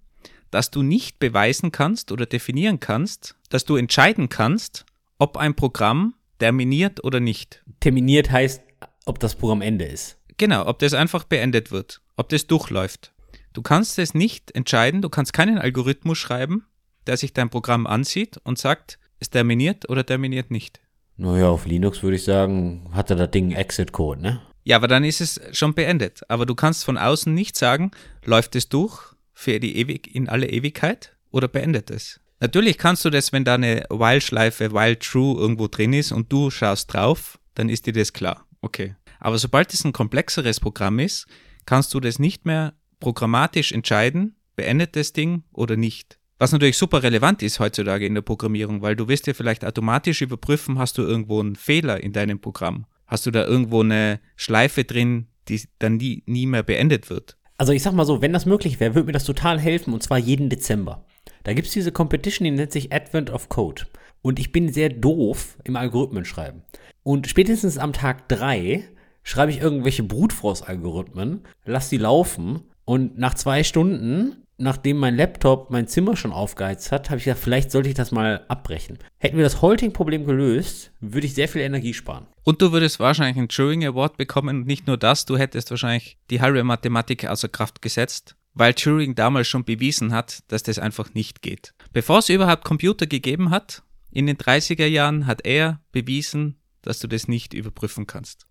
dass 0.52 0.70
du 0.70 0.82
nicht 0.82 1.18
beweisen 1.18 1.72
kannst 1.72 2.12
oder 2.12 2.24
definieren 2.24 2.78
kannst, 2.78 3.34
dass 3.50 3.64
du 3.64 3.74
entscheiden 3.74 4.28
kannst, 4.28 4.86
ob 5.18 5.36
ein 5.36 5.54
Programm 5.54 6.14
terminiert 6.38 7.02
oder 7.02 7.18
nicht. 7.18 7.64
Terminiert 7.80 8.30
heißt, 8.30 8.62
ob 9.04 9.18
das 9.18 9.34
Programm 9.34 9.60
Ende 9.60 9.86
ist. 9.86 10.16
Genau, 10.36 10.66
ob 10.66 10.78
das 10.78 10.94
einfach 10.94 11.24
beendet 11.24 11.72
wird, 11.72 12.02
ob 12.16 12.28
das 12.28 12.46
durchläuft. 12.46 13.12
Du 13.52 13.62
kannst 13.62 13.98
es 13.98 14.14
nicht 14.14 14.54
entscheiden, 14.54 15.02
du 15.02 15.08
kannst 15.08 15.32
keinen 15.32 15.58
Algorithmus 15.58 16.18
schreiben, 16.18 16.66
der 17.08 17.16
sich 17.16 17.32
dein 17.32 17.50
Programm 17.50 17.86
ansieht 17.86 18.38
und 18.44 18.58
sagt, 18.58 19.00
es 19.18 19.30
terminiert 19.30 19.88
oder 19.88 20.06
terminiert 20.06 20.52
nicht. 20.52 20.80
Naja, 21.16 21.48
auf 21.48 21.66
Linux 21.66 22.02
würde 22.02 22.16
ich 22.16 22.24
sagen, 22.24 22.90
hatte 22.92 23.16
das 23.16 23.30
Ding 23.30 23.52
Exit-Code, 23.52 24.20
ne? 24.20 24.40
Ja, 24.64 24.76
aber 24.76 24.88
dann 24.88 25.04
ist 25.04 25.20
es 25.20 25.40
schon 25.52 25.74
beendet. 25.74 26.22
Aber 26.28 26.44
du 26.44 26.54
kannst 26.54 26.84
von 26.84 26.98
außen 26.98 27.32
nicht 27.32 27.56
sagen, 27.56 27.92
läuft 28.24 28.56
es 28.56 28.68
durch 28.68 29.14
für 29.32 29.60
die 29.60 29.76
Ewig 29.76 30.12
in 30.14 30.28
alle 30.28 30.48
Ewigkeit 30.48 31.16
oder 31.30 31.46
beendet 31.48 31.90
es. 31.90 32.20
Natürlich 32.40 32.76
kannst 32.76 33.04
du 33.04 33.10
das, 33.10 33.32
wenn 33.32 33.44
da 33.44 33.54
eine 33.54 33.84
While-Schleife, 33.88 34.72
while 34.72 34.98
true 34.98 35.38
irgendwo 35.38 35.68
drin 35.68 35.92
ist 35.92 36.12
und 36.12 36.32
du 36.32 36.50
schaust 36.50 36.92
drauf, 36.92 37.38
dann 37.54 37.68
ist 37.68 37.86
dir 37.86 37.92
das 37.92 38.12
klar. 38.12 38.46
Okay. 38.60 38.96
Aber 39.20 39.38
sobald 39.38 39.72
es 39.72 39.84
ein 39.84 39.92
komplexeres 39.92 40.60
Programm 40.60 40.98
ist, 40.98 41.26
kannst 41.64 41.94
du 41.94 42.00
das 42.00 42.18
nicht 42.18 42.44
mehr 42.44 42.74
programmatisch 43.00 43.72
entscheiden, 43.72 44.36
beendet 44.56 44.96
das 44.96 45.12
Ding 45.12 45.44
oder 45.52 45.76
nicht. 45.76 46.18
Was 46.38 46.52
natürlich 46.52 46.76
super 46.76 47.02
relevant 47.02 47.42
ist 47.42 47.60
heutzutage 47.60 48.04
in 48.04 48.14
der 48.14 48.20
Programmierung, 48.20 48.82
weil 48.82 48.94
du 48.94 49.08
wirst 49.08 49.26
ja 49.26 49.32
vielleicht 49.32 49.64
automatisch 49.64 50.20
überprüfen, 50.20 50.78
hast 50.78 50.98
du 50.98 51.02
irgendwo 51.02 51.40
einen 51.40 51.56
Fehler 51.56 52.02
in 52.02 52.12
deinem 52.12 52.40
Programm? 52.40 52.84
Hast 53.06 53.24
du 53.24 53.30
da 53.30 53.46
irgendwo 53.46 53.80
eine 53.80 54.20
Schleife 54.36 54.84
drin, 54.84 55.28
die 55.48 55.62
dann 55.78 55.96
nie, 55.96 56.24
nie 56.26 56.44
mehr 56.44 56.62
beendet 56.62 57.08
wird? 57.08 57.38
Also 57.56 57.72
ich 57.72 57.82
sag 57.82 57.94
mal 57.94 58.04
so, 58.04 58.20
wenn 58.20 58.34
das 58.34 58.44
möglich 58.44 58.80
wäre, 58.80 58.94
würde 58.94 59.06
mir 59.06 59.12
das 59.12 59.24
total 59.24 59.58
helfen 59.58 59.94
und 59.94 60.02
zwar 60.02 60.18
jeden 60.18 60.50
Dezember. 60.50 61.06
Da 61.44 61.54
gibt 61.54 61.68
es 61.68 61.72
diese 61.72 61.90
Competition, 61.90 62.44
die 62.44 62.50
nennt 62.50 62.72
sich 62.72 62.92
Advent 62.92 63.30
of 63.30 63.48
Code. 63.48 63.86
Und 64.20 64.38
ich 64.38 64.52
bin 64.52 64.70
sehr 64.70 64.90
doof 64.90 65.56
im 65.64 65.76
Algorithmenschreiben. 65.76 66.62
Und 67.02 67.28
spätestens 67.28 67.78
am 67.78 67.94
Tag 67.94 68.28
3 68.28 68.84
schreibe 69.22 69.52
ich 69.52 69.60
irgendwelche 69.60 70.02
Brute-Force-Algorithmen, 70.02 71.44
lass 71.64 71.88
die 71.88 71.96
laufen 71.96 72.64
und 72.84 73.16
nach 73.18 73.34
zwei 73.34 73.64
Stunden, 73.64 74.45
nachdem 74.58 74.98
mein 74.98 75.16
Laptop 75.16 75.70
mein 75.70 75.86
Zimmer 75.86 76.16
schon 76.16 76.32
aufgeheizt 76.32 76.92
hat, 76.92 77.10
habe 77.10 77.18
ich 77.18 77.24
gedacht, 77.24 77.42
vielleicht 77.42 77.70
sollte 77.70 77.88
ich 77.88 77.94
das 77.94 78.10
mal 78.10 78.44
abbrechen. 78.48 78.98
Hätten 79.18 79.36
wir 79.36 79.44
das 79.44 79.62
Halting-Problem 79.62 80.24
gelöst, 80.26 80.92
würde 81.00 81.26
ich 81.26 81.34
sehr 81.34 81.48
viel 81.48 81.62
Energie 81.62 81.94
sparen. 81.94 82.26
Und 82.42 82.62
du 82.62 82.72
würdest 82.72 83.00
wahrscheinlich 83.00 83.36
einen 83.36 83.48
Turing 83.48 83.84
Award 83.84 84.16
bekommen 84.16 84.60
und 84.60 84.66
nicht 84.66 84.86
nur 84.86 84.96
das, 84.96 85.24
du 85.24 85.36
hättest 85.36 85.70
wahrscheinlich 85.70 86.18
die 86.30 86.40
halbe 86.40 86.62
Mathematik 86.64 87.26
außer 87.26 87.48
Kraft 87.48 87.82
gesetzt, 87.82 88.36
weil 88.54 88.74
Turing 88.74 89.14
damals 89.14 89.48
schon 89.48 89.64
bewiesen 89.64 90.12
hat, 90.12 90.42
dass 90.48 90.62
das 90.62 90.78
einfach 90.78 91.12
nicht 91.14 91.42
geht. 91.42 91.74
Bevor 91.92 92.18
es 92.18 92.28
überhaupt 92.28 92.64
Computer 92.64 93.06
gegeben 93.06 93.50
hat, 93.50 93.82
in 94.10 94.26
den 94.26 94.36
30er 94.36 94.86
Jahren 94.86 95.26
hat 95.26 95.44
er 95.44 95.80
bewiesen, 95.92 96.56
dass 96.80 97.00
du 97.00 97.08
das 97.08 97.28
nicht 97.28 97.52
überprüfen 97.52 98.06
kannst. 98.06 98.46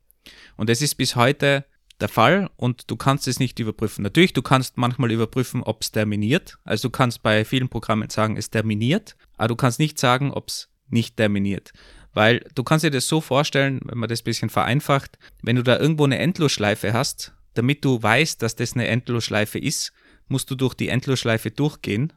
Und 0.57 0.69
es 0.69 0.81
ist 0.81 0.95
bis 0.95 1.15
heute 1.15 1.65
der 2.01 2.09
Fall 2.09 2.49
und 2.57 2.89
du 2.91 2.95
kannst 2.95 3.27
es 3.27 3.39
nicht 3.39 3.59
überprüfen. 3.59 4.03
Natürlich, 4.03 4.33
du 4.33 4.41
kannst 4.41 4.77
manchmal 4.77 5.11
überprüfen, 5.11 5.63
ob 5.63 5.81
es 5.81 5.91
terminiert. 5.91 6.57
Also 6.63 6.89
du 6.89 6.91
kannst 6.91 7.23
bei 7.23 7.45
vielen 7.45 7.69
Programmen 7.69 8.09
sagen, 8.09 8.37
es 8.37 8.49
terminiert, 8.49 9.15
aber 9.37 9.49
du 9.49 9.55
kannst 9.55 9.79
nicht 9.79 9.97
sagen, 9.97 10.31
ob 10.31 10.49
es 10.49 10.69
nicht 10.89 11.17
terminiert. 11.17 11.71
Weil 12.13 12.45
du 12.55 12.63
kannst 12.63 12.83
dir 12.83 12.91
das 12.91 13.07
so 13.07 13.21
vorstellen, 13.21 13.81
wenn 13.83 13.97
man 13.97 14.09
das 14.09 14.21
ein 14.21 14.25
bisschen 14.25 14.49
vereinfacht, 14.49 15.17
wenn 15.41 15.55
du 15.55 15.63
da 15.63 15.77
irgendwo 15.77 16.05
eine 16.05 16.17
Endlosschleife 16.17 16.93
hast, 16.93 17.33
damit 17.53 17.83
du 17.85 18.01
weißt, 18.01 18.41
dass 18.41 18.55
das 18.55 18.73
eine 18.73 18.87
Endlosschleife 18.87 19.59
ist, 19.59 19.93
musst 20.27 20.49
du 20.49 20.55
durch 20.55 20.73
die 20.73 20.89
Endlosschleife 20.89 21.51
durchgehen 21.51 22.13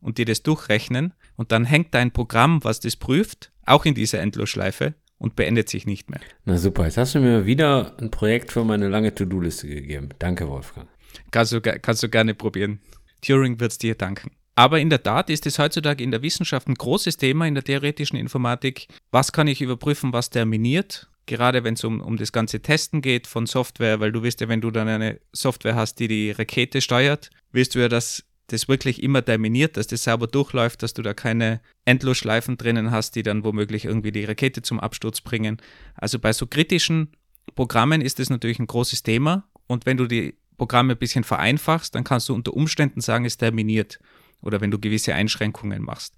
und 0.00 0.18
dir 0.18 0.24
das 0.24 0.42
durchrechnen 0.42 1.14
und 1.36 1.52
dann 1.52 1.64
hängt 1.64 1.94
dein 1.94 2.12
Programm, 2.12 2.62
was 2.64 2.80
das 2.80 2.96
prüft, 2.96 3.52
auch 3.64 3.84
in 3.84 3.94
dieser 3.94 4.20
Endlosschleife 4.20 4.94
und 5.18 5.36
beendet 5.36 5.68
sich 5.68 5.86
nicht 5.86 6.10
mehr. 6.10 6.20
Na 6.44 6.58
super, 6.58 6.84
jetzt 6.84 6.96
hast 6.96 7.14
du 7.14 7.20
mir 7.20 7.46
wieder 7.46 7.96
ein 7.98 8.10
Projekt 8.10 8.52
für 8.52 8.64
meine 8.64 8.88
lange 8.88 9.14
To-Do-Liste 9.14 9.68
gegeben. 9.68 10.10
Danke, 10.18 10.48
Wolfgang. 10.48 10.88
Kannst 11.30 11.52
du, 11.52 11.60
kannst 11.60 12.02
du 12.02 12.08
gerne 12.08 12.34
probieren. 12.34 12.80
Turing 13.22 13.58
wird 13.60 13.72
es 13.72 13.78
dir 13.78 13.94
danken. 13.94 14.30
Aber 14.54 14.80
in 14.80 14.88
der 14.88 15.02
Tat 15.02 15.28
ist 15.28 15.46
es 15.46 15.58
heutzutage 15.58 16.02
in 16.02 16.10
der 16.10 16.22
Wissenschaft 16.22 16.66
ein 16.66 16.74
großes 16.74 17.18
Thema 17.18 17.46
in 17.46 17.54
der 17.54 17.64
theoretischen 17.64 18.18
Informatik. 18.18 18.88
Was 19.10 19.32
kann 19.32 19.48
ich 19.48 19.60
überprüfen, 19.60 20.14
was 20.14 20.30
terminiert? 20.30 21.08
Gerade 21.26 21.64
wenn 21.64 21.74
es 21.74 21.84
um, 21.84 22.00
um 22.00 22.16
das 22.16 22.32
ganze 22.32 22.60
Testen 22.60 23.02
geht 23.02 23.26
von 23.26 23.46
Software, 23.46 24.00
weil 24.00 24.12
du 24.12 24.22
wirst 24.22 24.40
ja, 24.40 24.48
wenn 24.48 24.60
du 24.60 24.70
dann 24.70 24.88
eine 24.88 25.20
Software 25.32 25.74
hast, 25.74 25.98
die 25.98 26.08
die 26.08 26.30
Rakete 26.30 26.80
steuert, 26.80 27.30
wirst 27.52 27.74
du 27.74 27.80
ja, 27.80 27.88
dass 27.88 28.24
das 28.48 28.68
wirklich 28.68 29.02
immer 29.02 29.24
terminiert, 29.24 29.76
dass 29.76 29.86
das 29.86 30.04
sauber 30.04 30.26
durchläuft, 30.26 30.82
dass 30.82 30.94
du 30.94 31.02
da 31.02 31.14
keine 31.14 31.60
Endlosschleifen 31.84 32.56
drinnen 32.56 32.90
hast, 32.90 33.16
die 33.16 33.22
dann 33.22 33.44
womöglich 33.44 33.84
irgendwie 33.84 34.12
die 34.12 34.24
Rakete 34.24 34.62
zum 34.62 34.78
Absturz 34.78 35.20
bringen. 35.20 35.58
Also 35.94 36.18
bei 36.18 36.32
so 36.32 36.46
kritischen 36.46 37.08
Programmen 37.54 38.00
ist 38.00 38.18
das 38.18 38.30
natürlich 38.30 38.58
ein 38.58 38.66
großes 38.66 39.02
Thema. 39.02 39.48
Und 39.66 39.86
wenn 39.86 39.96
du 39.96 40.06
die 40.06 40.36
Programme 40.56 40.94
ein 40.94 40.98
bisschen 40.98 41.24
vereinfachst, 41.24 41.94
dann 41.94 42.04
kannst 42.04 42.28
du 42.28 42.34
unter 42.34 42.54
Umständen 42.54 43.00
sagen, 43.00 43.24
es 43.24 43.36
terminiert. 43.36 43.98
Oder 44.40 44.60
wenn 44.60 44.70
du 44.70 44.78
gewisse 44.78 45.14
Einschränkungen 45.14 45.82
machst. 45.82 46.14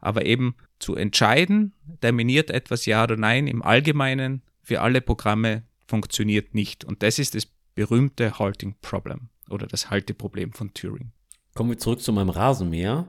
Aber 0.00 0.24
eben 0.26 0.54
zu 0.78 0.96
entscheiden, 0.96 1.72
terminiert 2.00 2.50
etwas 2.50 2.86
ja 2.86 3.04
oder 3.04 3.16
nein, 3.16 3.46
im 3.46 3.62
Allgemeinen 3.62 4.42
für 4.62 4.80
alle 4.80 5.00
Programme 5.00 5.64
funktioniert 5.86 6.54
nicht. 6.54 6.84
Und 6.84 7.02
das 7.02 7.18
ist 7.18 7.34
das 7.34 7.46
berühmte 7.74 8.38
Halting 8.38 8.76
Problem 8.82 9.28
oder 9.48 9.66
das 9.66 9.90
Halteproblem 9.90 10.52
von 10.52 10.72
Turing. 10.74 11.12
Kommen 11.60 11.72
wir 11.72 11.78
zurück 11.78 12.00
zu 12.00 12.14
meinem 12.14 12.30
Rasenmäher. 12.30 13.06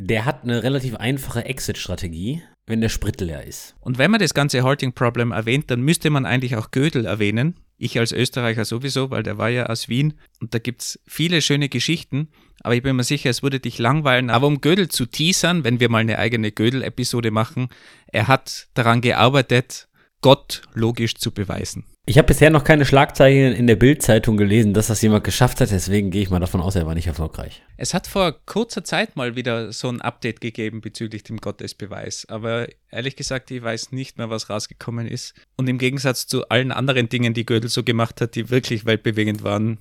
Der 0.00 0.24
hat 0.24 0.42
eine 0.42 0.64
relativ 0.64 0.96
einfache 0.96 1.44
Exit-Strategie, 1.44 2.42
wenn 2.66 2.80
der 2.80 2.88
Sprit 2.88 3.20
leer 3.20 3.44
ist. 3.44 3.76
Und 3.78 3.98
wenn 3.98 4.10
man 4.10 4.18
das 4.18 4.34
ganze 4.34 4.64
Halting 4.64 4.94
Problem 4.94 5.30
erwähnt, 5.30 5.70
dann 5.70 5.82
müsste 5.82 6.10
man 6.10 6.26
eigentlich 6.26 6.56
auch 6.56 6.72
Gödel 6.72 7.06
erwähnen, 7.06 7.54
Ich 7.76 7.96
als 7.96 8.10
Österreicher 8.10 8.64
sowieso, 8.64 9.12
weil 9.12 9.22
der 9.22 9.38
war 9.38 9.48
ja 9.48 9.66
aus 9.66 9.88
Wien 9.88 10.14
und 10.40 10.54
da 10.54 10.58
gibt 10.58 10.82
es 10.82 11.00
viele 11.06 11.40
schöne 11.40 11.68
Geschichten, 11.68 12.30
aber 12.64 12.74
ich 12.74 12.82
bin 12.82 12.96
mir 12.96 13.04
sicher, 13.04 13.30
es 13.30 13.44
würde 13.44 13.60
dich 13.60 13.78
langweilen. 13.78 14.28
Aber 14.28 14.48
um 14.48 14.60
Gödel 14.60 14.88
zu 14.88 15.06
teasern, 15.06 15.62
wenn 15.62 15.78
wir 15.78 15.88
mal 15.88 15.98
eine 15.98 16.18
eigene 16.18 16.50
Gödel-Episode 16.50 17.30
machen, 17.30 17.68
er 18.08 18.26
hat 18.26 18.66
daran 18.74 19.02
gearbeitet, 19.02 19.86
Gott 20.20 20.62
logisch 20.74 21.14
zu 21.14 21.30
beweisen. 21.30 21.84
Ich 22.08 22.16
habe 22.16 22.28
bisher 22.28 22.48
noch 22.48 22.64
keine 22.64 22.86
Schlagzeilen 22.86 23.54
in 23.54 23.66
der 23.66 23.76
Bild-Zeitung 23.76 24.38
gelesen, 24.38 24.72
dass 24.72 24.86
das 24.86 25.02
jemand 25.02 25.24
geschafft 25.24 25.60
hat, 25.60 25.70
deswegen 25.70 26.10
gehe 26.10 26.22
ich 26.22 26.30
mal 26.30 26.40
davon 26.40 26.62
aus, 26.62 26.74
er 26.74 26.86
war 26.86 26.94
nicht 26.94 27.06
erfolgreich. 27.06 27.60
Es 27.76 27.92
hat 27.92 28.06
vor 28.06 28.32
kurzer 28.46 28.82
Zeit 28.82 29.14
mal 29.14 29.36
wieder 29.36 29.72
so 29.72 29.90
ein 29.90 30.00
Update 30.00 30.40
gegeben 30.40 30.80
bezüglich 30.80 31.22
dem 31.24 31.36
Gottesbeweis, 31.36 32.24
aber 32.30 32.66
ehrlich 32.90 33.14
gesagt, 33.14 33.50
ich 33.50 33.62
weiß 33.62 33.92
nicht 33.92 34.16
mehr, 34.16 34.30
was 34.30 34.48
rausgekommen 34.48 35.06
ist. 35.06 35.34
Und 35.58 35.68
im 35.68 35.76
Gegensatz 35.76 36.26
zu 36.26 36.48
allen 36.48 36.72
anderen 36.72 37.10
Dingen, 37.10 37.34
die 37.34 37.44
Gödel 37.44 37.68
so 37.68 37.82
gemacht 37.82 38.22
hat, 38.22 38.36
die 38.36 38.48
wirklich 38.48 38.86
weltbewegend 38.86 39.44
waren, 39.44 39.76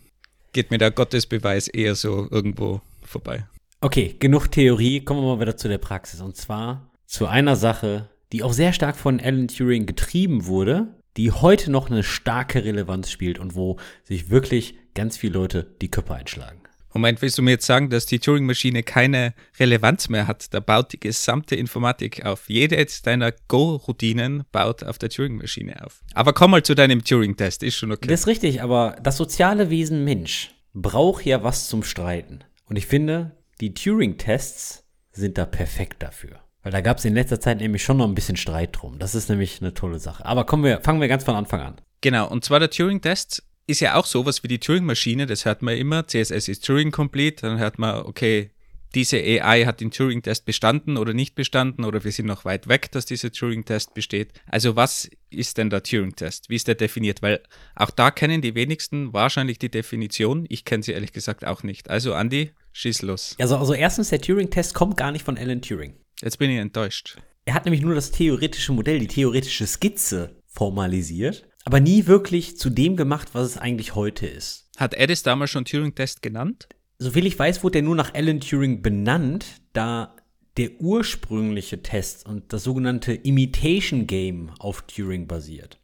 geht 0.51 0.69
mir 0.69 0.79
der 0.79 0.91
Gottesbeweis 0.91 1.69
eher 1.69 1.95
so 1.95 2.27
irgendwo 2.29 2.81
vorbei. 3.03 3.45
Okay, 3.79 4.17
genug 4.19 4.51
Theorie, 4.51 4.99
kommen 4.99 5.21
wir 5.21 5.33
mal 5.33 5.39
wieder 5.39 5.55
zu 5.55 5.69
der 5.69 5.77
Praxis. 5.77 6.19
Und 6.19 6.35
zwar 6.35 6.91
zu 7.05 7.25
einer 7.27 7.55
Sache, 7.55 8.09
die 8.33 8.43
auch 8.43 8.51
sehr 8.51 8.73
stark 8.73 8.97
von 8.97 9.21
Alan 9.21 9.47
Turing 9.47 9.85
getrieben 9.85 10.45
wurde, 10.45 10.89
die 11.17 11.31
heute 11.31 11.71
noch 11.71 11.89
eine 11.89 12.03
starke 12.03 12.63
Relevanz 12.63 13.11
spielt 13.11 13.39
und 13.39 13.55
wo 13.55 13.77
sich 14.03 14.29
wirklich 14.29 14.75
ganz 14.93 15.17
viele 15.17 15.33
Leute 15.33 15.75
die 15.81 15.89
Köpfe 15.89 16.15
einschlagen. 16.15 16.61
Moment, 16.93 17.21
willst 17.21 17.37
du 17.37 17.43
mir 17.43 17.51
jetzt 17.51 17.65
sagen, 17.65 17.89
dass 17.89 18.05
die 18.05 18.17
Turing-Maschine 18.17 18.81
keine 18.81 19.35
Relevanz 19.59 20.09
mehr 20.09 20.25
hat? 20.25 20.53
Da 20.53 20.59
baut 20.59 20.93
die 20.93 20.99
gesamte 20.99 21.55
Informatik 21.55 22.25
auf. 22.25 22.49
Jede 22.49 22.83
deiner 23.03 23.31
Go-Routinen 23.47 24.45
baut 24.51 24.83
auf 24.83 24.97
der 24.97 25.09
Turing-Maschine 25.09 25.85
auf. 25.85 26.01
Aber 26.13 26.33
komm 26.33 26.51
mal 26.51 26.63
zu 26.63 26.73
deinem 26.73 27.03
Turing-Test, 27.03 27.61
ist 27.61 27.75
schon 27.75 27.91
okay. 27.91 28.07
Das 28.07 28.21
ist 28.21 28.27
richtig, 28.27 28.63
aber 28.63 28.95
das 29.03 29.17
soziale 29.17 29.69
Wesen 29.69 30.03
Mensch 30.05 30.55
braucht 30.73 31.25
ja 31.25 31.43
was 31.43 31.67
zum 31.67 31.83
Streiten. 31.83 32.39
Und 32.65 32.77
ich 32.77 32.87
finde, 32.87 33.37
die 33.61 33.73
Turing-Tests 33.73 34.83
sind 35.11 35.37
da 35.37 35.45
perfekt 35.45 36.01
dafür. 36.01 36.46
Weil 36.67 36.73
da 36.73 36.81
gab 36.81 36.97
es 36.97 37.05
in 37.05 37.13
letzter 37.13 37.39
Zeit 37.39 37.61
nämlich 37.61 37.81
schon 37.81 37.95
noch 37.95 38.05
ein 38.05 38.13
bisschen 38.13 38.35
Streit 38.35 38.71
drum. 38.73 38.99
Das 38.99 39.15
ist 39.15 39.29
nämlich 39.29 39.61
eine 39.61 39.73
tolle 39.73 39.99
Sache. 39.99 40.25
Aber 40.25 40.43
kommen 40.43 40.65
wir, 40.65 40.81
fangen 40.81 40.99
wir 40.99 41.07
ganz 41.07 41.23
von 41.23 41.33
Anfang 41.33 41.61
an. 41.61 41.75
Genau, 42.01 42.27
und 42.29 42.43
zwar 42.43 42.59
der 42.59 42.69
Turing-Test 42.69 43.41
ist 43.67 43.79
ja 43.79 43.95
auch 43.95 44.05
sowas 44.05 44.43
wie 44.43 44.49
die 44.49 44.59
Turing-Maschine, 44.59 45.27
das 45.27 45.45
hört 45.45 45.61
man 45.61 45.77
immer. 45.77 46.05
CSS 46.07 46.49
ist 46.49 46.65
Turing-complete, 46.65 47.43
dann 47.43 47.57
hört 47.57 47.79
man, 47.79 48.05
okay, 48.05 48.51
diese 48.95 49.15
AI 49.15 49.63
hat 49.63 49.79
den 49.79 49.91
Turing-Test 49.91 50.43
bestanden 50.43 50.97
oder 50.97 51.13
nicht 51.13 51.35
bestanden 51.35 51.85
oder 51.85 52.03
wir 52.03 52.11
sind 52.11 52.25
noch 52.25 52.43
weit 52.43 52.67
weg, 52.67 52.91
dass 52.91 53.05
dieser 53.05 53.31
Turing-Test 53.31 53.93
besteht. 53.93 54.33
Also 54.45 54.75
was 54.75 55.09
ist 55.29 55.57
denn 55.57 55.69
der 55.69 55.83
Turing-Test? 55.83 56.49
Wie 56.49 56.55
ist 56.55 56.67
der 56.67 56.75
definiert? 56.75 57.21
Weil 57.21 57.39
auch 57.75 57.91
da 57.91 58.11
kennen 58.11 58.41
die 58.41 58.55
wenigsten 58.55 59.13
wahrscheinlich 59.13 59.57
die 59.57 59.71
Definition. 59.71 60.45
Ich 60.49 60.65
kenne 60.65 60.83
sie 60.83 60.91
ehrlich 60.91 61.13
gesagt 61.13 61.45
auch 61.45 61.63
nicht. 61.63 61.89
Also 61.89 62.11
Andy, 62.11 62.51
schieß 62.73 63.03
los. 63.03 63.37
Also, 63.39 63.55
also 63.55 63.73
erstens, 63.73 64.09
der 64.09 64.19
Turing-Test 64.19 64.73
kommt 64.73 64.97
gar 64.97 65.13
nicht 65.13 65.23
von 65.23 65.37
Alan 65.37 65.61
Turing. 65.61 65.93
Jetzt 66.21 66.39
bin 66.39 66.49
ich 66.49 66.57
enttäuscht. 66.57 67.17
Er 67.45 67.53
hat 67.53 67.65
nämlich 67.65 67.81
nur 67.81 67.95
das 67.95 68.11
theoretische 68.11 68.71
Modell, 68.71 68.99
die 68.99 69.07
theoretische 69.07 69.67
Skizze 69.67 70.41
formalisiert, 70.47 71.47
aber 71.63 71.79
nie 71.79 72.07
wirklich 72.07 72.57
zu 72.57 72.69
dem 72.69 72.95
gemacht, 72.95 73.29
was 73.33 73.45
es 73.45 73.57
eigentlich 73.57 73.93
heute 73.93 74.25
ist. 74.25 74.69
Hat 74.77 74.95
Edis 74.95 75.23
damals 75.23 75.51
schon 75.51 75.65
Turing-Test 75.65 76.21
genannt? 76.21 76.67
Soviel 76.97 77.27
ich 77.27 77.37
weiß, 77.37 77.63
wurde 77.63 77.79
er 77.79 77.83
nur 77.83 77.95
nach 77.95 78.15
Alan 78.15 78.39
Turing 78.39 78.81
benannt, 78.81 79.45
da 79.73 80.15
der 80.57 80.81
ursprüngliche 80.81 81.83
Test 81.83 82.25
und 82.25 82.51
das 82.51 82.63
sogenannte 82.63 83.13
Imitation 83.13 84.07
Game 84.07 84.49
auf 84.57 84.81
Turing 84.81 85.27
basiert. 85.27 85.79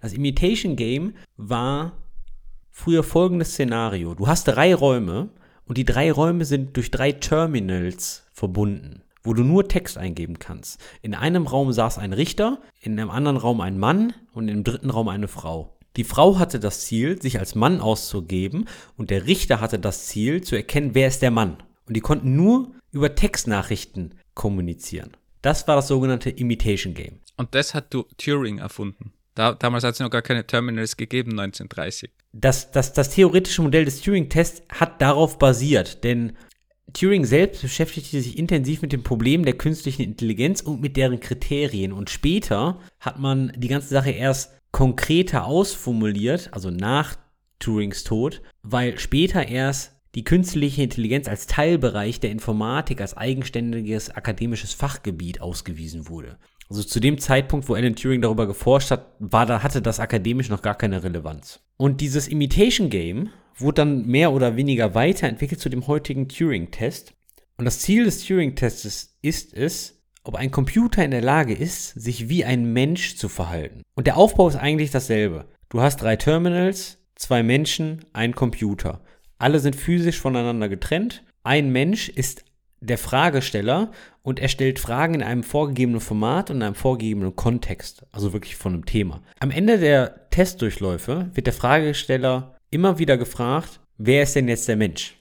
Das 0.00 0.14
Imitation 0.14 0.76
Game 0.76 1.14
war 1.36 2.02
früher 2.70 3.02
folgendes 3.02 3.52
Szenario. 3.52 4.14
Du 4.14 4.26
hast 4.26 4.44
drei 4.44 4.74
Räume 4.74 5.28
und 5.66 5.76
die 5.76 5.84
drei 5.84 6.10
Räume 6.10 6.46
sind 6.46 6.76
durch 6.76 6.90
drei 6.90 7.12
Terminals 7.12 8.26
verbunden 8.32 9.04
wo 9.24 9.32
du 9.32 9.42
nur 9.42 9.66
Text 9.66 9.98
eingeben 9.98 10.38
kannst. 10.38 10.80
In 11.02 11.14
einem 11.14 11.46
Raum 11.46 11.72
saß 11.72 11.98
ein 11.98 12.12
Richter, 12.12 12.60
in 12.80 12.98
einem 12.98 13.10
anderen 13.10 13.38
Raum 13.38 13.60
ein 13.60 13.78
Mann 13.78 14.12
und 14.32 14.48
im 14.48 14.62
dritten 14.62 14.90
Raum 14.90 15.08
eine 15.08 15.28
Frau. 15.28 15.76
Die 15.96 16.04
Frau 16.04 16.38
hatte 16.38 16.60
das 16.60 16.82
Ziel, 16.82 17.20
sich 17.20 17.38
als 17.38 17.54
Mann 17.54 17.80
auszugeben 17.80 18.66
und 18.96 19.10
der 19.10 19.26
Richter 19.26 19.60
hatte 19.60 19.78
das 19.78 20.06
Ziel, 20.06 20.42
zu 20.42 20.56
erkennen, 20.56 20.94
wer 20.94 21.08
ist 21.08 21.22
der 21.22 21.30
Mann. 21.30 21.56
Und 21.86 21.96
die 21.96 22.00
konnten 22.00 22.36
nur 22.36 22.72
über 22.92 23.14
Textnachrichten 23.14 24.14
kommunizieren. 24.34 25.16
Das 25.42 25.68
war 25.68 25.76
das 25.76 25.88
sogenannte 25.88 26.30
Imitation 26.30 26.94
Game. 26.94 27.20
Und 27.36 27.54
das 27.54 27.74
hat 27.74 27.92
du 27.92 28.04
Turing 28.16 28.58
erfunden. 28.58 29.12
Da, 29.34 29.52
damals 29.52 29.84
hat 29.84 29.94
es 29.94 30.00
noch 30.00 30.10
gar 30.10 30.22
keine 30.22 30.46
Terminals 30.46 30.96
gegeben, 30.96 31.32
1930. 31.32 32.10
Das, 32.32 32.70
das, 32.70 32.92
das 32.92 33.10
theoretische 33.10 33.62
Modell 33.62 33.84
des 33.84 34.00
Turing-Tests 34.00 34.62
hat 34.68 35.02
darauf 35.02 35.38
basiert, 35.38 36.04
denn 36.04 36.36
Turing 36.94 37.24
selbst 37.24 37.62
beschäftigte 37.62 38.20
sich 38.20 38.38
intensiv 38.38 38.80
mit 38.80 38.92
dem 38.92 39.02
Problem 39.02 39.44
der 39.44 39.58
künstlichen 39.58 40.02
Intelligenz 40.02 40.60
und 40.62 40.80
mit 40.80 40.96
deren 40.96 41.20
Kriterien. 41.20 41.92
Und 41.92 42.08
später 42.08 42.78
hat 43.00 43.18
man 43.18 43.52
die 43.56 43.68
ganze 43.68 43.88
Sache 43.88 44.10
erst 44.10 44.52
konkreter 44.70 45.44
ausformuliert, 45.44 46.48
also 46.52 46.70
nach 46.70 47.16
Turings 47.58 48.04
Tod, 48.04 48.42
weil 48.62 48.98
später 48.98 49.46
erst 49.46 49.92
die 50.14 50.24
künstliche 50.24 50.82
Intelligenz 50.82 51.28
als 51.28 51.46
Teilbereich 51.46 52.20
der 52.20 52.30
Informatik 52.30 53.00
als 53.00 53.16
eigenständiges 53.16 54.10
akademisches 54.10 54.72
Fachgebiet 54.72 55.40
ausgewiesen 55.40 56.08
wurde. 56.08 56.38
Also 56.70 56.82
zu 56.82 57.00
dem 57.00 57.18
Zeitpunkt, 57.18 57.68
wo 57.68 57.74
Alan 57.74 57.96
Turing 57.96 58.22
darüber 58.22 58.46
geforscht 58.46 58.90
hat, 58.90 59.06
war 59.18 59.44
da, 59.46 59.62
hatte 59.62 59.82
das 59.82 60.00
akademisch 60.00 60.48
noch 60.48 60.62
gar 60.62 60.76
keine 60.76 61.02
Relevanz. 61.02 61.60
Und 61.76 62.00
dieses 62.00 62.28
Imitation 62.28 62.90
Game 62.90 63.30
wurde 63.56 63.82
dann 63.82 64.06
mehr 64.06 64.32
oder 64.32 64.56
weniger 64.56 64.94
weiterentwickelt 64.94 65.60
zu 65.60 65.68
dem 65.68 65.86
heutigen 65.86 66.28
Turing-Test. 66.28 67.14
Und 67.56 67.64
das 67.64 67.80
Ziel 67.80 68.04
des 68.04 68.24
Turing-Tests 68.24 69.16
ist 69.22 69.54
es, 69.54 70.02
ob 70.24 70.36
ein 70.36 70.50
Computer 70.50 71.04
in 71.04 71.10
der 71.10 71.22
Lage 71.22 71.54
ist, 71.54 71.90
sich 71.90 72.28
wie 72.28 72.44
ein 72.44 72.72
Mensch 72.72 73.16
zu 73.16 73.28
verhalten. 73.28 73.82
Und 73.94 74.06
der 74.06 74.16
Aufbau 74.16 74.48
ist 74.48 74.56
eigentlich 74.56 74.90
dasselbe. 74.90 75.46
Du 75.68 75.80
hast 75.80 75.98
drei 75.98 76.16
Terminals, 76.16 76.98
zwei 77.14 77.42
Menschen, 77.42 78.04
ein 78.12 78.34
Computer. 78.34 79.02
Alle 79.38 79.60
sind 79.60 79.76
physisch 79.76 80.18
voneinander 80.18 80.68
getrennt. 80.68 81.24
Ein 81.42 81.70
Mensch 81.70 82.08
ist 82.08 82.44
der 82.80 82.98
Fragesteller 82.98 83.92
und 84.22 84.40
er 84.40 84.48
stellt 84.48 84.78
Fragen 84.78 85.14
in 85.14 85.22
einem 85.22 85.42
vorgegebenen 85.42 86.00
Format 86.00 86.50
und 86.50 86.56
in 86.56 86.62
einem 86.62 86.74
vorgegebenen 86.74 87.36
Kontext, 87.36 88.04
also 88.12 88.32
wirklich 88.32 88.56
von 88.56 88.74
einem 88.74 88.86
Thema. 88.86 89.22
Am 89.40 89.50
Ende 89.50 89.78
der 89.78 90.28
Testdurchläufe 90.30 91.30
wird 91.34 91.46
der 91.46 91.54
Fragesteller 91.54 92.53
immer 92.74 92.98
wieder 92.98 93.16
gefragt, 93.16 93.80
wer 93.96 94.24
ist 94.24 94.34
denn 94.34 94.48
jetzt 94.48 94.68
der 94.68 94.76
Mensch? 94.76 95.16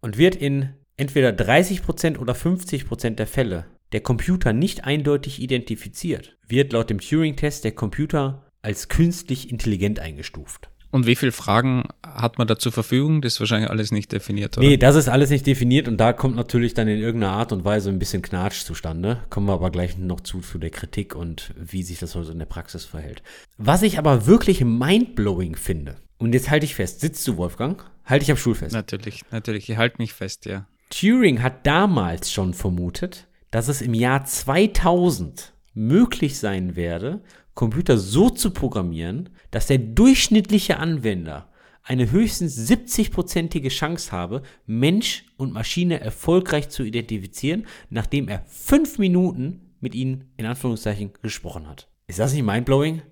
Und 0.00 0.18
wird 0.18 0.36
in 0.36 0.74
entweder 0.96 1.30
30% 1.30 2.18
oder 2.18 2.34
50% 2.34 3.14
der 3.14 3.26
Fälle 3.26 3.64
der 3.92 4.02
Computer 4.02 4.52
nicht 4.52 4.84
eindeutig 4.84 5.40
identifiziert, 5.40 6.36
wird 6.46 6.74
laut 6.74 6.90
dem 6.90 7.00
Turing-Test 7.00 7.64
der 7.64 7.72
Computer 7.72 8.44
als 8.60 8.88
künstlich 8.88 9.50
intelligent 9.50 9.98
eingestuft. 9.98 10.68
Und 10.90 11.06
wie 11.06 11.16
viele 11.16 11.32
Fragen 11.32 11.84
hat 12.02 12.38
man 12.38 12.46
da 12.46 12.58
zur 12.58 12.72
Verfügung? 12.72 13.20
Das 13.20 13.34
ist 13.34 13.40
wahrscheinlich 13.40 13.70
alles 13.70 13.92
nicht 13.92 14.10
definiert, 14.12 14.56
oder? 14.56 14.66
Nee, 14.66 14.78
das 14.78 14.96
ist 14.96 15.08
alles 15.08 15.28
nicht 15.28 15.46
definiert 15.46 15.86
und 15.86 15.98
da 15.98 16.14
kommt 16.14 16.36
natürlich 16.36 16.72
dann 16.72 16.88
in 16.88 16.98
irgendeiner 16.98 17.34
Art 17.34 17.52
und 17.52 17.64
Weise 17.64 17.90
ein 17.90 17.98
bisschen 17.98 18.22
Knatsch 18.22 18.64
zustande. 18.64 19.22
Kommen 19.28 19.46
wir 19.46 19.52
aber 19.52 19.70
gleich 19.70 19.98
noch 19.98 20.20
zu, 20.20 20.40
zu 20.40 20.58
der 20.58 20.70
Kritik 20.70 21.14
und 21.14 21.52
wie 21.56 21.82
sich 21.82 21.98
das 21.98 22.14
heute 22.14 22.32
in 22.32 22.38
der 22.38 22.46
Praxis 22.46 22.86
verhält. 22.86 23.22
Was 23.58 23.82
ich 23.82 23.98
aber 23.98 24.26
wirklich 24.26 24.64
mindblowing 24.64 25.56
finde, 25.56 25.96
und 26.18 26.34
jetzt 26.34 26.50
halte 26.50 26.66
ich 26.66 26.74
fest. 26.74 27.00
Sitzt 27.00 27.26
du, 27.26 27.36
Wolfgang? 27.36 27.84
Halte 28.04 28.24
ich 28.24 28.30
am 28.30 28.36
Stuhl 28.36 28.54
fest. 28.54 28.74
Natürlich, 28.74 29.22
natürlich. 29.30 29.68
Ich 29.70 29.76
halte 29.76 29.96
mich 29.98 30.12
fest, 30.12 30.46
ja. 30.46 30.66
Turing 30.90 31.42
hat 31.42 31.66
damals 31.66 32.32
schon 32.32 32.54
vermutet, 32.54 33.28
dass 33.50 33.68
es 33.68 33.82
im 33.82 33.94
Jahr 33.94 34.24
2000 34.24 35.52
möglich 35.74 36.38
sein 36.38 36.76
werde, 36.76 37.22
Computer 37.54 37.98
so 37.98 38.30
zu 38.30 38.50
programmieren, 38.50 39.30
dass 39.50 39.66
der 39.66 39.78
durchschnittliche 39.78 40.78
Anwender 40.78 41.48
eine 41.82 42.10
höchstens 42.10 42.70
70-prozentige 42.70 43.68
Chance 43.70 44.12
habe, 44.12 44.42
Mensch 44.66 45.24
und 45.36 45.52
Maschine 45.52 46.00
erfolgreich 46.00 46.68
zu 46.68 46.82
identifizieren, 46.82 47.66
nachdem 47.88 48.28
er 48.28 48.44
fünf 48.46 48.98
Minuten 48.98 49.72
mit 49.80 49.94
ihnen 49.94 50.30
in 50.36 50.46
Anführungszeichen 50.46 51.12
gesprochen 51.22 51.66
hat. 51.66 51.88
Ist 52.06 52.18
das 52.18 52.34
nicht 52.34 52.44
mindblowing? 52.44 53.02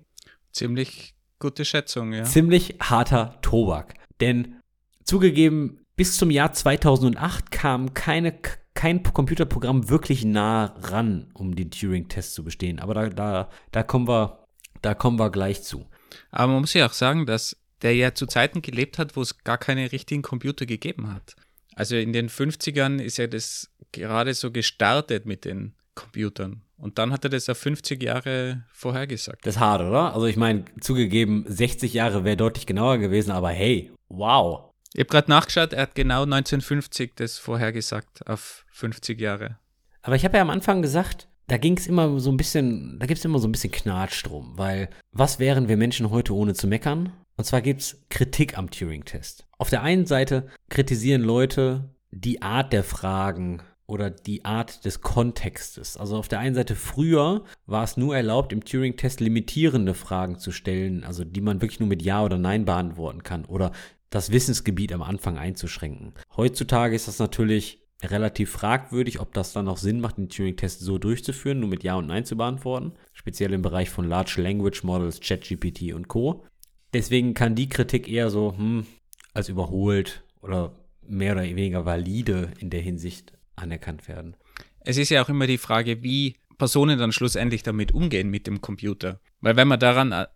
Ziemlich 0.51 1.16
Gute 1.39 1.65
Schätzung, 1.65 2.13
ja. 2.13 2.23
Ziemlich 2.23 2.75
harter 2.79 3.37
Tobak. 3.41 3.93
Denn 4.19 4.59
zugegeben, 5.03 5.85
bis 5.95 6.17
zum 6.17 6.31
Jahr 6.31 6.53
2008 6.53 7.51
kam 7.51 7.93
keine, 7.93 8.39
kein 8.73 9.03
Computerprogramm 9.03 9.89
wirklich 9.89 10.25
nah 10.25 10.75
ran, 10.81 11.29
um 11.33 11.55
den 11.55 11.71
Turing-Test 11.71 12.33
zu 12.33 12.43
bestehen. 12.43 12.79
Aber 12.79 12.93
da, 12.93 13.09
da, 13.09 13.49
da, 13.71 13.83
kommen 13.83 14.07
wir, 14.07 14.45
da 14.81 14.93
kommen 14.93 15.19
wir 15.19 15.29
gleich 15.29 15.63
zu. 15.63 15.87
Aber 16.31 16.53
man 16.53 16.61
muss 16.61 16.73
ja 16.73 16.87
auch 16.87 16.93
sagen, 16.93 17.25
dass 17.25 17.57
der 17.81 17.95
ja 17.95 18.13
zu 18.13 18.25
Zeiten 18.25 18.61
gelebt 18.61 18.97
hat, 18.97 19.15
wo 19.15 19.21
es 19.21 19.37
gar 19.43 19.57
keine 19.57 19.91
richtigen 19.91 20.23
Computer 20.23 20.65
gegeben 20.65 21.13
hat. 21.13 21.35
Also 21.75 21.95
in 21.95 22.13
den 22.13 22.29
50ern 22.29 22.99
ist 22.99 23.17
ja 23.17 23.27
das 23.27 23.69
gerade 23.91 24.33
so 24.33 24.51
gestartet 24.51 25.27
mit 25.27 25.45
den 25.45 25.75
Computern. 25.93 26.63
Und 26.77 26.99
dann 26.99 27.11
hat 27.11 27.23
er 27.23 27.29
das 27.29 27.49
auf 27.49 27.57
50 27.57 28.01
Jahre 28.01 28.63
vorhergesagt. 28.71 29.45
Das 29.45 29.55
ist 29.55 29.61
hart, 29.61 29.81
oder? 29.81 30.13
Also 30.13 30.27
ich 30.27 30.37
meine, 30.37 30.65
zugegeben, 30.79 31.43
60 31.47 31.93
Jahre 31.93 32.23
wäre 32.23 32.37
deutlich 32.37 32.65
genauer 32.65 32.99
gewesen, 32.99 33.31
aber 33.31 33.49
hey, 33.49 33.91
wow. 34.09 34.71
Ich 34.93 34.99
habe 34.99 35.09
gerade 35.09 35.29
nachgeschaut, 35.29 35.73
er 35.73 35.83
hat 35.83 35.95
genau 35.95 36.23
1950 36.23 37.13
das 37.15 37.39
vorhergesagt 37.39 38.27
auf 38.27 38.65
50 38.71 39.19
Jahre. 39.19 39.57
Aber 40.01 40.15
ich 40.15 40.23
habe 40.23 40.37
ja 40.37 40.41
am 40.41 40.49
Anfang 40.49 40.81
gesagt, 40.81 41.27
da 41.47 41.57
ging 41.57 41.77
es 41.77 41.87
immer 41.87 42.19
so 42.19 42.31
ein 42.31 42.37
bisschen, 42.37 42.99
da 42.99 43.05
gibt 43.05 43.19
es 43.19 43.25
immer 43.25 43.39
so 43.39 43.47
ein 43.47 43.51
bisschen 43.51 43.71
Knatsch 43.71 44.25
drum, 44.25 44.53
weil 44.57 44.89
was 45.11 45.39
wären 45.39 45.67
wir 45.67 45.77
Menschen 45.77 46.09
heute 46.11 46.33
ohne 46.35 46.53
zu 46.53 46.67
meckern? 46.67 47.11
Und 47.37 47.45
zwar 47.45 47.61
gibt 47.61 47.81
es 47.81 48.05
Kritik 48.09 48.57
am 48.57 48.69
Turing-Test. 48.69 49.45
Auf 49.57 49.69
der 49.69 49.83
einen 49.83 50.05
Seite 50.05 50.47
kritisieren 50.69 51.21
Leute 51.21 51.95
die 52.11 52.41
Art 52.41 52.73
der 52.73 52.83
Fragen 52.83 53.61
oder 53.87 54.09
die 54.09 54.45
Art 54.45 54.83
des 54.85 55.01
Kontextes. 55.01 55.97
Also 55.97 56.17
auf 56.17 56.27
der 56.27 56.39
einen 56.39 56.55
Seite 56.55 56.75
früher 56.75 57.43
war 57.65 57.83
es 57.83 57.97
nur 57.97 58.15
erlaubt, 58.15 58.51
im 58.51 58.63
Turing-Test 58.63 59.21
limitierende 59.21 59.93
Fragen 59.93 60.37
zu 60.39 60.51
stellen, 60.51 61.03
also 61.03 61.23
die 61.23 61.41
man 61.41 61.61
wirklich 61.61 61.79
nur 61.79 61.89
mit 61.89 62.01
Ja 62.01 62.23
oder 62.23 62.37
Nein 62.37 62.65
beantworten 62.65 63.23
kann 63.23 63.45
oder 63.45 63.71
das 64.09 64.31
Wissensgebiet 64.31 64.93
am 64.93 65.01
Anfang 65.01 65.37
einzuschränken. 65.37 66.13
Heutzutage 66.35 66.95
ist 66.95 67.07
das 67.07 67.19
natürlich 67.19 67.81
relativ 68.03 68.51
fragwürdig, 68.51 69.19
ob 69.19 69.33
das 69.33 69.53
dann 69.53 69.65
noch 69.65 69.77
Sinn 69.77 70.01
macht, 70.01 70.17
den 70.17 70.29
Turing-Test 70.29 70.81
so 70.81 70.97
durchzuführen, 70.97 71.61
nur 71.61 71.69
mit 71.69 71.83
Ja 71.83 71.95
und 71.95 72.07
Nein 72.07 72.25
zu 72.25 72.35
beantworten. 72.35 72.93
Speziell 73.13 73.53
im 73.53 73.61
Bereich 73.61 73.89
von 73.89 74.07
Large 74.07 74.41
Language 74.41 74.83
Models, 74.83 75.19
ChatGPT 75.19 75.93
und 75.93 76.07
Co. 76.07 76.45
Deswegen 76.93 77.33
kann 77.33 77.55
die 77.55 77.69
Kritik 77.69 78.07
eher 78.07 78.29
so 78.29 78.55
hm, 78.55 78.85
als 79.33 79.49
überholt 79.49 80.23
oder 80.41 80.75
mehr 81.07 81.33
oder 81.33 81.43
weniger 81.43 81.85
valide 81.85 82.51
in 82.59 82.69
der 82.69 82.81
Hinsicht 82.81 83.36
anerkannt 83.57 84.07
werden. 84.07 84.35
Es 84.79 84.97
ist 84.97 85.09
ja 85.09 85.21
auch 85.21 85.29
immer 85.29 85.47
die 85.47 85.57
Frage, 85.57 86.01
wie 86.03 86.37
Personen 86.57 86.97
dann 86.97 87.11
schlussendlich 87.11 87.63
damit 87.63 87.91
umgehen 87.91 88.29
mit 88.29 88.47
dem 88.47 88.61
Computer. 88.61 89.19
Weil 89.41 89.55
wenn 89.55 89.67
man 89.67 89.79
daran, 89.79 90.11
äh, 90.11 90.27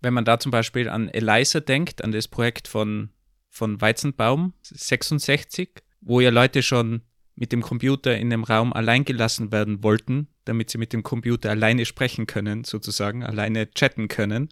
wenn 0.00 0.14
man 0.14 0.24
da 0.24 0.38
zum 0.38 0.50
Beispiel 0.50 0.88
an 0.88 1.08
ELISA 1.08 1.60
denkt, 1.60 2.04
an 2.04 2.12
das 2.12 2.28
Projekt 2.28 2.68
von, 2.68 3.10
von 3.50 3.80
Weizenbaum 3.80 4.54
66, 4.62 5.82
wo 6.00 6.20
ja 6.20 6.30
Leute 6.30 6.62
schon 6.62 7.02
mit 7.34 7.52
dem 7.52 7.62
Computer 7.62 8.16
in 8.16 8.32
einem 8.32 8.44
Raum 8.44 8.72
allein 8.72 9.04
gelassen 9.04 9.52
werden 9.52 9.82
wollten, 9.82 10.28
damit 10.44 10.70
sie 10.70 10.78
mit 10.78 10.92
dem 10.92 11.02
Computer 11.02 11.50
alleine 11.50 11.84
sprechen 11.84 12.26
können, 12.26 12.64
sozusagen, 12.64 13.22
alleine 13.22 13.70
chatten 13.70 14.08
können. 14.08 14.48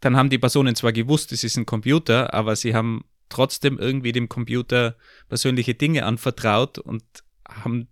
Dann 0.00 0.16
haben 0.16 0.30
die 0.30 0.38
Personen 0.38 0.74
zwar 0.74 0.92
gewusst, 0.92 1.30
es 1.32 1.44
ist 1.44 1.56
ein 1.56 1.66
Computer, 1.66 2.34
aber 2.34 2.56
sie 2.56 2.74
haben 2.74 3.04
trotzdem 3.28 3.78
irgendwie 3.78 4.12
dem 4.12 4.28
Computer 4.28 4.96
persönliche 5.28 5.74
Dinge 5.74 6.04
anvertraut 6.04 6.78
und 6.78 7.02
haben 7.48 7.88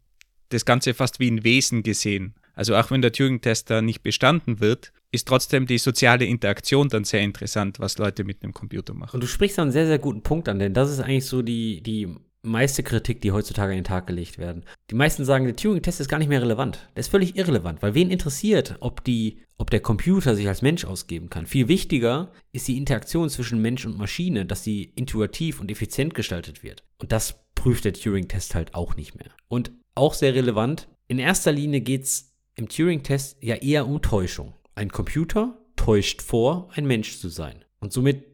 das 0.51 0.65
Ganze 0.65 0.95
fast 0.95 1.21
wie 1.21 1.31
ein 1.31 1.45
Wesen 1.45 1.83
gesehen. 1.83 2.35
Also 2.55 2.77
auch 2.77 2.91
wenn 2.91 3.03
der 3.03 3.13
Turing-Test 3.13 3.71
da 3.71 3.81
nicht 3.81 4.03
bestanden 4.03 4.61
wird, 4.61 4.93
ist 5.11 5.29
trotzdem 5.29 5.67
die 5.67 5.79
soziale 5.79 6.27
Interaktion 6.27 6.89
dann 6.89 7.05
sehr 7.05 7.21
interessant, 7.21 7.81
was 7.81 7.99
Leute 7.99 8.25
mit 8.25 8.43
einem 8.43 8.53
Computer 8.53 8.95
machen. 8.95 9.17
Und 9.17 9.23
du 9.23 9.27
sprichst 9.27 9.59
da 9.59 9.63
einen 9.63 9.73
sehr, 9.73 9.87
sehr 9.87 9.99
guten 9.99 10.23
Punkt 10.23 10.49
an, 10.49 10.59
denn 10.59 10.75
das 10.75 10.91
ist 10.91 11.01
eigentlich 11.01 11.27
so 11.27 11.43
die, 11.43 11.83
die 11.83 12.15
meiste 12.43 12.83
Kritik, 12.83 13.21
die 13.21 13.33
heutzutage 13.33 13.71
an 13.71 13.79
den 13.79 13.85
Tag 13.85 14.07
gelegt 14.07 14.37
werden. 14.37 14.65
Die 14.91 14.95
meisten 14.95 15.25
sagen, 15.25 15.45
der 15.45 15.57
Turing-Test 15.57 16.01
ist 16.01 16.09
gar 16.09 16.19
nicht 16.19 16.29
mehr 16.29 16.43
relevant. 16.43 16.89
Der 16.97 17.01
ist 17.01 17.11
völlig 17.11 17.37
irrelevant, 17.37 17.83
weil 17.83 17.95
wen 17.95 18.11
interessiert, 18.11 18.77
ob, 18.81 19.05
die, 19.05 19.39
ob 19.59 19.71
der 19.71 19.81
Computer 19.81 20.35
sich 20.35 20.49
als 20.49 20.61
Mensch 20.61 20.85
ausgeben 20.85 21.31
kann. 21.31 21.47
Viel 21.47 21.69
wichtiger 21.69 22.33
ist 22.53 22.67
die 22.69 22.77
Interaktion 22.77 23.31
zwischen 23.31 23.63
Mensch 23.63 23.87
und 23.87 23.97
Maschine, 23.97 24.45
dass 24.45 24.65
sie 24.65 24.93
intuitiv 24.97 25.61
und 25.61 25.71
effizient 25.71 26.15
gestaltet 26.15 26.63
wird. 26.63 26.83
Und 26.99 27.13
das 27.13 27.42
prüft 27.63 27.85
der 27.85 27.93
Turing-Test 27.93 28.57
halt 28.57 28.75
auch 28.75 28.97
nicht 28.97 29.15
mehr. 29.15 29.31
Und 29.47 29.71
auch 29.95 30.15
sehr 30.15 30.35
relevant, 30.35 30.89
in 31.07 31.21
erster 31.21 31.53
Linie 31.53 31.81
geht 31.81 32.03
es 32.03 32.35
im 32.57 32.69
Turing-Test 32.69 33.37
ja 33.41 33.55
eher 33.55 33.87
um 33.87 34.03
Täuschung. 34.03 34.55
Ein 34.75 34.91
Computer 34.91 35.65
täuscht 35.77 36.23
vor, 36.23 36.71
ein 36.73 36.89
Mensch 36.89 37.19
zu 37.19 37.29
sein. 37.29 37.65
Und 37.79 37.93
somit 37.93 38.25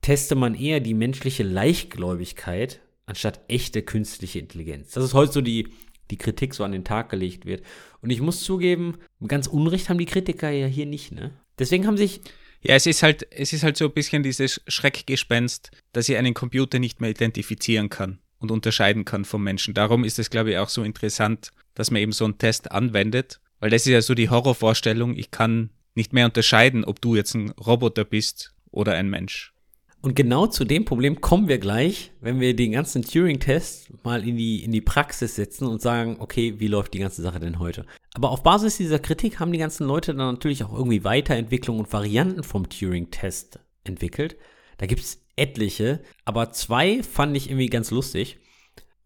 teste 0.00 0.34
man 0.34 0.56
eher 0.56 0.80
die 0.80 0.92
menschliche 0.92 1.44
Leichtgläubigkeit 1.44 2.80
anstatt 3.06 3.42
echte 3.46 3.82
künstliche 3.82 4.40
Intelligenz. 4.40 4.90
Das 4.90 5.04
ist 5.04 5.14
heute 5.14 5.34
so 5.34 5.40
die, 5.40 5.68
die 6.10 6.18
Kritik 6.18 6.52
so 6.52 6.64
an 6.64 6.72
den 6.72 6.82
Tag 6.82 7.10
gelegt 7.10 7.46
wird. 7.46 7.62
Und 8.00 8.10
ich 8.10 8.20
muss 8.20 8.42
zugeben, 8.42 8.98
ganz 9.28 9.46
Unrecht 9.46 9.88
haben 9.88 9.98
die 9.98 10.04
Kritiker 10.04 10.50
ja 10.50 10.66
hier 10.66 10.86
nicht, 10.86 11.12
ne? 11.12 11.30
Deswegen 11.60 11.86
haben 11.86 11.96
sich. 11.96 12.22
Ja, 12.60 12.74
es 12.74 12.86
ist 12.86 13.04
halt, 13.04 13.24
es 13.30 13.52
ist 13.52 13.62
halt 13.62 13.76
so 13.76 13.84
ein 13.84 13.92
bisschen 13.92 14.24
dieses 14.24 14.62
Schreckgespenst, 14.66 15.70
dass 15.92 16.08
ich 16.08 16.16
einen 16.16 16.34
Computer 16.34 16.80
nicht 16.80 17.00
mehr 17.00 17.10
identifizieren 17.10 17.88
kann 17.88 18.18
und 18.44 18.52
unterscheiden 18.52 19.04
kann 19.04 19.24
vom 19.24 19.42
Menschen. 19.42 19.74
Darum 19.74 20.04
ist 20.04 20.18
es, 20.18 20.30
glaube 20.30 20.52
ich, 20.52 20.58
auch 20.58 20.68
so 20.68 20.82
interessant, 20.82 21.50
dass 21.74 21.90
man 21.90 22.00
eben 22.00 22.12
so 22.12 22.24
einen 22.24 22.38
Test 22.38 22.70
anwendet, 22.70 23.40
weil 23.58 23.70
das 23.70 23.86
ist 23.86 23.92
ja 23.92 24.02
so 24.02 24.14
die 24.14 24.30
Horrorvorstellung, 24.30 25.16
ich 25.16 25.30
kann 25.30 25.70
nicht 25.94 26.12
mehr 26.12 26.26
unterscheiden, 26.26 26.84
ob 26.84 27.00
du 27.00 27.16
jetzt 27.16 27.34
ein 27.34 27.50
Roboter 27.52 28.04
bist 28.04 28.54
oder 28.70 28.92
ein 28.92 29.08
Mensch. 29.08 29.54
Und 30.02 30.14
genau 30.14 30.46
zu 30.46 30.66
dem 30.66 30.84
Problem 30.84 31.22
kommen 31.22 31.48
wir 31.48 31.56
gleich, 31.56 32.12
wenn 32.20 32.38
wir 32.38 32.54
den 32.54 32.72
ganzen 32.72 33.02
Turing-Test 33.02 34.04
mal 34.04 34.28
in 34.28 34.36
die, 34.36 34.62
in 34.62 34.70
die 34.70 34.82
Praxis 34.82 35.34
setzen 35.34 35.66
und 35.66 35.80
sagen, 35.80 36.16
okay, 36.18 36.56
wie 36.58 36.66
läuft 36.66 36.92
die 36.92 36.98
ganze 36.98 37.22
Sache 37.22 37.40
denn 37.40 37.58
heute? 37.58 37.86
Aber 38.12 38.30
auf 38.30 38.42
Basis 38.42 38.76
dieser 38.76 38.98
Kritik 38.98 39.40
haben 39.40 39.50
die 39.50 39.58
ganzen 39.58 39.86
Leute 39.86 40.14
dann 40.14 40.34
natürlich 40.34 40.62
auch 40.62 40.74
irgendwie 40.74 41.04
Weiterentwicklungen 41.04 41.84
und 41.84 41.92
Varianten 41.94 42.42
vom 42.42 42.68
Turing-Test 42.68 43.60
entwickelt. 43.84 44.36
Da 44.76 44.84
gibt 44.84 45.00
es 45.00 45.23
etliche, 45.36 46.02
aber 46.24 46.52
zwei 46.52 47.02
fand 47.02 47.36
ich 47.36 47.48
irgendwie 47.48 47.68
ganz 47.68 47.90
lustig. 47.90 48.38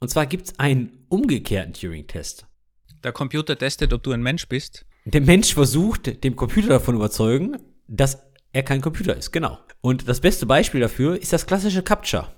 Und 0.01 0.09
zwar 0.09 0.27
gibt 0.27 0.47
es 0.49 0.59
einen 0.59 1.07
umgekehrten 1.09 1.73
Turing-Test. 1.73 2.47
Der 3.03 3.13
Computer 3.13 3.57
testet, 3.57 3.93
ob 3.93 4.03
du 4.03 4.13
ein 4.13 4.23
Mensch 4.23 4.49
bist. 4.49 4.87
Der 5.05 5.21
Mensch 5.21 5.55
versucht, 5.55 6.23
dem 6.25 6.37
Computer 6.37 6.69
davon 6.69 6.97
überzeugen, 6.97 7.57
dass 7.87 8.23
er 8.53 8.63
kein 8.63 8.81
Computer 8.81 9.17
ist, 9.17 9.33
genau. 9.33 9.59
Und 9.81 10.09
das 10.09 10.21
beste 10.21 10.47
Beispiel 10.47 10.81
dafür 10.81 11.21
ist 11.21 11.33
das 11.33 11.47
klassische 11.47 11.83
Captcha. 11.83 12.35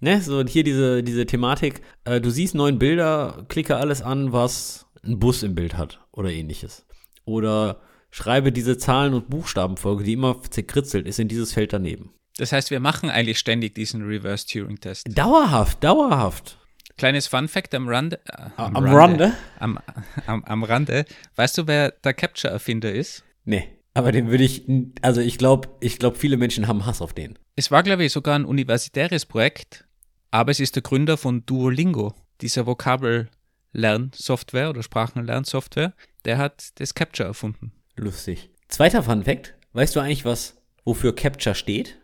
Ne, 0.00 0.22
so 0.22 0.42
hier 0.44 0.64
diese, 0.64 1.02
diese 1.02 1.26
Thematik, 1.26 1.82
äh, 2.04 2.20
du 2.20 2.30
siehst 2.30 2.54
neun 2.54 2.78
Bilder, 2.78 3.44
klicke 3.48 3.76
alles 3.76 4.00
an, 4.00 4.32
was 4.32 4.86
ein 5.04 5.18
Bus 5.18 5.42
im 5.42 5.54
Bild 5.54 5.76
hat 5.76 6.00
oder 6.12 6.30
ähnliches. 6.30 6.86
Oder 7.26 7.82
schreibe 8.10 8.50
diese 8.50 8.78
Zahlen- 8.78 9.14
und 9.14 9.28
Buchstabenfolge, 9.28 10.04
die 10.04 10.14
immer 10.14 10.40
zerkritzelt 10.42 11.06
ist, 11.06 11.18
in 11.18 11.28
dieses 11.28 11.52
Feld 11.52 11.74
daneben. 11.74 12.14
Das 12.36 12.52
heißt, 12.52 12.70
wir 12.70 12.80
machen 12.80 13.10
eigentlich 13.10 13.38
ständig 13.38 13.74
diesen 13.74 14.02
Reverse 14.02 14.46
Turing-Test. 14.46 15.06
Dauerhaft, 15.16 15.82
dauerhaft. 15.84 16.58
Kleines 16.96 17.26
Fun 17.26 17.48
Fact 17.48 17.74
am 17.74 17.88
Rande. 17.88 18.20
Äh, 18.26 18.50
am, 18.56 18.76
am 18.76 18.84
Rande? 18.84 18.98
Rande? 18.98 19.32
Am, 19.58 19.78
am, 20.26 20.44
am 20.44 20.64
Rande. 20.64 21.04
Weißt 21.36 21.58
du, 21.58 21.66
wer 21.66 21.92
der 21.92 22.14
Capture-Erfinder 22.14 22.92
ist? 22.92 23.24
Nee. 23.44 23.68
Aber 23.94 24.12
den 24.12 24.30
würde 24.30 24.44
ich, 24.44 24.64
also 25.02 25.20
ich 25.20 25.36
glaube, 25.36 25.68
ich 25.80 25.98
glaube, 25.98 26.16
viele 26.16 26.36
Menschen 26.36 26.68
haben 26.68 26.86
Hass 26.86 27.02
auf 27.02 27.12
den. 27.12 27.38
Es 27.56 27.70
war, 27.70 27.82
glaube 27.82 28.04
ich, 28.04 28.12
sogar 28.12 28.38
ein 28.38 28.44
universitäres 28.44 29.26
Projekt, 29.26 29.84
aber 30.30 30.52
es 30.52 30.60
ist 30.60 30.76
der 30.76 30.82
Gründer 30.82 31.16
von 31.16 31.44
Duolingo, 31.44 32.14
dieser 32.40 32.66
Vokabel-Lernsoftware 32.66 34.70
oder 34.70 34.82
Sprachenlernsoftware. 34.82 35.94
Der 36.24 36.38
hat 36.38 36.78
das 36.78 36.94
Capture 36.94 37.28
erfunden. 37.28 37.72
Lustig. 37.96 38.50
Zweiter 38.68 39.02
Fun 39.02 39.24
Fact. 39.24 39.54
Weißt 39.72 39.96
du 39.96 40.00
eigentlich, 40.00 40.24
was, 40.24 40.56
wofür 40.84 41.14
Capture 41.14 41.54
steht? 41.54 41.99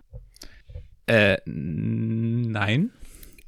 Äh, 1.07 1.39
nein. 1.47 2.91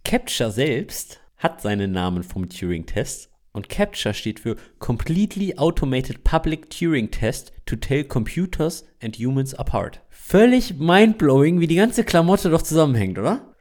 Capture 0.05 0.53
selbst 0.53 1.21
hat 1.37 1.61
seinen 1.61 1.93
Namen 1.93 2.23
vom 2.23 2.49
Turing-Test 2.49 3.31
und 3.53 3.69
CAPTCHA 3.69 4.15
steht 4.15 4.41
für 4.41 4.57
Completely 4.79 5.57
Automated 5.57 6.23
Public 6.23 6.71
Turing 6.71 7.11
Test 7.11 7.53
to 7.67 7.77
Tell 7.77 8.05
Computers 8.05 8.87
and 9.03 9.17
Humans 9.17 9.55
Apart. 9.55 10.01
Völlig 10.11 10.79
mindblowing, 10.79 11.59
wie 11.61 11.67
die 11.67 11.77
ganze 11.77 12.05
Klamotte 12.05 12.51
doch 12.51 12.63
zusammenhängt, 12.63 13.19
oder? 13.19 13.55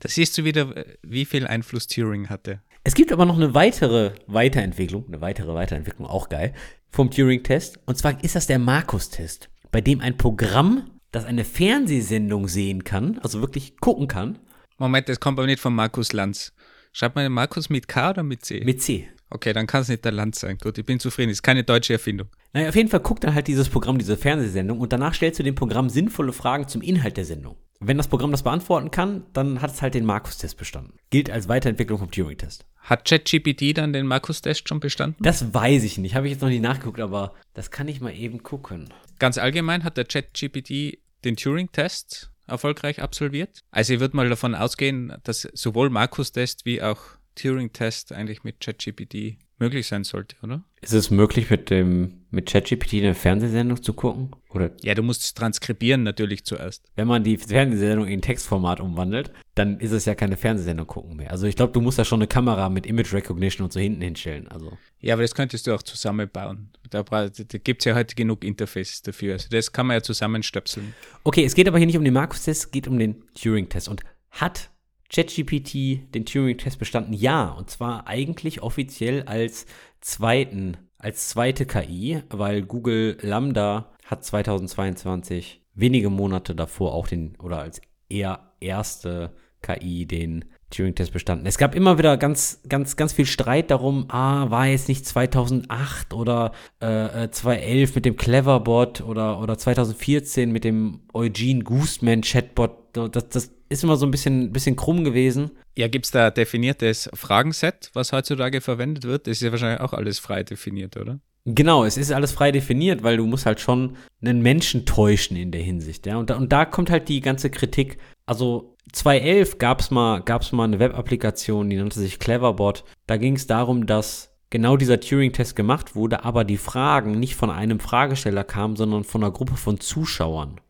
Da 0.00 0.08
siehst 0.08 0.36
du 0.36 0.44
wieder, 0.44 0.84
wie 1.02 1.24
viel 1.24 1.46
Einfluss 1.46 1.86
Turing 1.86 2.28
hatte. 2.28 2.60
Es 2.82 2.94
gibt 2.94 3.12
aber 3.12 3.24
noch 3.24 3.36
eine 3.36 3.54
weitere 3.54 4.12
Weiterentwicklung, 4.26 5.06
eine 5.06 5.20
weitere 5.20 5.54
Weiterentwicklung, 5.54 6.06
auch 6.06 6.28
geil, 6.28 6.52
vom 6.90 7.10
Turing-Test. 7.10 7.78
Und 7.86 7.96
zwar 7.96 8.22
ist 8.22 8.34
das 8.34 8.46
der 8.46 8.58
Markus-Test, 8.58 9.48
bei 9.70 9.80
dem 9.80 10.00
ein 10.00 10.16
Programm, 10.16 10.90
das 11.14 11.24
eine 11.24 11.44
Fernsehsendung 11.44 12.48
sehen 12.48 12.84
kann, 12.84 13.18
also 13.22 13.40
wirklich 13.40 13.76
gucken 13.78 14.08
kann. 14.08 14.38
Moment, 14.78 15.08
das 15.08 15.20
kommt 15.20 15.38
aber 15.38 15.46
nicht 15.46 15.60
von 15.60 15.74
Markus 15.74 16.12
Lanz. 16.12 16.52
Schreibt 16.92 17.14
man 17.16 17.24
den 17.24 17.32
Markus 17.32 17.70
mit 17.70 17.88
K 17.88 18.10
oder 18.10 18.22
mit 18.22 18.44
C? 18.44 18.62
Mit 18.64 18.82
C. 18.82 19.08
Okay, 19.30 19.52
dann 19.52 19.66
kann 19.66 19.82
es 19.82 19.88
nicht 19.88 20.04
der 20.04 20.12
Land 20.12 20.36
sein. 20.36 20.58
Gut, 20.58 20.78
ich 20.78 20.86
bin 20.86 21.00
zufrieden. 21.00 21.30
Ist 21.30 21.42
keine 21.42 21.64
deutsche 21.64 21.94
Erfindung. 21.94 22.28
Naja, 22.52 22.68
auf 22.68 22.76
jeden 22.76 22.88
Fall 22.88 23.00
guckt 23.00 23.24
dann 23.24 23.34
halt 23.34 23.48
dieses 23.48 23.68
Programm, 23.68 23.98
diese 23.98 24.16
Fernsehsendung 24.16 24.78
und 24.78 24.92
danach 24.92 25.14
stellst 25.14 25.40
du 25.40 25.42
dem 25.42 25.56
Programm 25.56 25.88
sinnvolle 25.88 26.32
Fragen 26.32 26.68
zum 26.68 26.82
Inhalt 26.82 27.16
der 27.16 27.24
Sendung. 27.24 27.56
Wenn 27.80 27.96
das 27.96 28.06
Programm 28.06 28.30
das 28.30 28.44
beantworten 28.44 28.92
kann, 28.92 29.24
dann 29.32 29.60
hat 29.60 29.72
es 29.72 29.82
halt 29.82 29.94
den 29.94 30.04
Markus-Test 30.04 30.56
bestanden. 30.56 30.94
Gilt 31.10 31.30
als 31.30 31.48
Weiterentwicklung 31.48 31.98
vom 31.98 32.10
Turing-Test. 32.10 32.64
Hat 32.78 33.04
ChatGPT 33.08 33.76
dann 33.76 33.92
den 33.92 34.06
Markus-Test 34.06 34.68
schon 34.68 34.78
bestanden? 34.78 35.20
Das 35.20 35.52
weiß 35.52 35.82
ich 35.82 35.98
nicht. 35.98 36.14
Habe 36.14 36.26
ich 36.26 36.34
jetzt 36.34 36.42
noch 36.42 36.48
nicht 36.48 36.62
nachgeguckt, 36.62 37.00
aber 37.00 37.34
das 37.54 37.70
kann 37.72 37.88
ich 37.88 38.00
mal 38.00 38.14
eben 38.14 38.42
gucken. 38.42 38.88
Ganz 39.18 39.36
allgemein 39.38 39.82
hat 39.82 39.96
der 39.96 40.04
ChatGPT 40.04 40.98
den 41.24 41.36
Turing-Test 41.36 42.30
erfolgreich 42.46 43.00
absolviert. 43.00 43.60
Also 43.70 43.94
ich 43.94 44.00
würde 44.00 44.16
mal 44.16 44.28
davon 44.28 44.54
ausgehen, 44.54 45.16
dass 45.24 45.48
sowohl 45.52 45.90
Markus-Test 45.90 46.64
wie 46.64 46.82
auch 46.82 47.00
Turing-Test 47.36 48.12
eigentlich 48.12 48.44
mit 48.44 48.60
ChatGPT 48.60 49.38
möglich 49.58 49.86
sein 49.86 50.04
sollte, 50.04 50.36
oder? 50.42 50.64
Ist 50.80 50.92
es 50.92 51.10
möglich, 51.10 51.48
mit 51.50 51.70
dem 51.70 52.24
mit 52.30 52.46
ChatGPT 52.46 52.94
eine 52.94 53.14
Fernsehsendung 53.14 53.82
zu 53.82 53.92
gucken? 53.92 54.30
Oder 54.50 54.72
Ja, 54.82 54.94
du 54.94 55.02
musst 55.02 55.22
es 55.22 55.34
transkribieren 55.34 56.02
natürlich 56.02 56.44
zuerst. 56.44 56.84
wenn 56.96 57.06
man 57.06 57.22
die 57.24 57.36
Fernsehsendung 57.38 58.08
in 58.08 58.20
Textformat 58.20 58.80
umwandelt, 58.80 59.32
dann 59.54 59.78
ist 59.78 59.92
es 59.92 60.04
ja 60.04 60.14
keine 60.14 60.36
Fernsehsendung 60.36 60.86
gucken 60.86 61.16
mehr. 61.16 61.30
Also 61.30 61.46
ich 61.46 61.54
glaube, 61.56 61.72
du 61.72 61.80
musst 61.80 61.98
da 61.98 62.04
schon 62.04 62.18
eine 62.20 62.26
Kamera 62.26 62.68
mit 62.68 62.86
Image 62.86 63.12
Recognition 63.12 63.64
und 63.64 63.72
so 63.72 63.78
hinten 63.80 64.02
hinstellen. 64.02 64.48
Also 64.48 64.76
Ja, 65.00 65.14
aber 65.14 65.22
das 65.22 65.34
könntest 65.34 65.66
du 65.66 65.74
auch 65.74 65.82
zusammenbauen. 65.82 66.70
Da, 66.90 67.02
da 67.04 67.28
gibt 67.58 67.82
es 67.82 67.84
ja 67.84 67.94
heute 67.94 68.14
genug 68.14 68.44
Interfaces 68.44 69.02
dafür. 69.02 69.34
Also 69.34 69.48
das 69.50 69.72
kann 69.72 69.86
man 69.86 69.94
ja 69.96 70.02
zusammenstöpseln. 70.02 70.94
Okay, 71.22 71.44
es 71.44 71.54
geht 71.54 71.68
aber 71.68 71.78
hier 71.78 71.86
nicht 71.86 71.96
um 71.98 72.04
den 72.04 72.14
Markus-Test, 72.14 72.64
es 72.64 72.70
geht 72.72 72.88
um 72.88 72.98
den 72.98 73.22
Turing-Test. 73.40 73.88
Und 73.88 74.02
hat 74.30 74.70
ChatGPT 75.14 76.12
den 76.14 76.26
Turing-Test 76.26 76.78
bestanden? 76.78 77.12
Ja, 77.12 77.50
und 77.50 77.70
zwar 77.70 78.08
eigentlich 78.08 78.62
offiziell 78.62 79.22
als 79.22 79.66
zweiten, 80.00 80.76
als 80.98 81.28
zweite 81.28 81.66
KI, 81.66 82.22
weil 82.30 82.62
Google 82.62 83.16
Lambda 83.20 83.92
hat 84.04 84.24
2022 84.24 85.62
wenige 85.74 86.10
Monate 86.10 86.54
davor 86.54 86.94
auch 86.94 87.06
den, 87.06 87.36
oder 87.40 87.60
als 87.60 87.80
eher 88.08 88.54
erste 88.60 89.32
KI 89.62 90.04
den 90.04 90.46
Turing-Test 90.70 91.12
bestanden. 91.12 91.46
Es 91.46 91.58
gab 91.58 91.76
immer 91.76 91.96
wieder 91.96 92.16
ganz, 92.16 92.60
ganz, 92.68 92.96
ganz 92.96 93.12
viel 93.12 93.26
Streit 93.26 93.70
darum, 93.70 94.06
ah, 94.08 94.50
war 94.50 94.66
jetzt 94.66 94.88
nicht 94.88 95.06
2008 95.06 96.12
oder 96.12 96.52
äh, 96.82 97.24
äh, 97.24 97.30
2011 97.30 97.94
mit 97.94 98.04
dem 98.04 98.16
Cleverbot 98.16 99.00
oder, 99.02 99.40
oder 99.40 99.56
2014 99.56 100.50
mit 100.50 100.64
dem 100.64 101.02
Eugene 101.12 101.62
Goostman 101.62 102.22
Chatbot. 102.22 102.83
Das, 102.94 103.28
das 103.28 103.52
ist 103.68 103.84
immer 103.84 103.96
so 103.96 104.06
ein 104.06 104.10
bisschen, 104.10 104.52
bisschen 104.52 104.76
krumm 104.76 105.04
gewesen. 105.04 105.50
Ja, 105.76 105.88
gibt 105.88 106.06
es 106.06 106.10
da 106.10 106.30
definiertes 106.30 107.10
Fragenset, 107.12 107.90
was 107.92 108.12
heutzutage 108.12 108.60
verwendet 108.60 109.04
wird? 109.04 109.26
Das 109.26 109.32
ist 109.32 109.42
ja 109.42 109.50
wahrscheinlich 109.50 109.80
auch 109.80 109.92
alles 109.92 110.18
frei 110.18 110.42
definiert, 110.42 110.96
oder? 110.96 111.20
Genau, 111.46 111.84
es 111.84 111.98
ist 111.98 112.10
alles 112.10 112.32
frei 112.32 112.52
definiert, 112.52 113.02
weil 113.02 113.18
du 113.18 113.26
musst 113.26 113.44
halt 113.44 113.60
schon 113.60 113.96
einen 114.22 114.40
Menschen 114.40 114.86
täuschen 114.86 115.36
in 115.36 115.50
der 115.50 115.60
Hinsicht, 115.60 116.06
ja. 116.06 116.16
Und 116.16 116.30
da, 116.30 116.36
und 116.36 116.52
da 116.52 116.64
kommt 116.64 116.90
halt 116.90 117.08
die 117.08 117.20
ganze 117.20 117.50
Kritik. 117.50 117.98
Also 118.24 118.76
2011 118.92 119.58
gab 119.58 119.80
es 119.80 119.90
mal, 119.90 120.20
gab's 120.20 120.52
mal 120.52 120.64
eine 120.64 120.78
Web-Applikation, 120.78 121.68
die 121.68 121.76
nannte 121.76 122.00
sich 122.00 122.18
Cleverbot. 122.18 122.84
Da 123.06 123.18
ging 123.18 123.36
es 123.36 123.46
darum, 123.46 123.86
dass 123.86 124.30
genau 124.48 124.76
dieser 124.76 125.00
Turing-Test 125.00 125.56
gemacht 125.56 125.94
wurde, 125.96 126.24
aber 126.24 126.44
die 126.44 126.56
Fragen 126.56 127.18
nicht 127.18 127.34
von 127.34 127.50
einem 127.50 127.80
Fragesteller 127.80 128.44
kamen, 128.44 128.76
sondern 128.76 129.04
von 129.04 129.22
einer 129.22 129.32
Gruppe 129.32 129.56
von 129.56 129.80
Zuschauern. 129.80 130.60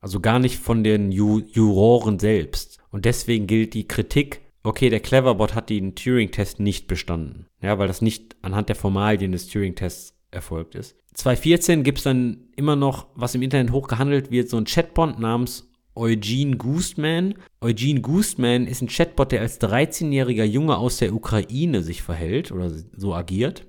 Also 0.00 0.20
gar 0.20 0.38
nicht 0.38 0.58
von 0.58 0.82
den 0.82 1.12
Ju 1.12 1.40
Juroren 1.52 2.18
selbst. 2.18 2.78
Und 2.90 3.04
deswegen 3.04 3.46
gilt 3.46 3.74
die 3.74 3.86
Kritik, 3.86 4.40
okay, 4.62 4.90
der 4.90 5.00
Cleverbot 5.00 5.54
hat 5.54 5.70
den 5.70 5.94
Turing-Test 5.94 6.60
nicht 6.60 6.86
bestanden. 6.86 7.46
Ja, 7.62 7.78
weil 7.78 7.88
das 7.88 8.02
nicht 8.02 8.36
anhand 8.42 8.68
der 8.68 8.76
Formalien 8.76 9.32
des 9.32 9.48
Turing-Tests 9.48 10.14
erfolgt 10.30 10.74
ist. 10.74 10.96
2014 11.14 11.82
gibt 11.82 11.98
es 11.98 12.04
dann 12.04 12.48
immer 12.56 12.76
noch, 12.76 13.08
was 13.14 13.34
im 13.34 13.42
Internet 13.42 13.72
hochgehandelt 13.72 14.30
wird, 14.30 14.48
so 14.48 14.56
ein 14.56 14.64
Chatbot 14.64 15.18
namens 15.18 15.68
Eugene 15.94 16.56
Goostman. 16.56 17.34
Eugene 17.60 18.00
Goostman 18.00 18.66
ist 18.66 18.80
ein 18.80 18.88
Chatbot, 18.88 19.32
der 19.32 19.40
als 19.40 19.60
13-jähriger 19.60 20.44
Junge 20.44 20.78
aus 20.78 20.98
der 20.98 21.12
Ukraine 21.12 21.82
sich 21.82 22.02
verhält 22.02 22.52
oder 22.52 22.70
so 22.96 23.14
agiert. 23.14 23.66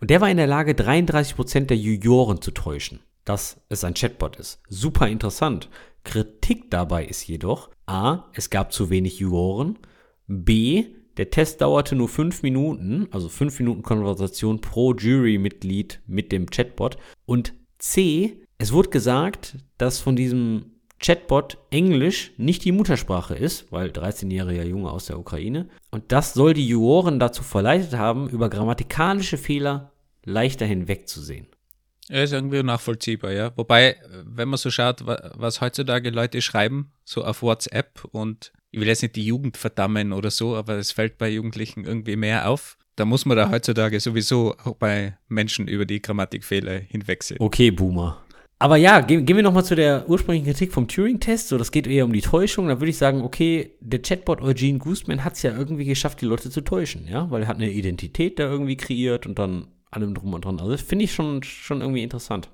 Und 0.00 0.10
der 0.10 0.20
war 0.20 0.30
in 0.30 0.36
der 0.36 0.46
Lage, 0.46 0.72
33% 0.72 1.66
der 1.66 1.76
Juroren 1.76 2.40
zu 2.40 2.52
täuschen, 2.52 3.00
dass 3.28 3.60
es 3.68 3.84
ein 3.84 3.94
Chatbot 3.94 4.36
ist. 4.36 4.60
Super 4.68 5.08
interessant. 5.08 5.68
Kritik 6.04 6.70
dabei 6.70 7.04
ist 7.04 7.26
jedoch, 7.26 7.70
a, 7.86 8.24
es 8.32 8.50
gab 8.50 8.72
zu 8.72 8.88
wenig 8.90 9.18
Juroren, 9.18 9.78
b, 10.26 10.86
der 11.18 11.30
Test 11.30 11.60
dauerte 11.60 11.96
nur 11.96 12.08
5 12.08 12.42
Minuten, 12.42 13.08
also 13.10 13.28
5 13.28 13.58
Minuten 13.58 13.82
Konversation 13.82 14.60
pro 14.60 14.94
Jurymitglied 14.94 16.00
mit 16.06 16.32
dem 16.32 16.48
Chatbot 16.48 16.96
und 17.26 17.52
c, 17.78 18.40
es 18.56 18.72
wurde 18.72 18.90
gesagt, 18.90 19.56
dass 19.76 19.98
von 19.98 20.16
diesem 20.16 20.78
Chatbot 21.00 21.58
Englisch 21.70 22.32
nicht 22.38 22.64
die 22.64 22.72
Muttersprache 22.72 23.34
ist, 23.34 23.70
weil 23.70 23.90
13-jähriger 23.90 24.64
Junge 24.64 24.90
aus 24.90 25.06
der 25.06 25.18
Ukraine. 25.18 25.68
Und 25.92 26.10
das 26.10 26.34
soll 26.34 26.54
die 26.54 26.66
Juroren 26.66 27.20
dazu 27.20 27.44
verleitet 27.44 27.94
haben, 27.94 28.28
über 28.28 28.48
grammatikalische 28.48 29.38
Fehler 29.38 29.92
leichter 30.24 30.66
hinwegzusehen. 30.66 31.46
Ja, 32.10 32.22
ist 32.22 32.32
irgendwie 32.32 32.62
nachvollziehbar, 32.62 33.32
ja. 33.32 33.52
Wobei, 33.56 33.96
wenn 34.24 34.48
man 34.48 34.56
so 34.58 34.70
schaut, 34.70 35.06
wa- 35.06 35.32
was 35.34 35.60
heutzutage 35.60 36.10
Leute 36.10 36.40
schreiben, 36.40 36.92
so 37.04 37.24
auf 37.24 37.42
WhatsApp 37.42 38.04
und 38.12 38.52
ich 38.70 38.80
will 38.80 38.88
jetzt 38.88 39.02
nicht 39.02 39.16
die 39.16 39.24
Jugend 39.24 39.56
verdammen 39.56 40.12
oder 40.12 40.30
so, 40.30 40.56
aber 40.56 40.74
es 40.76 40.92
fällt 40.92 41.18
bei 41.18 41.28
Jugendlichen 41.28 41.84
irgendwie 41.84 42.16
mehr 42.16 42.48
auf. 42.48 42.76
Da 42.96 43.04
muss 43.04 43.26
man 43.26 43.36
da 43.36 43.50
heutzutage 43.50 44.00
sowieso 44.00 44.54
auch 44.64 44.74
bei 44.76 45.16
Menschen 45.28 45.68
über 45.68 45.86
die 45.86 46.02
Grammatikfehler 46.02 46.78
hinwegsehen. 46.78 47.40
Okay, 47.40 47.70
Boomer. 47.70 48.22
Aber 48.58 48.76
ja, 48.76 49.00
gehen, 49.00 49.24
gehen 49.24 49.36
wir 49.36 49.44
nochmal 49.44 49.64
zu 49.64 49.76
der 49.76 50.08
ursprünglichen 50.08 50.46
Kritik 50.46 50.72
vom 50.72 50.88
Turing-Test. 50.88 51.48
So, 51.48 51.58
das 51.58 51.70
geht 51.70 51.86
eher 51.86 52.04
um 52.04 52.12
die 52.12 52.20
Täuschung. 52.22 52.66
Da 52.66 52.80
würde 52.80 52.90
ich 52.90 52.98
sagen, 52.98 53.22
okay, 53.22 53.70
der 53.80 54.02
Chatbot 54.02 54.40
Eugene 54.42 54.78
Goostman 54.78 55.22
hat 55.24 55.34
es 55.34 55.42
ja 55.42 55.56
irgendwie 55.56 55.84
geschafft, 55.84 56.20
die 56.20 56.26
Leute 56.26 56.50
zu 56.50 56.62
täuschen, 56.62 57.06
ja, 57.06 57.30
weil 57.30 57.42
er 57.42 57.48
hat 57.48 57.58
eine 57.58 57.70
Identität 57.70 58.40
da 58.40 58.44
irgendwie 58.50 58.76
kreiert 58.76 59.26
und 59.26 59.38
dann 59.38 59.68
allem 59.90 60.14
drum 60.14 60.34
und 60.34 60.44
dran. 60.44 60.60
Also 60.60 60.76
finde 60.76 61.04
ich 61.04 61.14
schon, 61.14 61.42
schon 61.42 61.80
irgendwie 61.80 62.02
interessant. 62.02 62.50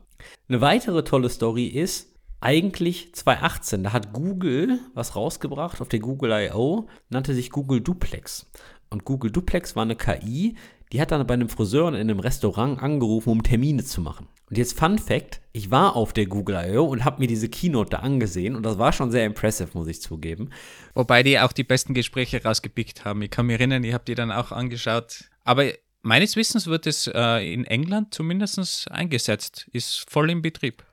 Eine 0.48 0.60
weitere 0.60 1.04
tolle 1.04 1.28
Story 1.28 1.66
ist 1.66 2.14
eigentlich 2.40 3.14
2018. 3.14 3.84
Da 3.84 3.92
hat 3.92 4.12
Google 4.12 4.78
was 4.94 5.16
rausgebracht 5.16 5.80
auf 5.80 5.88
der 5.88 6.00
Google 6.00 6.30
I.O., 6.32 6.86
nannte 7.08 7.34
sich 7.34 7.50
Google 7.50 7.80
Duplex. 7.80 8.50
Und 8.90 9.04
Google 9.04 9.30
Duplex 9.30 9.74
war 9.74 9.82
eine 9.82 9.96
KI, 9.96 10.54
die 10.92 11.00
hat 11.00 11.10
dann 11.10 11.26
bei 11.26 11.34
einem 11.34 11.48
Friseur 11.48 11.88
in 11.88 11.94
einem 11.96 12.20
Restaurant 12.20 12.80
angerufen, 12.80 13.30
um 13.30 13.42
Termine 13.42 13.82
zu 13.82 14.00
machen. 14.00 14.28
Und 14.50 14.58
jetzt 14.58 14.78
Fun 14.78 14.98
Fact, 14.98 15.40
ich 15.52 15.70
war 15.70 15.96
auf 15.96 16.12
der 16.12 16.26
Google 16.26 16.56
I.O. 16.68 16.84
und 16.84 17.04
habe 17.04 17.20
mir 17.20 17.26
diese 17.26 17.48
Keynote 17.48 17.90
da 17.90 17.96
angesehen 17.98 18.54
und 18.54 18.62
das 18.62 18.78
war 18.78 18.92
schon 18.92 19.10
sehr 19.10 19.24
impressive, 19.24 19.70
muss 19.72 19.88
ich 19.88 20.02
zugeben. 20.02 20.50
Wobei 20.94 21.22
die 21.22 21.40
auch 21.40 21.52
die 21.52 21.64
besten 21.64 21.94
Gespräche 21.94 22.42
rausgepickt 22.44 23.04
haben. 23.04 23.22
Ich 23.22 23.30
kann 23.30 23.46
mich 23.46 23.58
erinnern, 23.58 23.82
ich 23.82 23.94
habe 23.94 24.04
die 24.04 24.14
dann 24.14 24.30
auch 24.30 24.52
angeschaut. 24.52 25.30
Aber 25.44 25.64
meines 26.04 26.36
Wissens 26.36 26.66
wird 26.66 26.86
es 26.86 27.06
äh, 27.12 27.52
in 27.52 27.64
England 27.64 28.14
zumindest 28.14 28.90
eingesetzt, 28.90 29.68
ist 29.72 30.08
voll 30.08 30.30
im 30.30 30.42
Betrieb. 30.42 30.84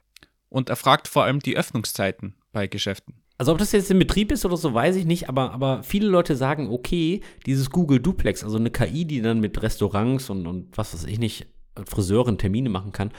Und 0.50 0.70
er 0.70 0.76
fragt 0.76 1.08
vor 1.08 1.24
allem 1.24 1.40
die 1.40 1.56
Öffnungszeiten 1.56 2.36
bei 2.52 2.68
Geschäften. 2.68 3.16
Also 3.38 3.54
ob 3.54 3.58
das 3.58 3.72
jetzt 3.72 3.90
in 3.90 3.98
Betrieb 3.98 4.32
ist 4.32 4.46
oder 4.46 4.58
so, 4.58 4.74
weiß 4.74 4.96
ich 4.96 5.06
nicht, 5.06 5.28
aber, 5.28 5.52
aber 5.52 5.82
viele 5.82 6.08
Leute 6.08 6.36
sagen, 6.36 6.70
okay, 6.70 7.22
dieses 7.46 7.70
Google 7.70 8.00
Duplex, 8.00 8.44
also 8.44 8.58
eine 8.58 8.70
KI, 8.70 9.06
die 9.06 9.22
dann 9.22 9.40
mit 9.40 9.62
Restaurants 9.62 10.30
und, 10.30 10.46
und 10.46 10.78
was 10.78 10.94
weiß 10.94 11.06
ich 11.06 11.18
nicht, 11.18 11.48
Friseuren 11.88 12.38
Termine 12.38 12.70
machen 12.70 12.92
kann, 12.92 13.12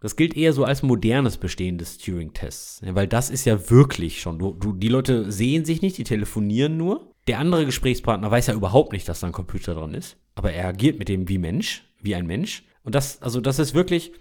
das 0.00 0.16
gilt 0.16 0.36
eher 0.36 0.52
so 0.52 0.64
als 0.64 0.82
modernes 0.82 1.36
Bestehen 1.36 1.78
des 1.78 1.98
Turing-Tests. 1.98 2.80
Ja, 2.84 2.94
weil 2.94 3.08
das 3.08 3.28
ist 3.28 3.44
ja 3.44 3.70
wirklich 3.70 4.20
schon, 4.20 4.38
du, 4.38 4.52
du, 4.52 4.72
die 4.72 4.88
Leute 4.88 5.30
sehen 5.30 5.64
sich 5.64 5.82
nicht, 5.82 5.98
die 5.98 6.04
telefonieren 6.04 6.76
nur. 6.76 7.12
Der 7.26 7.38
andere 7.40 7.66
Gesprächspartner 7.66 8.30
weiß 8.30 8.46
ja 8.48 8.54
überhaupt 8.54 8.92
nicht, 8.92 9.08
dass 9.08 9.20
da 9.20 9.26
ein 9.26 9.32
Computer 9.32 9.74
dran 9.74 9.94
ist, 9.94 10.16
aber 10.34 10.52
er 10.52 10.68
agiert 10.68 10.98
mit 10.98 11.08
dem 11.08 11.28
wie 11.28 11.38
Mensch, 11.38 11.84
wie 12.00 12.14
ein 12.14 12.26
Mensch. 12.26 12.64
Und 12.84 12.94
das, 12.94 13.20
also 13.20 13.40
das 13.40 13.58
ist 13.58 13.74
wirklich, 13.74 14.12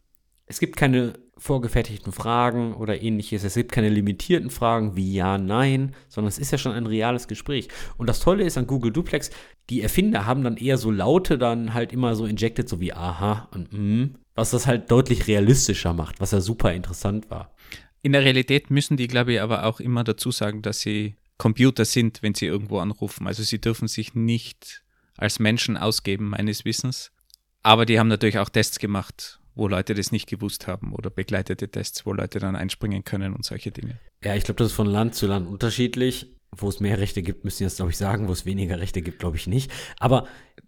es 0.48 0.60
gibt 0.60 0.76
keine 0.76 1.14
vorgefertigten 1.38 2.12
Fragen 2.12 2.74
oder 2.74 3.02
ähnliches. 3.02 3.44
Es 3.44 3.56
gibt 3.56 3.72
keine 3.72 3.90
limitierten 3.90 4.50
Fragen 4.50 4.96
wie 4.96 5.14
ja, 5.14 5.38
nein, 5.38 5.96
sondern 6.08 6.30
es 6.30 6.38
ist 6.38 6.52
ja 6.52 6.58
schon 6.58 6.72
ein 6.72 6.86
reales 6.86 7.28
Gespräch. 7.28 7.68
Und 7.98 8.08
das 8.08 8.20
Tolle 8.20 8.44
ist 8.44 8.58
an 8.58 8.68
Google 8.68 8.92
Duplex, 8.92 9.32
die 9.70 9.82
Erfinder 9.82 10.26
haben 10.26 10.44
dann 10.44 10.58
eher 10.58 10.78
so 10.78 10.92
Laute 10.92 11.38
dann 11.38 11.74
halt 11.74 11.92
immer 11.92 12.16
so 12.16 12.26
injected, 12.26 12.70
so 12.70 12.80
wie 12.80 12.94
aha 12.94 13.50
und 13.54 13.74
mm, 13.74 14.16
was 14.34 14.52
das 14.52 14.68
halt 14.68 14.90
deutlich 14.92 15.28
realistischer 15.28 15.94
macht, 15.94 16.22
was 16.22 16.32
ja 16.32 16.42
super 16.42 16.74
interessant 16.74 17.30
war. 17.30 17.54
In 18.02 18.14
der 18.14 18.24
Realität 18.24 18.70
müssen 18.70 18.98
die, 18.98 19.08
glaube 19.08 19.34
ich, 19.34 19.42
aber 19.42 19.66
auch 19.66 19.80
immer 19.80 20.04
dazu 20.04 20.32
sagen, 20.32 20.62
dass 20.62 20.80
sie 20.80 21.16
Computer 21.38 21.86
sind, 21.86 22.22
wenn 22.22 22.34
sie 22.34 22.46
irgendwo 22.46 22.80
anrufen. 22.80 23.28
Also 23.28 23.44
sie 23.44 23.60
dürfen 23.60 23.88
sich 23.88 24.16
nicht 24.16 24.84
als 25.18 25.40
Menschen 25.40 25.78
ausgeben, 25.78 26.30
meines 26.30 26.66
Wissens. 26.66 27.12
Aber 27.64 27.86
die 27.86 28.00
haben 28.00 28.08
natürlich 28.08 28.40
auch 28.40 28.50
Tests 28.50 28.80
gemacht, 28.80 29.40
wo 29.56 29.68
Leute 29.68 29.94
das 29.94 30.12
nicht 30.12 30.28
gewusst 30.28 30.68
haben 30.68 30.94
oder 30.94 31.10
begleitete 31.10 31.70
Tests, 31.70 32.06
wo 32.06 32.14
Leute 32.14 32.40
dann 32.40 32.56
einspringen 32.56 33.04
können 33.04 33.34
und 33.34 33.44
solche 33.46 33.72
Dinge. 33.72 34.00
Ja, 34.24 34.36
ich 34.36 34.44
glaube, 34.44 34.58
das 34.60 34.68
ist 34.68 34.76
von 34.76 34.88
Land 34.88 35.16
zu 35.16 35.28
Land 35.28 35.48
unterschiedlich. 35.48 36.32
Wo 36.58 36.70
es 36.70 36.80
mehr 36.80 37.00
Rechte 37.00 37.22
gibt, 37.22 37.44
müssen 37.44 37.64
jetzt, 37.64 37.78
glaube 37.78 37.92
ich, 37.92 37.98
sagen. 37.98 38.30
Wo 38.30 38.32
es 38.32 38.46
weniger 38.46 38.80
Rechte 38.80 39.02
gibt, 39.02 39.20
glaube 39.20 39.36
ich 39.36 39.46
nicht. 39.46 39.70
Aber 40.00 40.26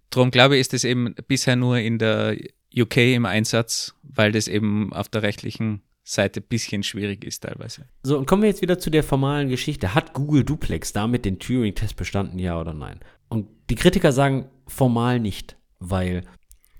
Darum 0.09 0.31
glaube 0.31 0.55
ich, 0.55 0.61
ist 0.61 0.73
es 0.73 0.83
eben 0.83 1.15
bisher 1.27 1.55
nur 1.55 1.77
in 1.79 1.97
der 1.99 2.37
UK 2.75 2.97
im 2.97 3.25
Einsatz, 3.25 3.93
weil 4.03 4.31
das 4.31 4.47
eben 4.47 4.93
auf 4.93 5.09
der 5.09 5.23
rechtlichen 5.23 5.81
Seite 6.09 6.39
ein 6.39 6.47
bisschen 6.47 6.83
schwierig 6.83 7.25
ist 7.25 7.43
teilweise. 7.43 7.85
So, 8.03 8.17
und 8.17 8.25
kommen 8.27 8.41
wir 8.41 8.49
jetzt 8.49 8.61
wieder 8.61 8.79
zu 8.79 8.89
der 8.89 9.03
formalen 9.03 9.49
Geschichte. 9.49 9.93
Hat 9.93 10.13
Google 10.13 10.43
Duplex 10.45 10.93
damit 10.93 11.25
den 11.25 11.37
Turing-Test 11.39 11.95
bestanden, 11.97 12.39
ja 12.39 12.59
oder 12.59 12.73
nein? 12.73 12.99
Und 13.27 13.47
die 13.69 13.75
Kritiker 13.75 14.11
sagen 14.13 14.49
formal 14.67 15.19
nicht, 15.19 15.57
weil 15.79 16.23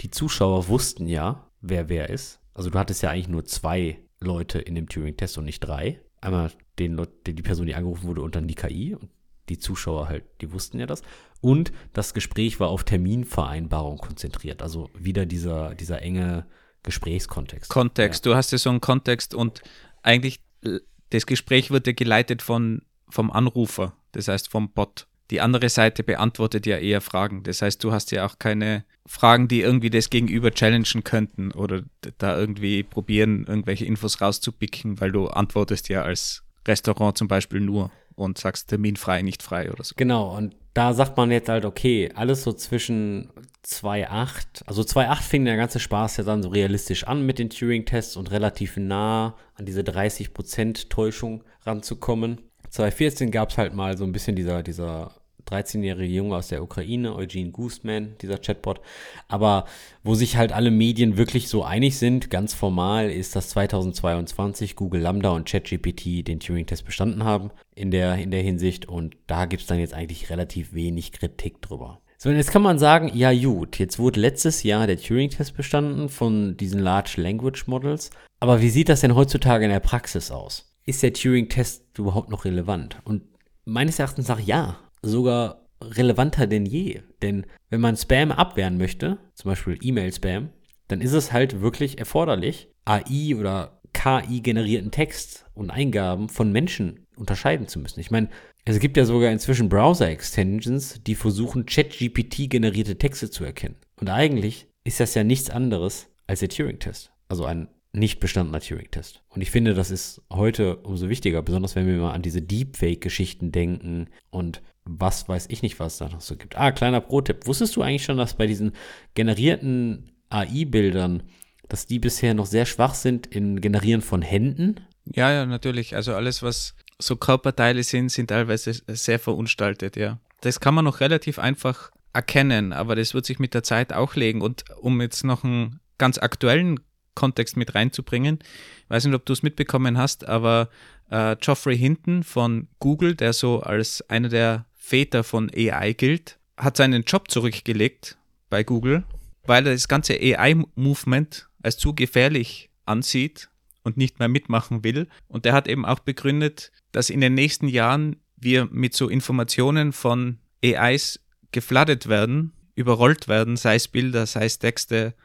die 0.02 0.12
Zuschauer 0.12 0.70
wussten 0.70 1.08
ja, 1.08 1.50
wer 1.62 1.90
wer 1.90 2.10
ist. 2.10 2.40
Also 2.54 2.70
du 2.70 2.80
hattest 2.80 3.04
ja 3.04 3.10
eigentlich 3.10 3.28
nur 3.28 3.44
zwei 3.46 4.00
Leute 4.20 4.60
in 4.60 4.76
dem 4.76 4.88
Turing-Test 4.88 5.38
und 5.38 5.46
nicht 5.46 5.60
drei. 5.60 6.00
Einmal 6.22 6.52
den, 6.80 6.94
Leut- 6.94 7.28
die 7.28 7.36
die 7.36 7.44
Person, 7.44 7.68
die 7.68 7.76
angerufen 7.76 8.08
wurde, 8.08 8.22
und 8.22 8.36
dann 8.36 8.48
die 8.48 8.56
KI. 8.56 8.96
Und 8.96 9.10
die 9.50 9.58
Zuschauer 9.60 10.08
halt, 10.08 10.24
die 10.42 10.52
wussten 10.54 10.80
ja 10.80 10.86
das. 10.86 11.02
Und 11.42 11.72
das 11.94 12.14
Gespräch 12.14 12.60
war 12.60 12.70
auf 12.70 12.86
Terminvereinbarung 12.86 13.98
konzentriert. 13.98 14.62
Also 14.62 14.90
wieder 14.98 15.26
dieser, 15.26 15.76
dieser 15.76 16.02
enge 16.02 16.46
Gesprächskontext. 16.88 17.70
Kontext, 17.70 18.26
ja. 18.26 18.32
du 18.32 18.38
hast 18.38 18.52
ja 18.52 18.58
so 18.58 18.70
einen 18.70 18.82
Kontext 18.82 19.36
und 19.36 19.62
eigentlich 20.02 20.40
äh, 20.64 20.80
das 21.12 21.26
Gespräch 21.26 21.70
wird 21.70 21.86
ja 21.86 21.94
geleitet 21.94 22.42
von, 22.42 22.82
vom 23.10 23.30
Anrufer, 23.30 23.94
das 24.14 24.28
heißt 24.28 24.50
vom 24.50 24.72
Bot. 24.72 25.08
Die 25.30 25.42
andere 25.42 25.68
Seite 25.68 26.04
beantwortet 26.04 26.66
ja 26.66 26.78
eher 26.78 27.02
Fragen. 27.02 27.44
Das 27.44 27.62
heißt, 27.62 27.84
du 27.84 27.92
hast 27.92 28.12
ja 28.12 28.26
auch 28.26 28.40
keine 28.40 28.86
Fragen, 29.06 29.50
die 29.50 29.60
irgendwie 29.60 29.90
das 29.90 30.10
Gegenüber 30.10 30.52
challengen 30.52 31.04
könnten 31.04 31.52
oder 31.52 31.84
da 32.18 32.38
irgendwie 32.38 32.84
probieren, 32.84 33.46
irgendwelche 33.46 33.84
Infos 33.86 34.22
rauszupicken, 34.22 35.02
weil 35.02 35.12
du 35.12 35.28
antwortest 35.28 35.90
ja 35.90 36.04
als 36.04 36.44
Restaurant 36.66 37.18
zum 37.18 37.28
Beispiel 37.28 37.60
nur 37.60 37.92
und 38.16 38.38
sagst 38.38 38.70
terminfrei, 38.70 39.22
nicht 39.22 39.44
frei 39.44 39.70
oder 39.72 39.84
so. 39.84 39.94
Genau, 39.98 40.36
und 40.36 40.56
da 40.74 40.94
sagt 40.94 41.18
man 41.18 41.32
jetzt 41.32 41.50
halt, 41.50 41.66
okay, 41.66 42.10
alles 42.16 42.44
so 42.44 42.54
zwischen 42.54 43.30
2,8, 43.68 44.64
also 44.66 44.82
2,8 44.82 45.22
fing 45.22 45.46
der 45.46 45.58
ganze 45.58 45.80
Spaß 45.80 46.18
ja 46.18 46.24
dann 46.24 46.42
so 46.42 46.48
realistisch 46.50 47.06
an 47.06 47.26
mit 47.26 47.38
den 47.38 47.50
Turing-Tests 47.50 48.16
und 48.16 48.32
relativ 48.32 48.78
nah 48.78 49.36
an 49.56 49.66
diese 49.66 49.82
30% 49.82 50.88
Täuschung 50.88 51.44
ranzukommen. 51.66 52.40
2014 52.70 53.30
gab 53.30 53.50
es 53.50 53.58
halt 53.58 53.74
mal 53.74 53.98
so 53.98 54.06
ein 54.06 54.14
bisschen 54.14 54.38
dieser, 54.38 54.64
dieser 54.64 55.12
13-jährige 55.48 56.14
Junge 56.14 56.38
aus 56.38 56.48
der 56.48 56.64
Ukraine, 56.64 57.14
Eugene 57.14 57.52
Goostman, 57.52 58.16
dieser 58.22 58.38
Chatbot. 58.38 58.80
Aber 59.28 59.66
wo 60.02 60.16
sich 60.16 60.38
halt 60.38 60.54
alle 60.54 60.72
Medien 60.72 61.18
wirklich 61.18 61.50
so 61.50 61.64
einig 61.64 61.98
sind, 61.98 62.30
ganz 62.30 62.54
formal, 62.54 63.12
ist, 63.12 63.36
dass 63.36 63.50
2022 63.50 64.78
Google 64.78 65.02
Lambda 65.02 65.32
und 65.32 65.48
ChatGPT 65.48 66.26
den 66.26 66.40
Turing-Test 66.40 66.86
bestanden 66.86 67.26
haben 67.26 67.52
in 67.76 67.92
der, 67.92 68.16
in 68.16 68.32
der 68.32 68.42
Hinsicht. 68.42 68.88
Und 68.88 69.18
da 69.28 69.46
gibt 69.46 69.62
es 69.62 69.68
dann 69.68 69.80
jetzt 69.80 69.94
eigentlich 69.94 70.30
relativ 70.30 70.74
wenig 70.74 71.12
Kritik 71.12 71.62
drüber. 71.62 72.00
So, 72.20 72.30
und 72.30 72.36
jetzt 72.36 72.52
kann 72.52 72.64
man 72.64 72.80
sagen, 72.80 73.12
ja 73.14 73.32
gut, 73.32 73.78
jetzt 73.78 74.00
wurde 74.00 74.20
letztes 74.20 74.64
Jahr 74.64 74.88
der 74.88 74.98
Turing-Test 74.98 75.56
bestanden 75.56 76.10
von 76.10 76.58
diesen 76.58 76.80
Large 76.80 77.22
Language 77.22 77.68
Models. 77.68 78.10
Aber 78.40 78.60
wie 78.60 78.70
sieht 78.70 78.90
das 78.90 79.02
denn 79.02 79.14
heutzutage 79.14 79.66
in 79.66 79.70
der 79.70 79.80
Praxis 79.80 80.32
aus? 80.32 80.74
Ist 80.84 81.04
der 81.04 81.14
Turing-Test 81.14 81.96
überhaupt 82.00 82.30
noch 82.30 82.46
relevant? 82.46 82.98
Und 83.04 83.22
meines 83.66 84.00
Erachtens 84.00 84.32
ich 84.40 84.48
ja 84.48 84.80
sogar 85.04 85.68
relevanter 85.80 86.48
denn 86.48 86.66
je. 86.66 87.02
Denn 87.22 87.46
wenn 87.70 87.82
man 87.82 87.96
Spam 87.96 88.32
abwehren 88.32 88.80
möchte, 88.80 89.20
zum 89.36 89.50
Beispiel 89.50 89.78
E-Mail-Spam, 89.80 90.50
dann 90.88 91.02
ist 91.02 91.14
es 91.14 91.32
halt 91.32 91.62
wirklich 91.62 92.00
erforderlich, 92.00 92.70
AI 92.86 93.36
oder 93.38 93.80
KI-generierten 93.94 94.90
Text 94.90 95.46
und 95.54 95.70
Eingaben 95.70 96.30
von 96.30 96.52
Menschen 96.52 97.06
unterscheiden 97.16 97.68
zu 97.68 97.80
müssen. 97.80 98.00
Ich 98.00 98.10
meine, 98.10 98.30
es 98.70 98.80
gibt 98.80 98.98
ja 98.98 99.06
sogar 99.06 99.32
inzwischen 99.32 99.70
Browser-Extensions, 99.70 101.02
die 101.06 101.16
versuchen, 101.16 101.66
ChatGPT-generierte 101.66 102.98
Texte 102.98 103.30
zu 103.30 103.44
erkennen. 103.44 103.76
Und 103.96 104.10
eigentlich 104.10 104.68
ist 104.84 105.00
das 105.00 105.16
ja 105.16 105.24
nichts 105.24 105.50
anderes 105.50 106.08
als 106.28 106.42
der 106.42 106.50
Turing-Test. 106.50 107.12
Also 107.30 107.46
ein 107.46 107.70
nicht 107.94 108.20
bestandener 108.20 108.60
Turing-Test. 108.60 109.22
Und 109.30 109.42
ich 109.42 109.52
finde, 109.52 109.74
das 109.74 109.92
ist 109.92 110.22
heute 110.32 110.78
umso 110.78 111.10
wichtiger, 111.10 111.42
besonders 111.42 111.76
wenn 111.76 111.88
wir 111.88 111.96
mal 111.96 112.12
an 112.12 112.22
diese 112.22 112.42
Deepfake-Geschichten 112.42 113.52
denken 113.52 114.08
und 114.30 114.62
was 114.84 115.28
weiß 115.28 115.48
ich 115.50 115.62
nicht, 115.62 115.80
was 115.80 115.94
es 115.94 116.00
da 116.00 116.10
noch 116.10 116.22
so 116.22 116.36
gibt. 116.36 116.58
Ah, 116.58 116.72
kleiner 116.72 117.02
Pro-Tipp. 117.02 117.46
Wusstest 117.48 117.76
du 117.76 117.82
eigentlich 117.82 118.04
schon, 118.06 118.18
dass 118.18 118.36
bei 118.36 118.48
diesen 118.48 118.74
generierten 119.16 120.12
AI-Bildern, 120.30 121.24
dass 121.68 121.88
die 121.88 122.00
bisher 122.00 122.34
noch 122.34 122.46
sehr 122.46 122.66
schwach 122.66 122.94
sind 122.94 123.28
in 123.28 123.60
Generieren 123.60 124.02
von 124.02 124.22
Händen? 124.22 124.82
Ja, 125.06 125.32
ja, 125.32 125.46
natürlich. 125.46 125.96
Also 125.96 126.14
alles, 126.14 126.44
was 126.44 126.76
so 127.00 127.16
Körperteile 127.16 127.84
sind, 127.84 128.10
sind 128.10 128.28
teilweise 128.28 128.74
sehr 128.88 129.20
verunstaltet, 129.20 129.96
ja. 129.96 130.20
Das 130.42 130.60
kann 130.60 130.74
man 130.74 130.86
noch 130.86 131.00
relativ 131.00 131.40
einfach 131.40 131.92
erkennen, 132.14 132.74
aber 132.74 132.96
das 132.96 133.14
wird 133.14 133.26
sich 133.26 133.40
mit 133.40 133.54
der 133.54 133.64
Zeit 133.64 133.94
auch 133.94 134.16
legen. 134.16 134.42
Und 134.42 134.66
um 134.82 135.02
jetzt 135.02 135.24
noch 135.24 135.44
einen 135.44 135.80
ganz 135.98 136.18
aktuellen 136.18 136.80
Kontext 137.16 137.58
mit 137.58 137.76
reinzubringen, 137.76 138.40
ich 138.84 138.90
weiß 138.90 139.06
nicht, 139.06 139.16
ob 139.16 139.26
du 139.26 139.34
es 139.34 139.44
mitbekommen 139.44 139.98
hast, 139.98 140.28
aber 140.28 140.70
äh, 141.10 141.36
Geoffrey 141.36 141.78
Hinton 141.78 142.24
von 142.24 142.68
Google, 142.80 143.16
der 143.16 143.34
so 143.34 143.62
als 143.62 144.08
einer 144.10 144.30
der 144.30 144.66
Väter 144.76 145.24
von 145.24 145.52
AI 145.56 145.94
gilt, 145.94 146.38
hat 146.58 146.78
seinen 146.78 147.04
Job 147.04 147.30
zurückgelegt 147.30 148.18
bei 148.50 148.64
Google, 148.64 149.04
weil 149.46 149.66
er 149.68 149.74
das 149.74 149.88
ganze 149.88 150.14
AI-Movement 150.14 151.48
als 151.62 151.78
zu 151.78 151.94
gefährlich 151.94 152.70
ansieht 152.86 153.50
und 153.88 153.98
nicht 153.98 154.20
mehr 154.20 154.28
mitmachen 154.28 154.84
will. 154.84 155.08
Und 155.28 155.46
er 155.46 155.54
hat 155.54 155.68
eben 155.68 155.86
auch 155.86 156.00
begründet, 156.00 156.72
dass 156.92 157.10
in 157.10 157.22
den 157.22 157.34
nächsten 157.34 157.68
Jahren 157.68 158.18
wir 158.36 158.66
mit 158.66 158.94
so 158.94 159.10
Informationen 159.10 159.94
von 159.94 160.38
AIs 160.64 161.22
gefladdet 161.52 162.08
werden, 162.08 162.52
überrollt 162.76 163.28
werden, 163.28 163.58
sei 163.58 163.76
es 163.76 163.88
Bilder, 163.88 164.28
sei 164.28 164.46
es 164.46 164.60
Texte, 164.60 165.16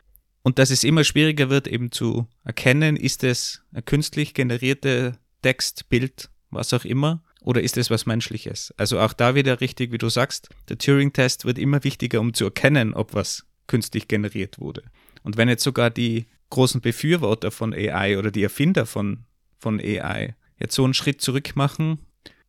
und 0.43 0.59
dass 0.59 0.71
es 0.71 0.85
immer 0.85 1.05
schwieriger 1.05 1.51
wird, 1.51 1.69
eben 1.69 1.93
zu 1.93 2.27
erkennen, 2.45 2.97
ist 2.97 3.23
es 3.23 3.63
ein 3.73 3.85
künstlich 3.85 4.35
generierte 4.35 5.19
Text, 5.43 5.89
Bild, 5.89 6.31
was 6.51 6.73
auch 6.73 6.85
immer, 6.85 7.23
oder 7.43 7.63
ist 7.63 7.77
es 7.77 7.91
was 7.91 8.07
Menschliches? 8.07 8.73
Also 8.77 8.99
auch 9.01 9.13
da 9.13 9.35
wieder 9.35 9.61
richtig, 9.61 9.93
wie 9.93 9.99
du 9.99 10.09
sagst, 10.09 10.49
der 10.69 10.79
Turing-Test 10.79 11.45
wird 11.45 11.59
immer 11.59 11.85
wichtiger, 11.85 12.21
um 12.21 12.35
zu 12.35 12.45
erkennen, 12.45 12.95
ob 12.95 13.15
was 13.15 13.45
künstlich 13.67 14.09
generiert 14.09 14.59
wurde. 14.59 14.83
Und 15.23 15.37
wenn 15.37 15.49
jetzt 15.49 15.65
sogar 15.65 15.91
die 15.91 16.27
großen 16.53 16.81
Befürworter 16.81 17.51
von 17.51 17.75
AI 17.75 18.19
oder 18.19 18.31
die 18.31 18.43
Erfinder 18.43 18.87
von, 18.87 19.25
von 19.59 19.81
AI 19.81 20.37
jetzt 20.61 20.75
so 20.75 20.85
einen 20.85 20.95
Schritt 20.95 21.21
zurück 21.21 21.57
machen, 21.57 21.99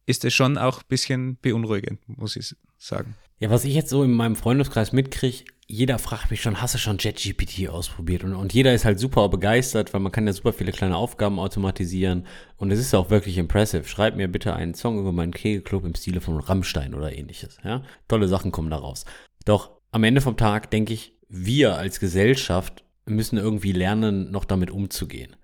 ist 0.06 0.26
es 0.26 0.34
schon 0.34 0.58
auch 0.58 0.80
ein 0.80 0.88
bisschen 0.90 1.38
beunruhigend, 1.42 2.00
muss 2.08 2.36
ich 2.36 2.56
sagen. 2.78 3.16
Ja, 3.40 3.50
was 3.50 3.66
ich 3.66 3.74
jetzt 3.74 3.90
so 3.90 4.04
in 4.04 4.12
meinem 4.12 4.36
Freundeskreis 4.36 4.92
mitkriege, 4.92 5.46
jeder 5.68 5.98
fragt 6.00 6.30
mich 6.32 6.42
schon, 6.42 6.62
hast 6.62 6.76
du 6.76 6.78
schon 6.78 6.98
JetGPT 6.98 7.70
ausprobiert? 7.70 8.26
Und, 8.26 8.34
und 8.36 8.54
jeder 8.54 8.74
ist 8.74 8.84
halt 8.84 9.00
super 9.00 9.30
begeistert, 9.30 9.94
weil 9.94 10.02
man 10.02 10.12
kann 10.12 10.28
ja 10.28 10.34
super 10.34 10.52
viele 10.52 10.74
kleine 10.74 10.98
Aufgaben 10.98 11.40
automatisieren. 11.40 12.28
Und 12.58 12.72
es 12.72 12.80
ist 12.80 12.94
auch 12.94 13.10
wirklich 13.10 13.38
impressive. 13.38 13.86
Schreib 13.86 14.18
mir 14.18 14.28
bitte 14.28 14.54
einen 14.54 14.74
Song 14.76 15.00
über 15.00 15.14
meinen 15.14 15.34
Kegelclub 15.34 15.86
im 15.86 15.96
Stile 15.96 16.20
von 16.20 16.40
Rammstein 16.40 16.94
oder 16.94 17.16
ähnliches. 17.16 17.58
Ja? 17.64 17.84
Tolle 18.10 18.28
Sachen 18.28 18.52
kommen 18.52 18.70
da 18.70 18.78
raus. 18.78 19.06
Doch 19.46 19.72
am 19.92 20.04
Ende 20.04 20.20
vom 20.20 20.36
Tag 20.36 20.70
denke 20.72 20.94
ich, 20.94 21.18
wir 21.30 21.78
als 21.78 22.00
Gesellschaft 22.00 22.83
müssen 23.06 23.38
irgendwie 23.38 23.72
lernen, 23.72 24.32
noch 24.32 24.46
damit 24.46 24.72
umzugehen. 24.72 25.36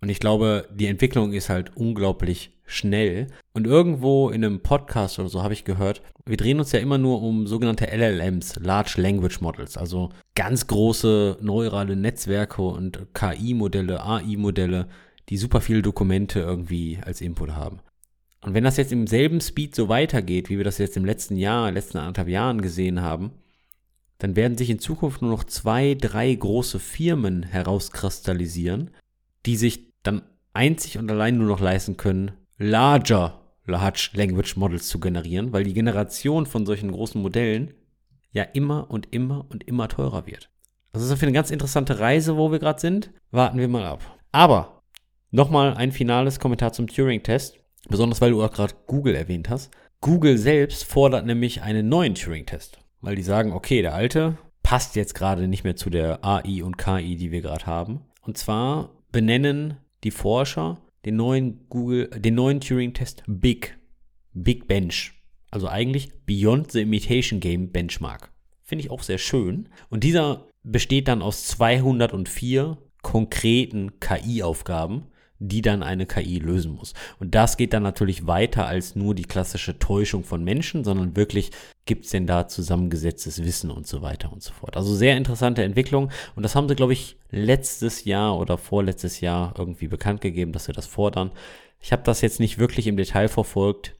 Und 0.00 0.10
ich 0.10 0.20
glaube, 0.20 0.68
die 0.72 0.86
Entwicklung 0.86 1.32
ist 1.32 1.48
halt 1.48 1.76
unglaublich 1.76 2.52
schnell. 2.64 3.28
Und 3.52 3.66
irgendwo 3.66 4.28
in 4.28 4.44
einem 4.44 4.60
Podcast 4.60 5.18
oder 5.18 5.28
so 5.28 5.42
habe 5.42 5.54
ich 5.54 5.64
gehört, 5.64 6.02
wir 6.24 6.36
drehen 6.36 6.60
uns 6.60 6.72
ja 6.72 6.78
immer 6.78 6.98
nur 6.98 7.22
um 7.22 7.46
sogenannte 7.46 7.86
LLMs, 7.86 8.56
Large 8.56 9.00
Language 9.00 9.40
Models, 9.40 9.76
also 9.76 10.10
ganz 10.34 10.66
große 10.66 11.38
neurale 11.40 11.96
Netzwerke 11.96 12.62
und 12.62 13.06
KI-Modelle, 13.14 14.04
AI-Modelle, 14.04 14.88
die 15.30 15.36
super 15.36 15.60
viele 15.60 15.82
Dokumente 15.82 16.40
irgendwie 16.40 16.98
als 17.02 17.20
Input 17.20 17.52
haben. 17.52 17.80
Und 18.40 18.54
wenn 18.54 18.64
das 18.64 18.76
jetzt 18.76 18.92
im 18.92 19.08
selben 19.08 19.40
Speed 19.40 19.74
so 19.74 19.88
weitergeht, 19.88 20.48
wie 20.48 20.58
wir 20.58 20.64
das 20.64 20.78
jetzt 20.78 20.96
im 20.96 21.04
letzten 21.04 21.36
Jahr, 21.36 21.72
letzten 21.72 21.98
anderthalb 21.98 22.28
Jahren 22.28 22.60
gesehen 22.60 23.02
haben, 23.02 23.32
dann 24.18 24.36
werden 24.36 24.58
sich 24.58 24.70
in 24.70 24.78
Zukunft 24.78 25.22
nur 25.22 25.30
noch 25.30 25.44
zwei, 25.44 25.94
drei 25.94 26.34
große 26.34 26.78
Firmen 26.78 27.42
herauskristallisieren, 27.44 28.90
die 29.46 29.56
sich 29.56 29.92
dann 30.02 30.22
einzig 30.52 30.98
und 30.98 31.10
allein 31.10 31.38
nur 31.38 31.46
noch 31.46 31.60
leisten 31.60 31.96
können, 31.96 32.32
larger 32.56 33.40
Large 33.68 34.10
Language 34.14 34.56
Models 34.56 34.88
zu 34.88 34.98
generieren, 34.98 35.52
weil 35.52 35.64
die 35.64 35.74
Generation 35.74 36.46
von 36.46 36.64
solchen 36.64 36.90
großen 36.90 37.20
Modellen 37.20 37.74
ja 38.32 38.42
immer 38.42 38.90
und 38.90 39.08
immer 39.12 39.46
und 39.50 39.64
immer 39.64 39.88
teurer 39.88 40.26
wird. 40.26 40.50
Das 40.92 41.02
ist 41.02 41.12
auf 41.12 41.22
eine 41.22 41.32
ganz 41.32 41.50
interessante 41.50 41.98
Reise, 41.98 42.36
wo 42.36 42.50
wir 42.50 42.58
gerade 42.58 42.80
sind. 42.80 43.10
Warten 43.30 43.58
wir 43.58 43.68
mal 43.68 43.84
ab. 43.84 44.18
Aber 44.32 44.82
nochmal 45.30 45.74
ein 45.74 45.92
finales 45.92 46.40
Kommentar 46.40 46.72
zum 46.72 46.86
Turing-Test, 46.86 47.58
besonders 47.88 48.20
weil 48.20 48.30
du 48.30 48.42
auch 48.42 48.50
gerade 48.50 48.74
Google 48.86 49.14
erwähnt 49.14 49.50
hast. 49.50 49.70
Google 50.00 50.38
selbst 50.38 50.84
fordert 50.84 51.26
nämlich 51.26 51.62
einen 51.62 51.88
neuen 51.88 52.14
Turing-Test, 52.14 52.78
weil 53.00 53.16
die 53.16 53.22
sagen, 53.22 53.52
okay, 53.52 53.82
der 53.82 53.94
alte 53.94 54.36
passt 54.62 54.96
jetzt 54.96 55.14
gerade 55.14 55.48
nicht 55.48 55.64
mehr 55.64 55.76
zu 55.76 55.90
der 55.90 56.24
AI 56.24 56.62
und 56.62 56.76
KI, 56.76 57.16
die 57.16 57.30
wir 57.30 57.40
gerade 57.40 57.66
haben. 57.66 58.02
Und 58.22 58.36
zwar 58.36 58.90
benennen 59.10 59.78
die 60.04 60.10
Forscher 60.10 60.78
den 61.04 61.16
neuen 61.16 61.66
Google, 61.68 62.08
den 62.08 62.34
neuen 62.34 62.60
Turing-Test 62.60 63.22
Big. 63.26 63.78
Big 64.34 64.68
Bench. 64.68 65.14
Also 65.50 65.68
eigentlich 65.68 66.12
Beyond 66.26 66.72
the 66.72 66.82
Imitation 66.82 67.40
Game 67.40 67.72
Benchmark. 67.72 68.30
Finde 68.62 68.84
ich 68.84 68.90
auch 68.90 69.02
sehr 69.02 69.18
schön. 69.18 69.70
Und 69.88 70.04
dieser 70.04 70.46
besteht 70.62 71.08
dann 71.08 71.22
aus 71.22 71.46
204 71.46 72.76
konkreten 73.02 73.98
KI-Aufgaben, 74.00 75.06
die 75.38 75.62
dann 75.62 75.82
eine 75.82 76.06
KI 76.06 76.38
lösen 76.38 76.72
muss. 76.72 76.94
Und 77.18 77.34
das 77.34 77.56
geht 77.56 77.72
dann 77.72 77.82
natürlich 77.82 78.26
weiter 78.26 78.66
als 78.66 78.96
nur 78.96 79.14
die 79.14 79.24
klassische 79.24 79.78
Täuschung 79.78 80.24
von 80.24 80.42
Menschen, 80.42 80.84
sondern 80.84 81.16
wirklich 81.16 81.50
gibt 81.86 82.04
es 82.04 82.10
denn 82.10 82.26
da 82.26 82.48
zusammengesetztes 82.48 83.44
Wissen 83.44 83.70
und 83.70 83.86
so 83.86 84.02
weiter 84.02 84.32
und 84.32 84.42
so 84.42 84.52
fort. 84.52 84.76
Also 84.76 84.94
sehr 84.94 85.16
interessante 85.16 85.62
Entwicklung 85.62 86.10
und 86.34 86.42
das 86.42 86.54
haben 86.54 86.68
sie, 86.68 86.74
glaube 86.74 86.92
ich, 86.92 87.16
letztes 87.30 88.04
Jahr 88.04 88.38
oder 88.38 88.58
vorletztes 88.58 89.20
Jahr 89.20 89.54
irgendwie 89.56 89.88
bekannt 89.88 90.20
gegeben, 90.20 90.52
dass 90.52 90.64
sie 90.64 90.72
das 90.72 90.86
fordern. 90.86 91.30
Ich 91.80 91.92
habe 91.92 92.02
das 92.02 92.20
jetzt 92.20 92.40
nicht 92.40 92.58
wirklich 92.58 92.86
im 92.86 92.96
Detail 92.96 93.28
verfolgt 93.28 93.94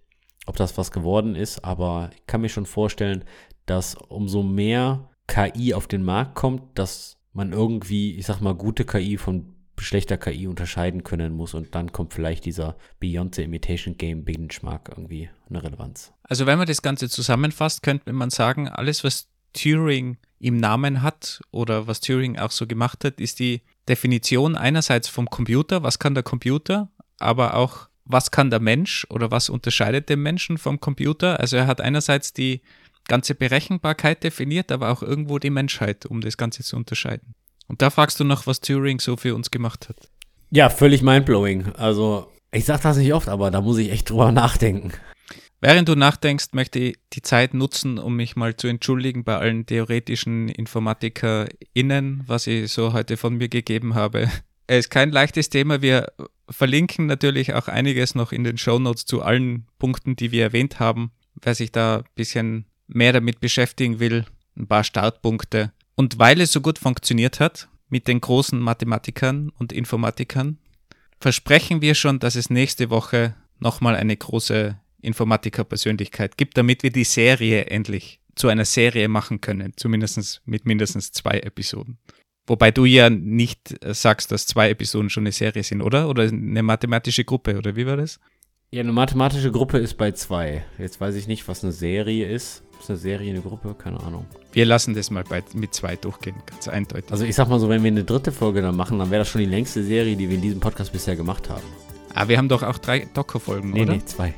ob 0.49 0.57
das 0.57 0.79
was 0.79 0.91
geworden 0.91 1.37
ist, 1.37 1.63
aber 1.63 2.11
ich 2.15 2.27
kann 2.27 2.41
mir 2.41 2.49
schon 2.49 2.65
vorstellen, 2.65 3.25
dass 3.67 3.95
umso 3.95 4.43
mehr 4.43 5.11
KI 5.27 5.75
auf 5.75 5.87
den 5.87 6.03
Markt 6.03 6.35
kommt, 6.35 6.63
dass 6.79 7.19
man 7.35 7.53
irgendwie, 7.53 8.17
ich 8.17 8.25
sag 8.25 8.41
mal, 8.41 8.55
gute 8.55 8.87
KI 8.87 9.19
von 9.19 9.55
schlechter 9.81 10.17
KI 10.17 10.47
unterscheiden 10.47 11.05
können 11.05 11.35
muss 11.35 11.55
und 11.55 11.75
dann 11.75 11.93
kommt 11.93 12.15
vielleicht 12.15 12.45
dieser 12.45 12.77
Beyond 13.01 13.35
the 13.35 13.43
Imitation 13.43 13.97
Game 13.97 14.25
Benchmark 14.25 14.89
irgendwie 14.91 15.31
eine 15.49 15.63
Relevanz. 15.63 16.13
Also 16.23 16.47
wenn 16.47 16.59
man 16.59 16.67
das 16.67 16.83
Ganze 16.83 17.09
zusammenfasst, 17.09 17.83
könnte 17.83 18.13
man 18.13 18.31
sagen, 18.31 18.69
alles, 18.69 19.05
was 19.05 19.29
Turing 19.53 20.19
im 20.41 20.57
Namen 20.57 21.03
hat 21.03 21.41
oder 21.51 21.87
was 21.87 22.01
Turing 22.01 22.39
auch 22.39 22.51
so 22.51 22.67
gemacht 22.67 23.05
hat, 23.05 23.21
ist 23.21 23.39
die 23.39 23.63
Definition 23.89 24.57
einerseits 24.57 25.09
vom 25.09 25.29
Computer, 25.29 25.83
was 25.83 25.99
kann 25.99 26.15
der 26.15 26.23
Computer, 26.23 26.91
aber 27.19 27.55
auch 27.55 27.89
was 28.05 28.31
kann 28.31 28.51
der 28.51 28.61
Mensch 28.61 29.07
oder 29.11 29.31
was 29.31 29.51
unterscheidet 29.51 30.09
den 30.09 30.23
Menschen 30.23 30.59
vom 30.59 30.81
Computer. 30.81 31.41
Also 31.41 31.57
er 31.57 31.67
hat 31.67 31.81
einerseits 31.81 32.33
die 32.33 32.63
ganze 33.07 33.35
Berechenbarkeit 33.35 34.23
definiert, 34.23 34.71
aber 34.71 34.91
auch 34.91 35.03
irgendwo 35.03 35.39
die 35.39 35.51
Menschheit, 35.51 36.07
um 36.07 36.21
das 36.21 36.37
Ganze 36.37 36.63
zu 36.63 36.77
unterscheiden. 36.77 37.35
Und 37.69 37.83
da 37.83 37.91
fragst 37.91 38.19
du 38.19 38.25
noch, 38.25 38.47
was 38.47 38.61
Turing 38.61 38.99
so 38.99 39.17
für 39.17 39.35
uns 39.35 39.51
gemacht 39.51 39.89
hat. 39.89 40.09
Ja, 40.51 40.71
völlig 40.71 41.03
mindblowing. 41.03 41.75
Also, 41.75 42.33
ich 42.51 42.65
sag 42.65 42.81
das 42.81 42.97
nicht 42.97 43.13
oft, 43.13 43.29
aber 43.29 43.51
da 43.51 43.61
muss 43.61 43.79
ich 43.79 43.93
echt 43.93 44.11
drüber 44.11 44.33
nachdenken. 44.33 44.93
Während 45.61 45.89
du 45.89 45.97
nachdenkst, 45.97 46.49
möchte 46.53 46.79
ich 46.79 46.99
die 47.13 47.23
Zeit 47.23 47.53
nutzen, 47.53 47.99
um 47.99 48.15
mich 48.15 48.37
mal 48.37 48.57
zu 48.57 48.69
entschuldigen 48.69 49.25
bei 49.25 49.37
allen 49.37 49.67
theoretischen 49.67 50.49
InformatikerInnen, 50.49 52.23
was 52.27 52.47
ich 52.47 52.73
so 52.73 52.93
heute 52.93 53.17
von 53.17 53.37
mir 53.37 53.49
gegeben 53.49 53.95
habe. 53.95 54.29
Es 54.71 54.81
ist 54.81 54.91
kein 54.91 55.11
leichtes 55.11 55.49
Thema. 55.49 55.81
Wir 55.81 56.13
verlinken 56.51 57.07
natürlich 57.07 57.55
auch 57.55 57.69
einiges 57.69 58.15
noch 58.15 58.33
in 58.33 58.45
den 58.45 58.59
Shownotes 58.59 59.07
zu 59.07 59.23
allen 59.23 59.67
Punkten, 59.79 60.15
die 60.15 60.31
wir 60.31 60.43
erwähnt 60.43 60.79
haben. 60.79 61.11
Wer 61.41 61.55
sich 61.55 61.73
da 61.73 62.01
ein 62.01 62.05
bisschen 62.15 62.67
mehr 62.87 63.15
damit 63.15 63.41
beschäftigen 63.41 63.99
will, 63.99 64.27
ein 64.59 64.67
paar 64.67 64.85
Startpunkte. 64.85 65.73
Und 65.99 66.21
weil 66.21 66.41
es 66.41 66.53
so 66.53 66.61
gut 66.61 66.79
funktioniert 66.79 67.41
hat 67.41 67.69
mit 67.89 68.07
den 68.07 68.21
großen 68.21 68.57
Mathematikern 68.57 69.51
und 69.59 69.73
Informatikern, 69.73 70.59
versprechen 71.19 71.83
wir 71.83 71.97
schon, 71.97 72.21
dass 72.21 72.37
es 72.37 72.51
nächste 72.51 72.89
Woche 72.89 73.35
nochmal 73.59 73.97
eine 73.97 74.17
große 74.17 74.79
Informatiker-Persönlichkeit 75.03 76.37
gibt, 76.37 76.57
damit 76.57 76.85
wir 76.85 76.91
die 76.91 77.03
Serie 77.03 77.65
endlich 77.65 78.21
zu 78.37 78.47
einer 78.47 78.65
Serie 78.65 79.09
machen 79.09 79.41
können, 79.41 79.73
zumindest 79.75 80.41
mit 80.45 80.67
mindestens 80.67 81.11
zwei 81.11 81.41
Episoden. 81.41 81.99
Wobei 82.47 82.71
du 82.71 82.85
ja 82.85 83.11
nicht 83.11 83.75
sagst, 83.85 84.31
dass 84.31 84.47
zwei 84.47 84.71
Episoden 84.71 85.11
schon 85.11 85.25
eine 85.25 85.33
Serie 85.33 85.65
sind, 85.65 85.83
oder? 85.83 86.09
Oder 86.09 86.29
eine 86.29 86.63
mathematische 86.63 87.25
Gruppe, 87.25 87.59
oder 87.59 87.75
wie 87.75 87.87
war 87.87 87.97
das? 87.97 88.21
Ja, 88.71 88.83
eine 88.83 88.93
mathematische 88.93 89.51
Gruppe 89.51 89.79
ist 89.79 89.95
bei 89.95 90.13
zwei. 90.13 90.65
Jetzt 90.79 91.01
weiß 91.01 91.17
ich 91.17 91.27
nicht, 91.27 91.49
was 91.49 91.65
eine 91.65 91.73
Serie 91.73 92.29
ist. 92.29 92.63
Ist 92.79 92.89
eine 92.89 92.99
Serie 92.99 93.31
eine 93.31 93.41
Gruppe? 93.41 93.75
Keine 93.75 93.99
Ahnung. 93.99 94.27
Wir 94.59 94.67
lassen 94.67 94.93
das 94.93 95.13
mal 95.13 95.23
bei, 95.23 95.45
mit 95.55 95.73
zwei 95.73 95.95
durchgehen, 95.95 96.35
ganz 96.45 96.67
eindeutig. 96.67 97.13
Also 97.13 97.25
ich 97.25 97.37
sag 97.37 97.49
mal 97.49 97.61
so, 97.61 97.69
wenn 97.69 97.85
wir 97.85 97.93
eine 97.93 98.03
dritte 98.03 98.33
Folge 98.33 98.61
dann 98.61 98.75
machen, 98.75 98.99
dann 98.99 99.09
wäre 99.09 99.21
das 99.21 99.29
schon 99.29 99.41
die 99.41 99.47
längste 99.47 99.85
Serie, 99.85 100.17
die 100.17 100.29
wir 100.29 100.35
in 100.35 100.43
diesem 100.43 100.59
Podcast 100.59 100.91
bisher 100.91 101.15
gemacht 101.15 101.49
haben. 101.49 101.63
Ah, 102.13 102.27
wir 102.27 102.39
haben 102.39 102.49
doch 102.49 102.65
auch 102.65 102.79
drei 102.79 103.07
Docker-Folgen, 103.15 103.71
nee, 103.71 103.83
oder? 103.83 103.93
Nee, 103.93 104.05
zwei. 104.05 104.35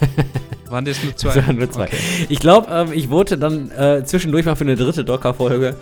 Waren 0.68 0.84
das 0.84 1.02
nur 1.02 1.16
zwei? 1.16 1.32
Das 1.32 1.46
waren 1.46 1.56
nur 1.56 1.70
zwei. 1.70 1.84
Okay. 1.84 1.96
Ich 2.28 2.38
glaube, 2.38 2.68
ähm, 2.70 2.92
ich 2.92 3.08
vote 3.08 3.38
dann 3.38 3.70
äh, 3.70 4.04
zwischendurch 4.04 4.44
mal 4.44 4.56
für 4.56 4.64
eine 4.64 4.76
dritte 4.76 5.06
Docker-Folge. 5.06 5.74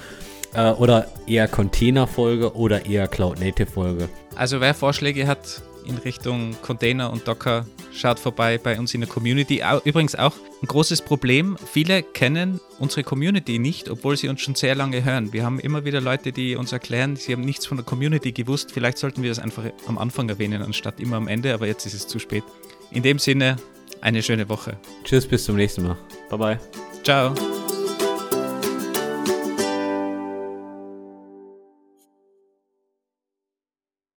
Äh, 0.55 0.71
oder 0.71 1.09
eher 1.27 1.49
Container-Folge 1.49 2.55
oder 2.55 2.87
eher 2.87 3.09
Cloud-Native-Folge. 3.09 4.09
Also 4.37 4.61
wer 4.61 4.75
Vorschläge 4.75 5.27
hat, 5.27 5.63
in 5.87 5.97
Richtung 5.99 6.57
Container 6.63 7.13
und 7.13 7.27
Docker. 7.27 7.67
Schaut 7.93 8.19
vorbei 8.19 8.59
bei 8.59 8.79
uns 8.79 8.95
in 8.95 9.01
der 9.01 9.09
Community. 9.09 9.63
Übrigens 9.85 10.15
auch 10.15 10.35
ein 10.63 10.67
großes 10.67 11.03
Problem. 11.03 11.57
Viele 11.73 12.03
kennen 12.03 12.61
unsere 12.79 13.05
Community 13.05 13.59
nicht, 13.59 13.89
obwohl 13.89 14.17
sie 14.17 14.29
uns 14.29 14.41
schon 14.41 14.55
sehr 14.55 14.75
lange 14.75 15.05
hören. 15.05 15.33
Wir 15.33 15.45
haben 15.45 15.61
immer 15.61 15.85
wieder 15.85 16.01
Leute, 16.01 16.33
die 16.33 16.57
uns 16.57 16.73
erklären, 16.73 17.17
sie 17.17 17.33
haben 17.33 17.43
nichts 17.43 17.67
von 17.67 17.77
der 17.77 17.85
Community 17.85 18.33
gewusst. 18.33 18.73
Vielleicht 18.73 18.99
sollten 18.99 19.23
wir 19.23 19.31
das 19.31 19.39
einfach 19.39 19.65
am 19.87 19.99
Anfang 19.99 20.29
erwähnen, 20.29 20.63
anstatt 20.63 21.01
immer 21.01 21.17
am 21.17 21.29
Ende, 21.29 21.55
aber 21.55 21.67
jetzt 21.67 21.87
ist 21.87 21.95
es 21.95 22.07
zu 22.07 22.19
spät. 22.19 22.45
In 22.91 23.03
dem 23.03 23.19
Sinne, 23.19 23.57
eine 24.01 24.23
schöne 24.23 24.49
Woche. 24.49 24.77
Tschüss, 25.05 25.27
bis 25.27 25.45
zum 25.45 25.57
nächsten 25.57 25.83
Mal. 25.83 25.97
Bye 26.31 26.39
bye. 26.39 26.59
Ciao. 27.03 27.35